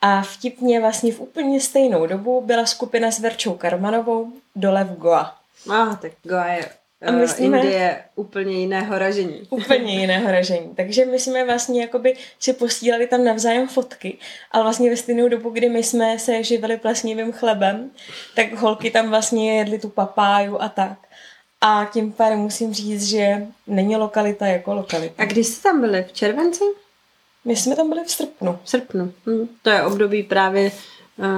A 0.00 0.22
vtipně 0.22 0.80
vlastně 0.80 1.12
v 1.12 1.20
úplně 1.20 1.60
stejnou 1.60 2.06
dobu 2.06 2.40
byla 2.40 2.66
skupina 2.66 3.10
s 3.10 3.18
Verčou 3.18 3.54
Karmanovou 3.54 4.32
dole 4.56 4.84
v 4.84 4.96
Goa. 4.96 5.36
Ah, 5.70 5.96
tak 5.96 6.12
Goa 6.22 6.46
je 6.46 6.68
a 7.02 7.10
my 7.10 7.28
jsme, 7.28 7.44
Indie 7.44 8.04
úplně 8.14 8.56
jiného 8.56 8.98
ražení. 8.98 9.42
Úplně 9.50 10.00
jiného 10.00 10.30
ražení. 10.30 10.74
Takže 10.74 11.04
my 11.04 11.18
jsme 11.18 11.44
vlastně 11.44 11.80
jakoby 11.80 12.16
si 12.40 12.52
posílali 12.52 13.06
tam 13.06 13.24
navzájem 13.24 13.68
fotky, 13.68 14.18
ale 14.50 14.62
vlastně 14.62 14.90
ve 14.90 14.96
stejnou 14.96 15.28
dobu, 15.28 15.50
kdy 15.50 15.68
my 15.68 15.82
jsme 15.82 16.18
se 16.18 16.42
živili 16.42 16.76
plesnivým 16.76 17.32
chlebem, 17.32 17.90
tak 18.34 18.52
holky 18.52 18.90
tam 18.90 19.08
vlastně 19.10 19.58
jedly 19.58 19.78
tu 19.78 19.88
papáju 19.88 20.60
a 20.60 20.68
tak. 20.68 20.98
A 21.60 21.90
tím 21.92 22.12
pádem 22.12 22.38
musím 22.38 22.74
říct, 22.74 23.04
že 23.04 23.46
není 23.66 23.96
lokalita 23.96 24.46
jako 24.46 24.74
lokalita. 24.74 25.22
A 25.22 25.26
když 25.26 25.46
jste 25.46 25.62
tam 25.62 25.80
byli? 25.80 26.04
V 26.04 26.12
červenci? 26.12 26.64
My 27.44 27.56
jsme 27.56 27.76
tam 27.76 27.88
byli 27.88 28.04
v 28.04 28.10
srpnu. 28.10 28.58
V 28.64 28.70
srpnu. 28.70 29.12
Hm. 29.26 29.48
To 29.62 29.70
je 29.70 29.82
období 29.82 30.22
právě 30.22 30.70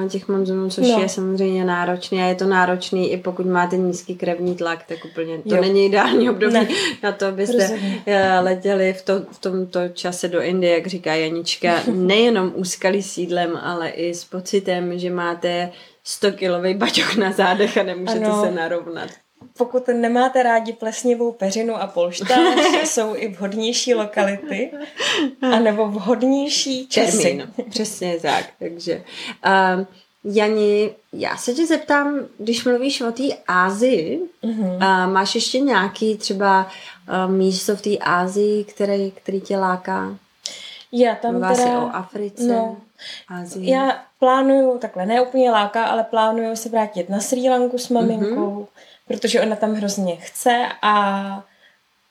těch 0.09 0.29
monzunů, 0.29 0.71
což 0.71 0.89
no. 0.89 1.01
je 1.01 1.09
samozřejmě 1.09 1.65
náročný 1.65 2.23
a 2.23 2.25
je 2.25 2.35
to 2.35 2.47
náročný 2.47 3.13
i 3.13 3.17
pokud 3.17 3.47
máte 3.47 3.77
nízký 3.77 4.17
krevní 4.17 4.57
tlak, 4.57 4.85
tak 4.89 5.05
úplně 5.05 5.39
to 5.39 5.55
jo. 5.55 5.61
není 5.61 5.87
ideální 5.87 6.31
období 6.31 6.55
ne. 6.55 6.69
na 7.03 7.13
to, 7.13 7.27
abyste 7.27 7.63
Rozumím. 7.63 8.03
Eh, 8.07 8.41
letěli 8.41 8.93
v, 8.93 9.03
to, 9.03 9.21
v 9.31 9.39
tomto 9.39 9.89
čase 9.89 10.29
do 10.29 10.41
Indie, 10.43 10.73
jak 10.73 10.87
říká 10.87 11.15
Janička, 11.15 11.83
nejenom 11.93 12.53
úskalý 12.55 13.03
sídlem, 13.03 13.57
ale 13.63 13.89
i 13.89 14.15
s 14.15 14.25
pocitem, 14.25 14.99
že 14.99 15.11
máte 15.11 15.71
100 16.05 16.33
kilový 16.33 16.75
baťok 16.75 17.17
na 17.17 17.33
zádech 17.33 17.79
a 17.79 17.83
nemůžete 17.83 18.25
ano. 18.25 18.45
se 18.45 18.51
narovnat 18.51 19.11
pokud 19.59 19.89
nemáte 19.89 20.43
rádi 20.43 20.73
plesnivou 20.73 21.33
peřinu 21.33 21.77
a 21.77 21.87
polštář, 21.87 22.39
jsou 22.85 23.15
i 23.17 23.29
vhodnější 23.29 23.95
lokality, 23.95 24.71
anebo 25.53 25.89
vhodnější 25.89 26.87
časy. 26.87 27.23
Termín, 27.23 27.53
přesně 27.71 28.21
tak. 28.23 28.45
Takže 28.59 29.03
uh, 29.47 29.85
Jani, 30.25 30.91
já 31.13 31.37
se 31.37 31.55
tě 31.55 31.67
zeptám, 31.67 32.21
když 32.39 32.65
mluvíš 32.65 33.01
o 33.01 33.13
té 33.13 33.23
Ázii, 33.49 34.21
uh-huh. 34.43 34.75
uh, 34.75 35.13
máš 35.13 35.35
ještě 35.35 35.61
nějaký 35.61 36.17
třeba 36.17 36.69
uh, 37.27 37.33
místo 37.33 37.77
v 37.77 37.83
té 37.83 37.99
Ázii, 37.99 38.65
který, 38.65 39.11
který 39.11 39.41
tě 39.41 39.57
láká? 39.59 40.17
Já 40.93 41.15
tam 41.15 41.33
Mluvá 41.33 41.55
teda... 41.55 41.81
o 41.81 41.91
Africe, 41.93 42.47
no, 42.47 42.77
Ázii. 43.29 43.71
Já 43.71 44.03
plánuju, 44.19 44.79
takhle 44.79 45.07
ne 45.07 45.21
úplně 45.21 45.51
láká, 45.51 45.85
ale 45.85 46.05
plánuju 46.05 46.57
se 46.57 46.69
vrátit 46.69 47.09
na 47.09 47.21
Sri 47.21 47.51
Lanku 47.51 47.79
s 47.79 47.89
maminkou. 47.89 48.61
Uh-huh 48.61 48.67
protože 49.09 49.41
ona 49.41 49.57
tam 49.57 49.75
hrozně 49.75 50.17
chce 50.17 50.67
a 50.83 51.45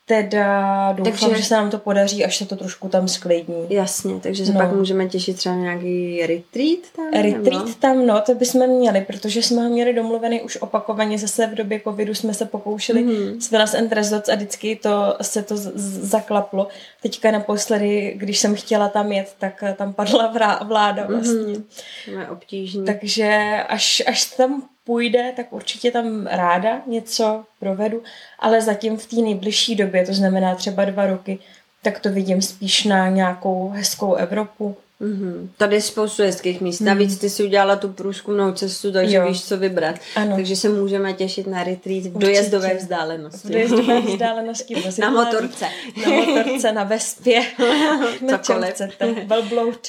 teda 0.07 0.91
doufám, 0.93 1.29
takže, 1.29 1.41
že 1.41 1.47
se 1.47 1.55
nám 1.55 1.69
to 1.69 1.77
podaří, 1.77 2.25
až 2.25 2.37
se 2.37 2.45
to 2.45 2.55
trošku 2.55 2.89
tam 2.89 3.07
sklidní. 3.07 3.65
Jasně, 3.69 4.19
takže 4.19 4.45
se 4.45 4.53
no. 4.53 4.59
pak 4.59 4.71
můžeme 4.71 5.07
těšit 5.07 5.37
třeba 5.37 5.55
nějaký 5.55 6.21
retreat 6.21 6.79
tam? 6.95 7.11
Retreat 7.13 7.65
nebo? 7.65 7.77
tam, 7.79 8.05
no, 8.07 8.21
to 8.21 8.35
bychom 8.35 8.67
měli, 8.67 9.01
protože 9.01 9.43
jsme 9.43 9.61
ho 9.61 9.69
měli 9.69 9.93
domluvený 9.93 10.41
už 10.41 10.57
opakovaně, 10.57 11.17
zase 11.17 11.47
v 11.47 11.55
době 11.55 11.79
covidu 11.79 12.15
jsme 12.15 12.33
se 12.33 12.45
pokoušeli 12.45 13.05
mm-hmm. 13.05 13.39
s 13.39 13.51
Villas 13.51 13.73
and 13.73 13.91
Resorts 13.91 14.29
a 14.29 14.35
vždycky 14.35 14.75
to, 14.75 15.17
se 15.21 15.43
to 15.43 15.57
z- 15.57 15.71
zaklaplo. 16.09 16.67
Teďka 17.01 17.31
naposledy, 17.31 18.13
když 18.17 18.39
jsem 18.39 18.55
chtěla 18.55 18.89
tam 18.89 19.11
jet, 19.11 19.35
tak 19.39 19.63
tam 19.75 19.93
padla 19.93 20.33
vláda 20.63 21.05
vlastně. 21.07 21.33
Mm-hmm. 21.33 21.63
To 22.05 22.11
je 22.11 22.27
obtížný. 22.27 22.85
Takže 22.85 23.57
až, 23.67 24.03
až 24.07 24.25
tam 24.25 24.63
půjde, 24.87 25.33
tak 25.35 25.53
určitě 25.53 25.91
tam 25.91 26.27
ráda 26.27 26.81
něco 26.87 27.43
provedu, 27.59 28.03
ale 28.39 28.61
zatím 28.61 28.97
v 28.97 29.05
té 29.05 29.15
nejbližší 29.15 29.75
době, 29.75 30.05
to 30.05 30.13
znamená 30.13 30.55
třeba 30.55 30.85
dva 30.85 31.07
roky, 31.07 31.39
tak 31.81 31.99
to 31.99 32.09
vidím 32.09 32.41
spíš 32.41 32.85
na 32.85 33.09
nějakou 33.09 33.69
hezkou 33.69 34.13
Evropu, 34.13 34.77
Mm-hmm. 35.01 35.49
Tady 35.57 35.75
je 35.75 35.81
spoustu 35.81 36.23
hezkých 36.23 36.61
míst. 36.61 36.79
Mm. 36.79 36.87
Navíc 36.87 37.17
ty 37.17 37.29
si 37.29 37.43
udělala 37.43 37.75
tu 37.75 37.89
průzkumnou 37.89 38.51
cestu, 38.51 38.91
takže 38.91 39.15
jo. 39.15 39.27
víš, 39.27 39.45
co 39.45 39.57
vybrat. 39.57 39.95
Ano. 40.15 40.35
Takže 40.35 40.55
se 40.55 40.69
můžeme 40.69 41.13
těšit 41.13 41.47
na 41.47 41.63
retreat 41.63 42.03
v 42.03 42.17
dojezdové 42.17 42.75
vzdálenosti. 42.75 43.47
V 43.47 43.51
dojezdové 43.51 44.01
vzdálenosti. 44.01 44.75
na 45.01 45.09
motorce. 45.09 45.65
Na 46.05 46.11
motorce, 46.11 46.71
na 46.71 46.83
vespě. 46.83 47.41
na 48.21 48.37
čem 48.37 48.63
chcete. 48.63 49.15
Velbloud. 49.25 49.87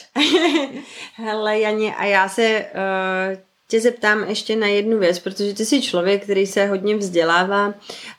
Hele, 1.14 1.60
Janě, 1.60 1.94
a 1.94 2.04
já 2.04 2.28
se 2.28 2.66
uh, 2.74 3.47
tě 3.68 3.80
zeptám 3.80 4.24
ještě 4.28 4.56
na 4.56 4.66
jednu 4.66 4.98
věc, 4.98 5.18
protože 5.18 5.54
ty 5.54 5.66
jsi 5.66 5.82
člověk, 5.82 6.22
který 6.22 6.46
se 6.46 6.66
hodně 6.66 6.96
vzdělává 6.96 7.74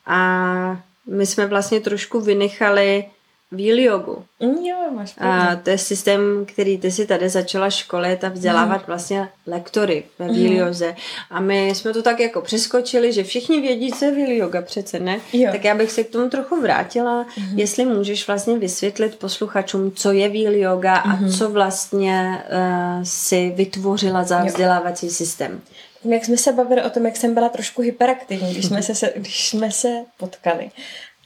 a 0.05 0.83
my 1.05 1.25
jsme 1.25 1.45
vlastně 1.45 1.79
trošku 1.79 2.19
vynechali 2.19 3.05
Wheel 3.51 3.79
jogu. 3.79 4.23
Mm, 4.39 4.65
jo, 4.65 4.75
máš 4.91 5.15
a 5.17 5.55
to 5.55 5.69
je 5.69 5.77
systém, 5.77 6.45
který 6.45 6.77
ty 6.77 6.91
si 6.91 7.05
tady 7.05 7.29
začala 7.29 7.69
školit 7.69 8.23
a 8.23 8.29
vzdělávat 8.29 8.77
mm. 8.77 8.83
vlastně 8.87 9.29
lektory 9.47 10.03
ve 10.19 10.27
Wheel 10.27 10.65
mm. 10.65 10.95
A 11.29 11.39
my 11.39 11.69
jsme 11.69 11.93
to 11.93 12.01
tak 12.01 12.19
jako 12.19 12.41
přeskočili, 12.41 13.13
že 13.13 13.23
všichni 13.23 13.61
vědí, 13.61 13.91
co 13.91 14.05
je 14.05 14.11
Wheel 14.11 14.31
yoga, 14.31 14.61
přece 14.61 14.99
ne? 14.99 15.19
Jo. 15.33 15.51
Tak 15.51 15.63
já 15.63 15.75
bych 15.75 15.91
se 15.91 16.03
k 16.03 16.09
tomu 16.09 16.29
trochu 16.29 16.61
vrátila, 16.61 17.25
mm. 17.37 17.59
jestli 17.59 17.85
můžeš 17.85 18.27
vlastně 18.27 18.59
vysvětlit 18.59 19.15
posluchačům, 19.15 19.91
co 19.91 20.11
je 20.11 20.29
Wheel 20.29 20.53
yoga 20.55 21.03
mm. 21.05 21.11
a 21.11 21.15
mhm. 21.15 21.31
co 21.31 21.49
vlastně 21.49 22.43
uh, 22.51 23.03
si 23.03 23.53
vytvořila 23.55 24.23
za 24.23 24.43
vzdělávací 24.43 25.05
jo. 25.05 25.11
systém. 25.11 25.61
Jak 26.03 26.25
jsme 26.25 26.37
se 26.37 26.53
bavili 26.53 26.83
o 26.83 26.89
tom, 26.89 27.05
jak 27.05 27.17
jsem 27.17 27.33
byla 27.33 27.49
trošku 27.49 27.81
hyperaktivní, 27.81 28.53
když 28.53 28.65
jsme 28.65 28.83
se, 28.83 29.13
když 29.15 29.49
jsme 29.49 29.71
se 29.71 30.03
potkali, 30.17 30.71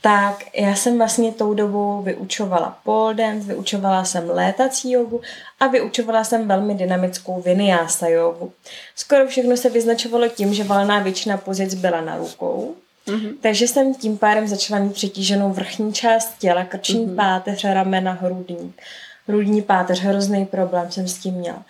tak 0.03 0.43
já 0.55 0.75
jsem 0.75 0.97
vlastně 0.97 1.31
tou 1.31 1.53
dobou 1.53 2.01
vyučovala 2.01 2.77
pole 2.83 3.13
dance, 3.13 3.47
vyučovala 3.47 4.05
jsem 4.05 4.29
létací 4.29 4.91
jogu 4.91 5.21
a 5.59 5.67
vyučovala 5.67 6.23
jsem 6.23 6.47
velmi 6.47 6.75
dynamickou 6.75 7.41
vinyasa 7.41 8.07
jogu. 8.07 8.51
Skoro 8.95 9.27
všechno 9.27 9.57
se 9.57 9.69
vyznačovalo 9.69 10.27
tím, 10.27 10.53
že 10.53 10.63
valná 10.63 10.99
většina 10.99 11.37
pozic 11.37 11.73
byla 11.73 12.01
na 12.01 12.17
rukou, 12.17 12.75
Mm-hmm. 13.07 13.33
Takže 13.41 13.67
jsem 13.67 13.95
tím 13.95 14.17
pádem 14.17 14.47
začala 14.47 14.79
mít 14.79 14.93
přetíženou 14.93 15.53
vrchní 15.53 15.93
část 15.93 16.37
těla, 16.39 16.63
krční 16.63 17.07
mm-hmm. 17.07 17.15
páteř, 17.15 17.63
ramena, 17.63 18.11
hrudník. 18.11 18.81
Hrudní 19.27 19.61
páteř, 19.61 19.99
hrozný 19.99 20.45
problém 20.45 20.91
jsem 20.91 21.07
s 21.07 21.17
tím 21.17 21.33
měla. 21.33 21.63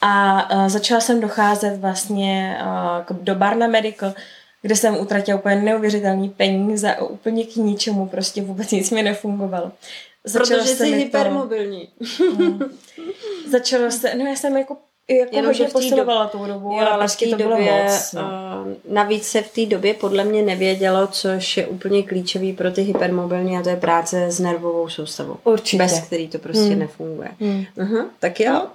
A 0.00 0.50
uh, 0.54 0.68
začala 0.68 1.00
jsem 1.00 1.20
docházet 1.20 1.76
vlastně 1.80 2.58
uh, 3.10 3.16
do 3.16 3.34
Barna 3.34 3.66
Medical, 3.66 4.14
kde 4.62 4.76
jsem 4.76 5.00
utratila 5.00 5.38
úplně 5.38 5.56
neuvěřitelný 5.56 6.28
peníze 6.28 6.94
a 6.94 7.04
úplně 7.04 7.44
k 7.44 7.56
ničemu, 7.56 8.06
prostě 8.06 8.42
vůbec 8.42 8.70
nic 8.70 8.90
mi 8.90 9.02
nefungovalo. 9.02 9.72
Začalo 10.24 10.60
Protože 10.60 10.74
jsi 10.74 10.94
hypermobilní. 10.94 11.88
To, 12.18 12.24
hmm. 12.24 12.60
Začalo 13.50 13.90
se, 13.90 14.14
no 14.14 14.26
já 14.26 14.36
jsem 14.36 14.56
jako 14.56 14.76
jako 15.10 15.36
Jenom, 15.36 15.52
hodně 15.52 15.68
posilovala 15.68 16.26
tou 16.26 16.46
dobu, 16.46 16.72
jo, 16.72 16.86
ale 16.90 16.98
prostě 16.98 17.26
to 17.26 17.36
bylo 17.36 17.50
době, 17.50 17.84
moc. 17.84 18.12
No. 18.12 18.22
Uh, 18.22 18.94
navíc 18.94 19.26
se 19.26 19.42
v 19.42 19.52
té 19.52 19.66
době 19.66 19.94
podle 19.94 20.24
mě 20.24 20.42
nevědělo, 20.42 21.06
což 21.06 21.56
je 21.56 21.66
úplně 21.66 22.02
klíčový 22.02 22.52
pro 22.52 22.70
ty 22.70 22.82
hypermobilní 22.82 23.58
a 23.58 23.62
to 23.62 23.68
je 23.68 23.76
práce 23.76 24.26
s 24.26 24.40
nervovou 24.40 24.88
soustavou. 24.88 25.36
Určitě. 25.44 25.82
Bez 25.82 26.00
který 26.00 26.28
to 26.28 26.38
prostě 26.38 26.70
hmm. 26.70 26.78
nefunguje. 26.78 27.28
Hmm. 27.40 27.64
Uh-huh, 27.78 28.04
tak 28.18 28.40
jo. 28.40 28.66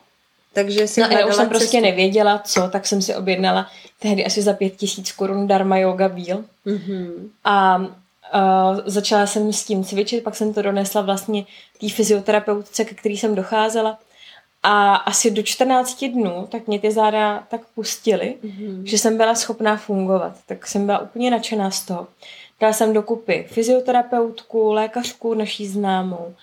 Takže 0.57 0.87
si 0.87 1.01
no, 1.01 1.07
já 1.11 1.25
už 1.25 1.35
jsem 1.35 1.49
prostě 1.49 1.81
nevěděla, 1.81 2.41
co, 2.45 2.69
tak 2.69 2.87
jsem 2.87 3.01
si 3.01 3.15
objednala 3.15 3.67
tehdy 3.99 4.25
asi 4.25 4.41
za 4.41 4.53
pět 4.53 4.75
tisíc 4.75 5.11
korun 5.11 5.47
darma 5.47 5.77
yoga 5.77 6.07
wheel. 6.07 6.43
Mm-hmm. 6.65 7.29
A 7.43 7.77
uh, 7.77 7.87
začala 8.85 9.27
jsem 9.27 9.53
s 9.53 9.63
tím 9.63 9.83
cvičit, 9.83 10.23
pak 10.23 10.35
jsem 10.35 10.53
to 10.53 10.61
donesla 10.61 11.01
vlastně 11.01 11.45
té 11.81 11.89
fyzioterapeutce, 11.89 12.85
ke 12.85 12.95
který 12.95 13.17
jsem 13.17 13.35
docházela. 13.35 13.99
A 14.63 14.95
asi 14.95 15.31
do 15.31 15.43
14 15.43 16.03
dnů 16.05 16.47
tak 16.51 16.67
mě 16.67 16.79
ty 16.79 16.91
záda 16.91 17.43
tak 17.49 17.61
pustily, 17.75 18.35
mm-hmm. 18.43 18.83
že 18.83 18.97
jsem 18.97 19.17
byla 19.17 19.35
schopná 19.35 19.77
fungovat. 19.77 20.35
Tak 20.45 20.67
jsem 20.67 20.85
byla 20.85 20.99
úplně 20.99 21.31
nadšená 21.31 21.71
z 21.71 21.85
toho. 21.85 22.07
Dala 22.59 22.73
jsem 22.73 22.93
dokupy 22.93 23.45
fyzioterapeutku, 23.51 24.71
lékařku 24.71 25.33
naší 25.33 25.67
známou 25.67 26.35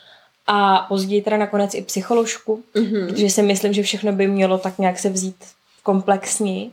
a 0.46 0.86
později 0.88 1.22
teda 1.22 1.36
nakonec 1.36 1.74
i 1.74 1.82
psycholožku, 1.82 2.62
mm-hmm. 2.74 3.06
protože 3.06 3.30
si 3.30 3.42
myslím, 3.42 3.72
že 3.72 3.82
všechno 3.82 4.12
by 4.12 4.26
mělo 4.26 4.58
tak 4.58 4.78
nějak 4.78 4.98
se 4.98 5.08
vzít 5.08 5.36
komplexněji. 5.82 6.70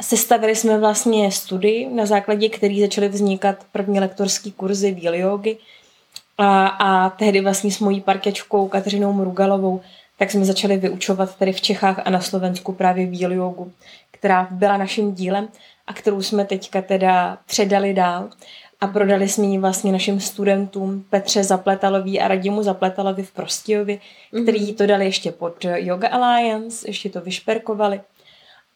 Sestavili 0.00 0.56
jsme 0.56 0.78
vlastně 0.78 1.32
studii, 1.32 1.88
na 1.94 2.06
základě 2.06 2.48
který 2.48 2.80
začaly 2.80 3.08
vznikat 3.08 3.56
první 3.72 4.00
lektorský 4.00 4.52
kurzy 4.52 4.92
Bíl 4.92 5.14
jogy. 5.14 5.56
A, 6.38 6.66
a 6.66 7.10
tehdy 7.10 7.40
vlastně 7.40 7.70
s 7.70 7.78
mojí 7.78 8.00
parkečkou 8.00 8.68
Kateřinou 8.68 9.12
Mrugalovou 9.12 9.80
tak 10.18 10.30
jsme 10.30 10.44
začali 10.44 10.76
vyučovat 10.76 11.36
tady 11.36 11.52
v 11.52 11.60
Čechách 11.60 12.02
a 12.04 12.10
na 12.10 12.20
Slovensku 12.20 12.72
právě 12.72 13.06
Bíl 13.06 13.32
jogu, 13.32 13.72
která 14.10 14.48
byla 14.50 14.76
naším 14.76 15.14
dílem 15.14 15.48
a 15.86 15.92
kterou 15.92 16.22
jsme 16.22 16.44
teďka 16.44 16.82
teda 16.82 17.38
předali 17.46 17.94
dál 17.94 18.30
a 18.80 18.86
prodali 18.86 19.28
jsme 19.28 19.44
ji 19.44 19.58
vlastně 19.58 19.92
našim 19.92 20.20
studentům 20.20 21.04
Petře 21.10 21.44
Zapletalový 21.44 22.20
a 22.20 22.28
Radimu 22.28 22.62
Zapletalovi 22.62 23.22
v 23.22 23.32
Prostějově, 23.32 23.96
mm-hmm. 23.96 24.42
který 24.42 24.74
to 24.74 24.86
dali 24.86 25.04
ještě 25.04 25.32
pod 25.32 25.64
Yoga 25.64 26.08
Alliance, 26.08 26.88
ještě 26.88 27.10
to 27.10 27.20
vyšperkovali. 27.20 28.00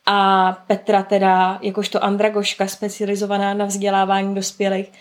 A 0.07 0.53
Petra 0.67 1.03
teda, 1.03 1.59
jakožto 1.63 2.05
andragoška 2.05 2.67
specializovaná 2.67 3.55
na 3.55 3.65
vzdělávání 3.65 4.35
dospělých, 4.35 4.93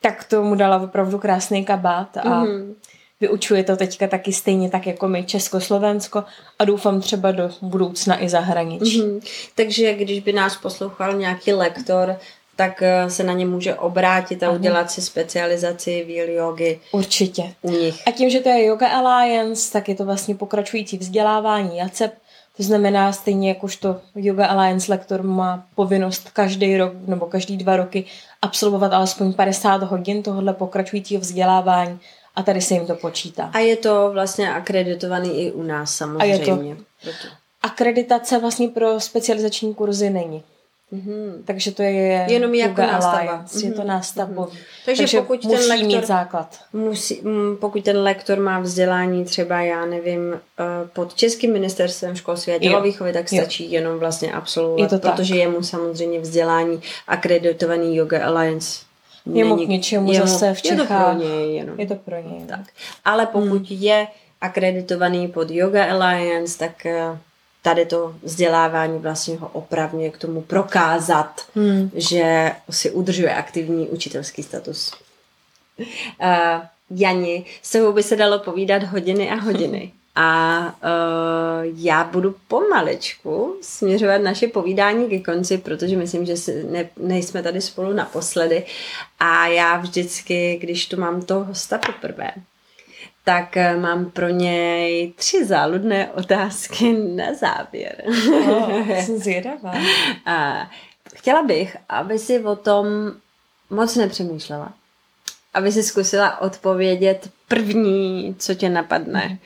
tak 0.00 0.24
tomu 0.24 0.54
dala 0.54 0.82
opravdu 0.82 1.18
krásný 1.18 1.64
kabát 1.64 2.16
a 2.16 2.22
mm-hmm. 2.22 2.74
vyučuje 3.20 3.64
to 3.64 3.76
teďka 3.76 4.06
taky 4.06 4.32
stejně 4.32 4.70
tak 4.70 4.86
jako 4.86 5.08
my 5.08 5.24
Československo 5.24 6.24
a 6.58 6.64
doufám 6.64 7.00
třeba 7.00 7.32
do 7.32 7.50
budoucna 7.62 8.22
i 8.22 8.28
zahraničí. 8.28 9.02
Mm-hmm. 9.02 9.20
Takže 9.54 9.94
když 9.94 10.20
by 10.20 10.32
nás 10.32 10.56
poslouchal 10.56 11.12
nějaký 11.12 11.52
lektor, 11.52 12.18
tak 12.56 12.82
eh, 12.82 13.10
se 13.10 13.24
na 13.24 13.32
ně 13.32 13.46
může 13.46 13.74
obrátit 13.74 14.42
a 14.42 14.50
udělat 14.50 14.90
si 14.90 15.02
specializaci 15.02 16.04
v 16.04 16.34
jogy. 16.34 16.80
Určitě. 16.92 17.54
U 17.62 17.70
nich. 17.70 18.02
A 18.08 18.10
tím, 18.10 18.30
že 18.30 18.40
to 18.40 18.48
je 18.48 18.64
Yoga 18.64 18.88
Alliance, 18.88 19.72
tak 19.72 19.88
je 19.88 19.94
to 19.94 20.04
vlastně 20.04 20.34
pokračující 20.34 20.98
vzdělávání 20.98 21.76
JACEP. 21.78 22.14
To 22.56 22.62
znamená, 22.62 23.12
stejně 23.12 23.48
jakožto 23.48 24.00
Yoga 24.14 24.46
Alliance 24.46 24.92
lektor 24.92 25.22
má 25.22 25.66
povinnost 25.74 26.30
každý 26.30 26.76
rok 26.76 26.92
nebo 27.06 27.26
každý 27.26 27.56
dva 27.56 27.76
roky 27.76 28.04
absolvovat 28.42 28.92
alespoň 28.92 29.32
50 29.32 29.82
hodin 29.82 30.22
tohohle 30.22 30.54
pokračujícího 30.54 31.20
vzdělávání 31.20 32.00
a 32.36 32.42
tady 32.42 32.60
se 32.60 32.74
jim 32.74 32.86
to 32.86 32.94
počítá. 32.94 33.50
A 33.52 33.58
je 33.58 33.76
to 33.76 34.10
vlastně 34.12 34.52
akreditovaný 34.52 35.40
i 35.40 35.52
u 35.52 35.62
nás 35.62 35.94
samozřejmě. 35.94 36.34
A 36.34 37.06
je 37.06 37.12
to. 37.12 37.28
Akreditace 37.62 38.38
vlastně 38.38 38.68
pro 38.68 39.00
specializační 39.00 39.74
kurzy 39.74 40.10
není. 40.10 40.42
Mm-hmm. 40.92 41.42
Takže 41.44 41.72
to 41.72 41.82
je 41.82 42.26
jenom 42.28 42.54
jako 42.54 42.80
nástava. 42.80 43.44
Mm-hmm. 43.44 43.64
Je 43.64 43.72
to 43.72 43.78
mhm. 43.78 43.88
nástavbo. 43.88 44.42
Mm-hmm. 44.42 44.58
Takže, 44.84 45.02
Takže 45.02 45.20
pokud 45.20 45.44
musí 45.44 45.56
ten 45.56 45.68
lektor, 45.68 45.86
mít 45.86 46.06
základ. 46.06 46.58
Musí, 46.72 47.20
m, 47.24 47.56
pokud 47.60 47.84
ten 47.84 47.98
lektor 47.98 48.40
má 48.40 48.60
vzdělání 48.60 49.24
třeba, 49.24 49.60
já 49.60 49.86
nevím, 49.86 50.20
uh, 50.32 50.88
pod 50.92 51.14
Českým 51.14 51.52
ministerstvem 51.52 52.16
školství 52.16 52.52
a 52.52 52.58
tělovýchovy, 52.58 53.12
tak 53.12 53.28
stačí 53.28 53.64
jo. 53.64 53.70
jenom 53.70 53.98
vlastně 53.98 54.32
absolvovat, 54.32 54.80
je 54.80 54.88
to 54.88 54.98
protože 54.98 55.34
tak. 55.34 55.40
je 55.40 55.48
mu 55.48 55.62
samozřejmě 55.62 56.20
vzdělání 56.20 56.80
akreditovaný 57.06 57.96
Yoga 57.96 58.26
Alliance 58.26 58.86
je 59.34 59.44
mu 59.44 59.56
k 59.56 59.68
něčemu 59.68 60.12
jemu, 60.12 60.26
zase 60.26 60.54
v 60.54 60.62
Čechách. 60.62 60.78
Je 60.78 60.86
to 60.86 60.94
pro 60.94 61.12
něj 61.12 61.56
jenom. 61.56 61.80
Je 61.80 61.86
to 61.86 61.94
pro 61.94 62.16
něj. 62.16 62.46
Tak. 62.48 62.60
Ale 63.04 63.26
pokud 63.26 63.68
hmm. 63.68 63.78
je 63.80 64.06
akreditovaný 64.40 65.28
pod 65.28 65.50
Yoga 65.50 65.84
Alliance, 65.84 66.58
tak 66.58 66.86
uh, 66.86 67.18
tady 67.66 67.86
to 67.86 68.14
vzdělávání 68.22 68.98
vlastně 68.98 69.36
ho 69.36 69.50
opravňuje 69.52 70.10
k 70.10 70.18
tomu 70.18 70.42
prokázat, 70.42 71.40
hmm. 71.54 71.90
že 71.94 72.52
si 72.70 72.90
udržuje 72.90 73.34
aktivní 73.34 73.88
učitelský 73.88 74.42
status. 74.42 74.92
Uh, 75.78 75.86
Jani, 76.90 77.44
s 77.62 77.70
tebou 77.70 77.92
by 77.92 78.02
se 78.02 78.16
dalo 78.16 78.38
povídat 78.38 78.82
hodiny 78.82 79.30
a 79.30 79.34
hodiny. 79.34 79.92
A 80.18 80.60
uh, 80.66 81.74
já 81.76 82.04
budu 82.04 82.34
pomalečku 82.48 83.56
směřovat 83.60 84.18
naše 84.18 84.48
povídání 84.48 85.08
ke 85.08 85.18
konci, 85.18 85.58
protože 85.58 85.96
myslím, 85.96 86.26
že 86.26 86.36
si 86.36 86.64
ne, 86.64 86.88
nejsme 86.96 87.42
tady 87.42 87.60
spolu 87.60 87.92
naposledy. 87.92 88.64
A 89.20 89.46
já 89.46 89.76
vždycky, 89.76 90.58
když 90.60 90.86
tu 90.86 91.00
mám 91.00 91.22
toho 91.22 91.44
hosta 91.44 91.78
poprvé, 91.78 92.30
tak 93.28 93.56
eh, 93.56 93.76
mám 93.76 94.10
pro 94.10 94.28
něj 94.28 95.12
tři 95.16 95.44
záludné 95.44 96.10
otázky 96.12 96.92
na 96.92 97.34
závěr. 97.34 98.04
Oh, 98.06 98.88
jsem 99.04 99.18
zvědavá. 99.18 99.74
A 100.26 100.70
chtěla 101.16 101.42
bych, 101.42 101.76
aby 101.88 102.18
si 102.18 102.44
o 102.44 102.56
tom 102.56 102.86
moc 103.70 103.96
nepřemýšlela. 103.96 104.72
Aby 105.54 105.72
si 105.72 105.82
zkusila 105.82 106.40
odpovědět 106.40 107.30
první, 107.48 108.36
co 108.38 108.54
tě 108.54 108.68
napadne. 108.68 109.38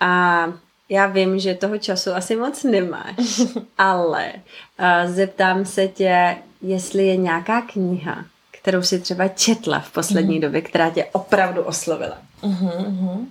A 0.00 0.44
já 0.88 1.06
vím, 1.06 1.38
že 1.38 1.54
toho 1.54 1.78
času 1.78 2.12
asi 2.12 2.36
moc 2.36 2.62
nemáš, 2.62 3.40
ale 3.78 4.32
uh, 4.34 5.12
zeptám 5.12 5.64
se 5.64 5.88
tě, 5.88 6.36
jestli 6.62 7.06
je 7.06 7.16
nějaká 7.16 7.62
kniha, 7.62 8.24
kterou 8.62 8.82
si 8.82 9.00
třeba 9.00 9.28
četla 9.28 9.80
v 9.80 9.92
poslední 9.92 10.34
mm. 10.34 10.40
době, 10.40 10.60
která 10.60 10.90
tě 10.90 11.04
opravdu 11.12 11.62
oslovila. 11.62 12.18
Uh-huh. 12.42 13.26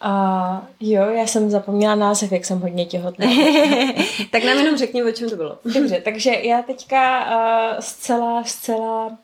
A 0.00 0.66
jo, 0.80 1.02
já 1.10 1.26
jsem 1.26 1.50
zapomněla 1.50 1.94
název, 1.94 2.32
jak 2.32 2.44
jsem 2.44 2.60
hodně 2.60 2.86
těhotná. 2.86 3.26
tak 4.30 4.44
nám 4.44 4.58
jenom 4.58 4.76
řekni, 4.76 5.04
o 5.04 5.12
čem 5.12 5.30
to 5.30 5.36
bylo. 5.36 5.58
Dobře, 5.64 6.00
takže 6.04 6.30
já 6.30 6.62
teďka 6.62 7.26
uh, 7.26 7.80
zcela, 7.80 8.44
zcela 8.44 9.18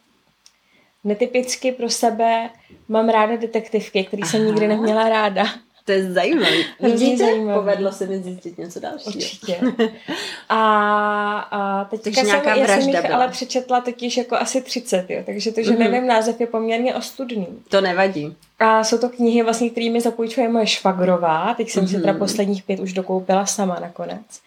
netypicky 1.05 1.73
pro 1.73 1.91
sebe 1.91 2.51
mám 2.89 3.09
ráda 3.09 3.37
detektivky, 3.37 4.05
který 4.05 4.23
jsem 4.23 4.47
nikdy 4.47 4.69
neměla 4.69 5.09
ráda. 5.09 5.47
To 5.85 5.93
je 5.93 6.13
zajímavé. 6.13 6.57
Vidíte? 6.81 7.25
Zajímavý. 7.25 7.59
Povedlo 7.59 7.93
se 7.93 8.07
mi 8.07 8.19
zjistit 8.19 8.59
něco 8.59 8.81
dalšího. 8.81 9.15
Určitě. 9.15 9.61
A, 10.49 11.39
a 11.51 11.85
teďka 11.85 12.05
takže 12.05 12.21
jsem, 12.21 12.59
já 12.59 12.67
jsem 12.67 12.89
jich 12.89 13.03
byla. 13.03 13.17
ale 13.17 13.29
přečetla 13.29 13.81
totiž 13.81 14.17
jako 14.17 14.37
asi 14.37 14.61
30, 14.61 15.11
jo, 15.11 15.23
takže 15.27 15.53
to, 15.53 15.63
že 15.63 15.71
mm-hmm. 15.71 15.79
nevím 15.79 16.07
název, 16.07 16.41
je 16.41 16.47
poměrně 16.47 16.95
ostudný. 16.95 17.47
To 17.69 17.81
nevadí. 17.81 18.37
A 18.59 18.85
jsou 18.85 18.99
to 18.99 19.09
knihy, 19.09 19.43
vlastně, 19.43 19.71
kterými 19.71 20.01
zapůjčuje 20.01 20.49
moje 20.49 20.67
švagrová. 20.67 21.55
Teď 21.55 21.71
jsem 21.71 21.85
mm-hmm. 21.85 21.89
si 21.89 22.01
teda 22.01 22.13
mhm. 22.13 22.19
posledních 22.19 22.63
pět 22.63 22.81
už 22.81 22.93
dokoupila 22.93 23.47
sama 23.47 23.79
nakonec. 23.81 24.41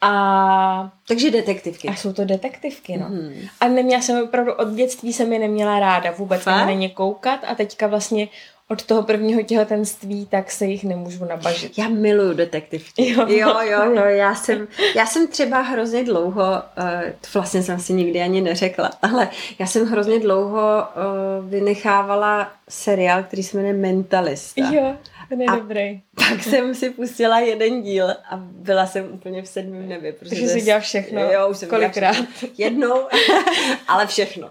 A... 0.00 0.90
Takže 1.08 1.30
detektivky. 1.30 1.88
A 1.88 1.94
jsou 1.94 2.12
to 2.12 2.24
detektivky, 2.24 2.96
no. 2.96 3.08
Mm. 3.08 3.34
A 3.60 3.68
neměla 3.68 4.02
jsem 4.02 4.22
opravdu 4.24 4.52
od 4.52 4.68
dětství 4.68 5.12
jsem 5.12 5.32
je 5.32 5.38
neměla 5.38 5.80
ráda 5.80 6.10
vůbec 6.10 6.44
na 6.44 6.72
ně 6.72 6.88
koukat 6.88 7.40
a 7.46 7.54
teďka 7.54 7.86
vlastně 7.86 8.28
od 8.68 8.82
toho 8.82 9.02
prvního 9.02 9.42
těhotenství, 9.42 10.26
tak 10.26 10.50
se 10.50 10.64
jich 10.64 10.84
nemůžu 10.84 11.24
nabažit. 11.24 11.78
Já 11.78 11.88
miluju 11.88 12.34
detektivky. 12.34 13.10
Jo, 13.10 13.26
jo, 13.28 13.60
jo. 13.60 13.84
jo. 13.94 14.04
Já, 14.04 14.34
jsem, 14.34 14.68
já 14.94 15.06
jsem 15.06 15.28
třeba 15.28 15.60
hrozně 15.60 16.04
dlouho, 16.04 16.42
uh, 16.42 17.32
vlastně 17.34 17.62
jsem 17.62 17.80
si 17.80 17.92
nikdy 17.92 18.20
ani 18.20 18.40
neřekla, 18.40 18.90
ale 19.02 19.28
já 19.58 19.66
jsem 19.66 19.86
hrozně 19.86 20.20
dlouho 20.20 20.60
uh, 20.60 21.50
vynechávala 21.50 22.52
seriál, 22.68 23.22
který 23.22 23.42
se 23.42 23.56
jmenuje 23.56 23.74
Mentalista. 23.74 24.70
Jo. 24.72 24.96
Ten 25.28 25.40
je 25.40 25.46
a 25.46 25.56
dobrý. 25.56 26.00
Pak 26.14 26.42
jsem 26.42 26.74
si 26.74 26.90
pustila 26.90 27.40
jeden 27.40 27.82
díl 27.82 28.10
a 28.10 28.36
byla 28.36 28.86
jsem 28.86 29.12
úplně 29.12 29.42
v 29.42 29.48
sedmém 29.48 29.88
nebi. 29.88 30.12
Takže 30.12 30.48
jsi 30.48 30.60
dělala 30.60 30.80
všechno? 30.80 31.20
Jo, 31.20 31.48
už 31.50 31.56
jsem 31.56 31.68
Kolikrát? 31.68 32.12
Všechno. 32.12 32.48
Jednou, 32.58 32.94
ale 33.88 34.06
všechno. 34.06 34.50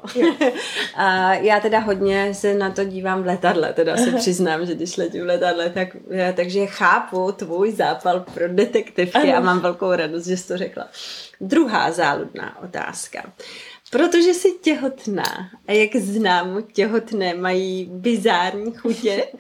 a 0.95 1.33
já 1.33 1.59
teda 1.59 1.79
hodně 1.79 2.33
se 2.33 2.53
na 2.53 2.71
to 2.71 2.83
dívám 2.83 3.23
v 3.23 3.25
letadle, 3.25 3.73
teda 3.73 3.97
se 3.97 4.11
přiznám, 4.11 4.65
že 4.65 4.75
když 4.75 4.97
letím 4.97 5.23
v 5.23 5.27
letadle, 5.27 5.69
tak, 5.69 5.87
takže 6.35 6.65
chápu 6.65 7.31
tvůj 7.31 7.71
zápal 7.71 8.25
pro 8.33 8.47
detektivky 8.47 9.17
ano. 9.17 9.35
a 9.35 9.39
mám 9.39 9.59
velkou 9.59 9.91
radost, 9.91 10.25
že 10.25 10.37
jsi 10.37 10.47
to 10.47 10.57
řekla. 10.57 10.87
Druhá 11.41 11.91
záludná 11.91 12.63
otázka. 12.63 13.33
Protože 13.93 14.33
jsi 14.33 14.51
těhotná 14.61 15.49
a 15.67 15.71
jak 15.71 15.95
znám, 15.95 16.63
těhotné 16.73 17.33
mají 17.33 17.85
bizární 17.91 18.71
chutě. 18.71 19.27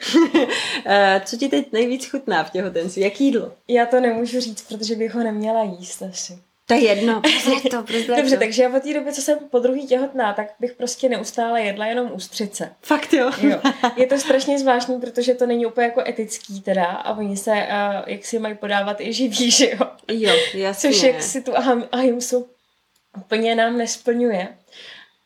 Eh, 0.85 1.21
co 1.25 1.37
ti 1.37 1.49
teď 1.49 1.71
nejvíc 1.71 2.09
chutná 2.09 2.43
v 2.43 2.49
těhotenství? 2.49 3.01
Jak 3.01 3.21
jídlo? 3.21 3.51
Já 3.67 3.85
to 3.85 3.99
nemůžu 3.99 4.39
říct, 4.39 4.61
protože 4.61 4.95
bych 4.95 5.13
ho 5.13 5.23
neměla 5.23 5.63
jíst 5.63 6.01
asi. 6.01 6.39
To 6.65 6.73
je 6.73 6.83
jedno, 6.83 7.21
to, 7.71 7.83
Dobře, 8.17 8.37
takže 8.37 8.63
já 8.63 8.75
od 8.75 8.83
té 8.83 8.93
doby, 8.93 9.13
co 9.13 9.21
jsem 9.21 9.39
po 9.49 9.59
druhý 9.59 9.87
těhotná, 9.87 10.33
tak 10.33 10.47
bych 10.59 10.73
prostě 10.73 11.09
neustále 11.09 11.61
jedla 11.61 11.85
jenom 11.85 12.11
ústřice. 12.13 12.69
Fakt 12.81 13.13
jo? 13.13 13.31
jo. 13.41 13.59
Je 13.95 14.07
to 14.07 14.17
strašně 14.17 14.59
zvláštní, 14.59 14.99
protože 14.99 15.33
to 15.33 15.45
není 15.45 15.65
úplně 15.65 15.87
jako 15.87 16.01
etický 16.07 16.61
teda 16.61 16.85
a 16.85 17.17
oni 17.17 17.37
se, 17.37 17.51
uh, 17.51 18.03
jak 18.07 18.25
si 18.25 18.39
mají 18.39 18.55
podávat 18.55 19.01
i 19.01 19.13
živí, 19.13 19.51
že 19.51 19.69
jo? 19.69 19.87
Jo, 20.11 20.33
jasně. 20.53 20.91
Což 20.91 21.03
jak 21.03 21.23
si 21.23 21.41
tu 21.41 21.51
ahimsu 21.91 22.47
úplně 23.17 23.55
nám 23.55 23.77
nesplňuje. 23.77 24.47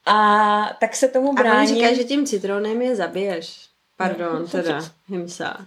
A 0.06 0.78
tak 0.80 0.96
se 0.96 1.08
tomu 1.08 1.34
bráním. 1.34 1.58
A 1.58 1.62
on 1.62 1.68
říká, 1.68 1.94
že 1.94 2.04
tím 2.04 2.26
citronem 2.26 2.82
je 2.82 2.96
zabiješ. 2.96 3.68
Pardon, 3.98 4.42
no. 4.42 4.48
teda, 4.48 4.80
himsa. 5.08 5.66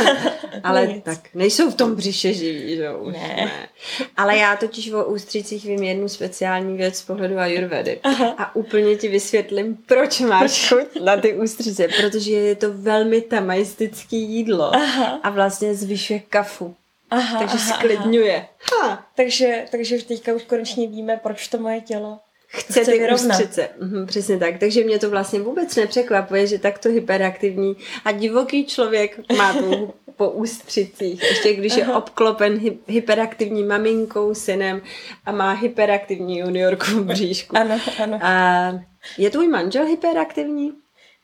Ale 0.62 0.86
Nic. 0.86 1.04
tak, 1.04 1.18
nejsou 1.34 1.70
v 1.70 1.74
tom 1.74 1.94
břiše 1.94 2.32
živí, 2.32 2.76
že 2.76 2.94
už 2.94 3.12
ne. 3.12 3.34
ne. 3.36 3.68
Ale 4.16 4.36
já 4.36 4.56
totiž 4.56 4.92
o 4.92 5.04
ústřicích 5.04 5.64
vím 5.64 5.82
jednu 5.82 6.08
speciální 6.08 6.76
věc 6.76 6.98
z 6.98 7.02
pohledu 7.02 7.38
ajurvedy. 7.38 8.00
Aha. 8.02 8.34
A 8.38 8.56
úplně 8.56 8.96
ti 8.96 9.08
vysvětlím, 9.08 9.76
proč 9.86 10.20
máš 10.20 10.68
chuť 10.68 11.02
na 11.04 11.16
ty 11.16 11.34
ústřice. 11.34 11.88
Protože 11.88 12.32
je 12.32 12.54
to 12.54 12.72
velmi 12.72 13.20
tamaistické 13.20 14.16
jídlo. 14.16 14.74
Aha. 14.74 15.20
A 15.22 15.30
vlastně 15.30 15.74
zvyšuje 15.74 16.20
kafu. 16.20 16.76
Aha, 17.10 17.38
takže 17.38 17.56
aha, 17.58 17.76
sklidňuje. 17.76 18.46
Ha. 18.82 19.06
Takže, 19.16 19.64
takže 19.70 20.04
teďka 20.04 20.32
už 20.32 20.42
konečně 20.42 20.88
víme, 20.88 21.20
proč 21.22 21.48
to 21.48 21.58
moje 21.58 21.80
tělo 21.80 22.18
chce, 22.48 22.82
chce 22.82 22.92
ty 22.92 23.08
ústřice. 23.14 23.68
Mhm, 23.80 24.06
přesně 24.06 24.38
tak. 24.38 24.58
Takže 24.58 24.84
mě 24.84 24.98
to 24.98 25.10
vlastně 25.10 25.40
vůbec 25.40 25.76
nepřekvapuje, 25.76 26.46
že 26.46 26.58
takto 26.58 26.88
hyperaktivní 26.88 27.76
a 28.04 28.12
divoký 28.12 28.66
člověk 28.66 29.20
má 29.36 29.52
tu 29.52 29.94
po 30.16 30.30
ústřicích. 30.30 31.22
Ještě 31.22 31.54
když 31.54 31.76
je 31.76 31.86
obklopen 31.86 32.54
hy- 32.58 32.78
hyperaktivní 32.86 33.64
maminkou, 33.64 34.34
synem 34.34 34.82
a 35.24 35.32
má 35.32 35.52
hyperaktivní 35.52 36.38
juniorku 36.38 36.84
v 36.84 37.04
bříšku. 37.04 37.56
Ano, 37.56 37.80
ano. 38.02 38.18
A 38.22 38.72
je 39.18 39.30
tvůj 39.30 39.48
manžel 39.48 39.86
hyperaktivní? 39.86 40.72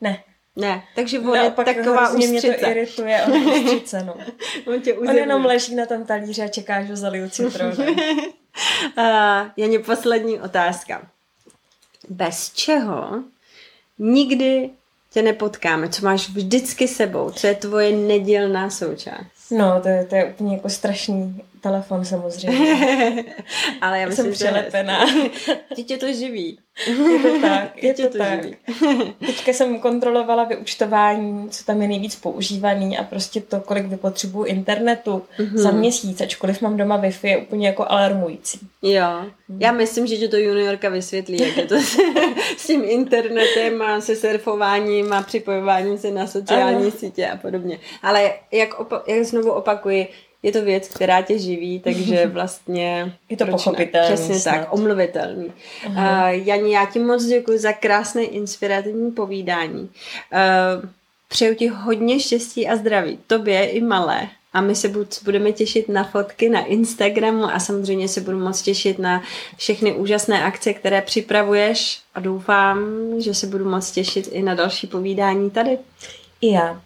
Ne. 0.00 0.22
Ne, 0.56 0.82
takže 0.94 1.20
on 1.20 1.34
je 1.34 1.50
taková 1.50 2.10
ústřice. 2.10 2.48
mě 2.48 2.58
to 2.58 2.66
irituje, 2.66 3.22
on 3.22 3.32
je 3.32 3.62
ústřice, 3.62 4.04
no. 4.04 4.14
on, 4.66 4.80
tě 4.80 4.94
on 4.94 5.16
jenom 5.16 5.44
leží 5.44 5.74
na 5.74 5.86
tom 5.86 6.04
talíři 6.04 6.42
a 6.42 6.48
čeká, 6.48 6.82
že 6.82 6.96
zaliju 6.96 7.30
citron. 7.30 7.72
uh, 7.78 7.84
Janě, 9.56 9.78
poslední 9.78 10.40
otázka. 10.40 11.08
Bez 12.08 12.52
čeho 12.52 13.22
nikdy 13.98 14.70
tě 15.10 15.22
nepotkáme, 15.22 15.88
co 15.88 16.04
máš 16.04 16.28
vždycky 16.28 16.88
sebou, 16.88 17.30
co 17.30 17.46
je 17.46 17.54
tvoje 17.54 17.96
nedílná 17.96 18.70
součást? 18.70 19.50
No, 19.50 19.80
to 19.82 19.88
je, 19.88 20.04
to 20.04 20.14
je 20.14 20.24
úplně 20.24 20.54
jako 20.56 20.68
strašný 20.68 21.42
telefon 21.62 22.04
samozřejmě. 22.04 23.24
Ale 23.80 24.00
já 24.00 24.08
myslím, 24.08 24.24
Jsem 24.24 24.32
přelepená. 24.32 25.06
Ty 25.74 25.84
tě 25.84 25.96
to 25.96 26.12
živí. 26.12 26.58
Je 26.86 27.18
to 27.18 27.40
tak, 27.40 27.76
je 27.82 27.94
to, 27.94 28.08
to 28.08 28.18
tak. 28.18 28.42
Živí. 28.42 28.56
Teďka 29.26 29.52
jsem 29.52 29.78
kontrolovala 29.78 30.44
vyučtování, 30.44 31.48
co 31.50 31.64
tam 31.64 31.82
je 31.82 31.88
nejvíc 31.88 32.16
používaný 32.16 32.98
a 32.98 33.04
prostě 33.04 33.40
to, 33.40 33.60
kolik 33.60 33.86
vypotřebuju 33.86 34.44
internetu 34.44 35.22
mm-hmm. 35.38 35.56
za 35.56 35.70
měsíc, 35.70 36.20
ačkoliv 36.20 36.62
mám 36.62 36.76
doma 36.76 37.02
Wi-Fi, 37.02 37.28
je 37.28 37.38
úplně 37.38 37.66
jako 37.66 37.84
alarmující. 37.88 38.58
Jo, 38.82 39.26
já 39.58 39.72
myslím, 39.72 40.06
že 40.06 40.16
ti 40.16 40.28
to 40.28 40.36
juniorka 40.36 40.88
vysvětlí, 40.88 41.40
jak 41.40 41.56
je 41.56 41.66
to 41.66 41.74
s, 41.74 41.96
s 42.56 42.66
tím 42.66 42.84
internetem 42.84 43.82
a 43.82 44.00
se 44.00 44.16
surfováním 44.16 45.12
a 45.12 45.22
připojováním 45.22 45.98
se 45.98 46.10
na 46.10 46.26
sociální 46.26 46.82
ano. 46.82 46.90
sítě 46.90 47.28
a 47.28 47.36
podobně. 47.36 47.78
Ale 48.02 48.34
jak, 48.52 48.80
opa- 48.80 49.02
jak 49.06 49.24
znovu 49.24 49.52
opakuji, 49.52 50.08
je 50.42 50.52
to 50.52 50.62
věc, 50.62 50.88
která 50.88 51.22
tě 51.22 51.38
živí, 51.38 51.80
takže 51.80 52.26
vlastně... 52.32 53.16
Je 53.28 53.36
to 53.36 53.46
pochopitelné. 53.46 54.14
Přesně 54.14 54.38
snad. 54.38 54.52
tak, 54.52 54.72
omluvitelný. 54.72 55.52
Uh, 55.86 55.96
Jani, 56.28 56.74
já 56.74 56.86
ti 56.86 56.98
moc 56.98 57.24
děkuji 57.24 57.58
za 57.58 57.72
krásné 57.72 58.22
inspirativní 58.22 59.10
povídání. 59.10 59.82
Uh, 59.82 60.88
přeju 61.28 61.54
ti 61.54 61.68
hodně 61.68 62.20
štěstí 62.20 62.68
a 62.68 62.76
zdraví. 62.76 63.18
Tobě 63.26 63.66
i 63.66 63.80
malé. 63.80 64.28
A 64.52 64.60
my 64.60 64.74
se 64.74 64.92
budeme 65.24 65.52
těšit 65.52 65.88
na 65.88 66.04
fotky 66.04 66.48
na 66.48 66.64
Instagramu 66.64 67.44
a 67.44 67.58
samozřejmě 67.58 68.08
se 68.08 68.20
budu 68.20 68.38
moc 68.38 68.62
těšit 68.62 68.98
na 68.98 69.22
všechny 69.56 69.92
úžasné 69.92 70.44
akce, 70.44 70.72
které 70.72 71.02
připravuješ 71.02 72.00
a 72.14 72.20
doufám, 72.20 72.78
že 73.18 73.34
se 73.34 73.46
budu 73.46 73.70
moc 73.70 73.90
těšit 73.90 74.28
i 74.32 74.42
na 74.42 74.54
další 74.54 74.86
povídání 74.86 75.50
tady. 75.50 75.78
I 76.40 76.52
já. 76.52 76.82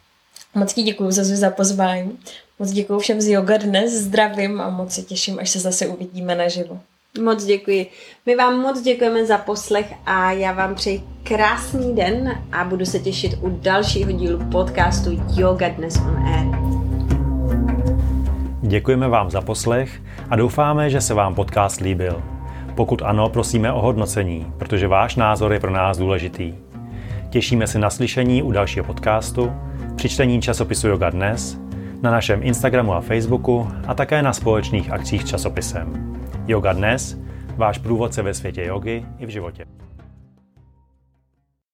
Moc 0.54 0.74
ti 0.74 0.82
děkuji 0.82 1.10
za, 1.10 1.24
za 1.24 1.50
pozvání. 1.50 2.18
Moc 2.58 2.70
děkuji 2.70 2.98
všem 2.98 3.20
z 3.20 3.28
Yoga 3.28 3.56
dnes, 3.56 3.92
zdravím 3.92 4.60
a 4.60 4.70
moc 4.70 4.92
se 4.92 5.02
těším, 5.02 5.38
až 5.38 5.50
se 5.50 5.60
zase 5.60 5.86
uvidíme 5.86 6.34
naživo. 6.34 6.78
Moc 7.24 7.44
děkuji. 7.44 7.86
My 8.26 8.36
vám 8.36 8.60
moc 8.60 8.82
děkujeme 8.82 9.26
za 9.26 9.38
poslech 9.38 9.94
a 10.06 10.32
já 10.32 10.52
vám 10.52 10.74
přeji 10.74 11.02
krásný 11.22 11.94
den 11.94 12.42
a 12.52 12.64
budu 12.64 12.84
se 12.84 12.98
těšit 12.98 13.38
u 13.40 13.58
dalšího 13.62 14.12
dílu 14.12 14.38
podcastu 14.52 15.10
Yoga 15.36 15.68
Dnes 15.68 15.96
on 15.96 16.16
Air. 16.26 16.46
Děkujeme 18.62 19.08
vám 19.08 19.30
za 19.30 19.40
poslech 19.40 20.02
a 20.30 20.36
doufáme, 20.36 20.90
že 20.90 21.00
se 21.00 21.14
vám 21.14 21.34
podcast 21.34 21.80
líbil. 21.80 22.22
Pokud 22.74 23.02
ano, 23.02 23.28
prosíme 23.28 23.72
o 23.72 23.80
hodnocení, 23.80 24.52
protože 24.58 24.88
váš 24.88 25.16
názor 25.16 25.52
je 25.52 25.60
pro 25.60 25.70
nás 25.70 25.98
důležitý. 25.98 26.54
Těšíme 27.30 27.66
se 27.66 27.78
na 27.78 27.90
slyšení 27.90 28.42
u 28.42 28.50
dalšího 28.50 28.84
podcastu, 28.84 29.52
při 29.96 30.08
čtení 30.08 30.42
časopisu 30.42 30.88
Yoga 30.88 31.10
Dnes 31.10 31.65
na 32.02 32.10
našem 32.10 32.42
Instagramu 32.42 32.92
a 32.94 33.00
Facebooku 33.00 33.68
a 33.86 33.94
také 33.94 34.22
na 34.22 34.32
společných 34.32 34.90
akcích 34.90 35.22
s 35.22 35.28
časopisem. 35.28 36.16
Yoga 36.46 36.72
Dnes, 36.72 37.18
váš 37.56 37.78
průvodce 37.78 38.22
ve 38.22 38.34
světě 38.34 38.64
jogy 38.64 39.04
i 39.18 39.26
v 39.26 39.28
životě. 39.28 39.64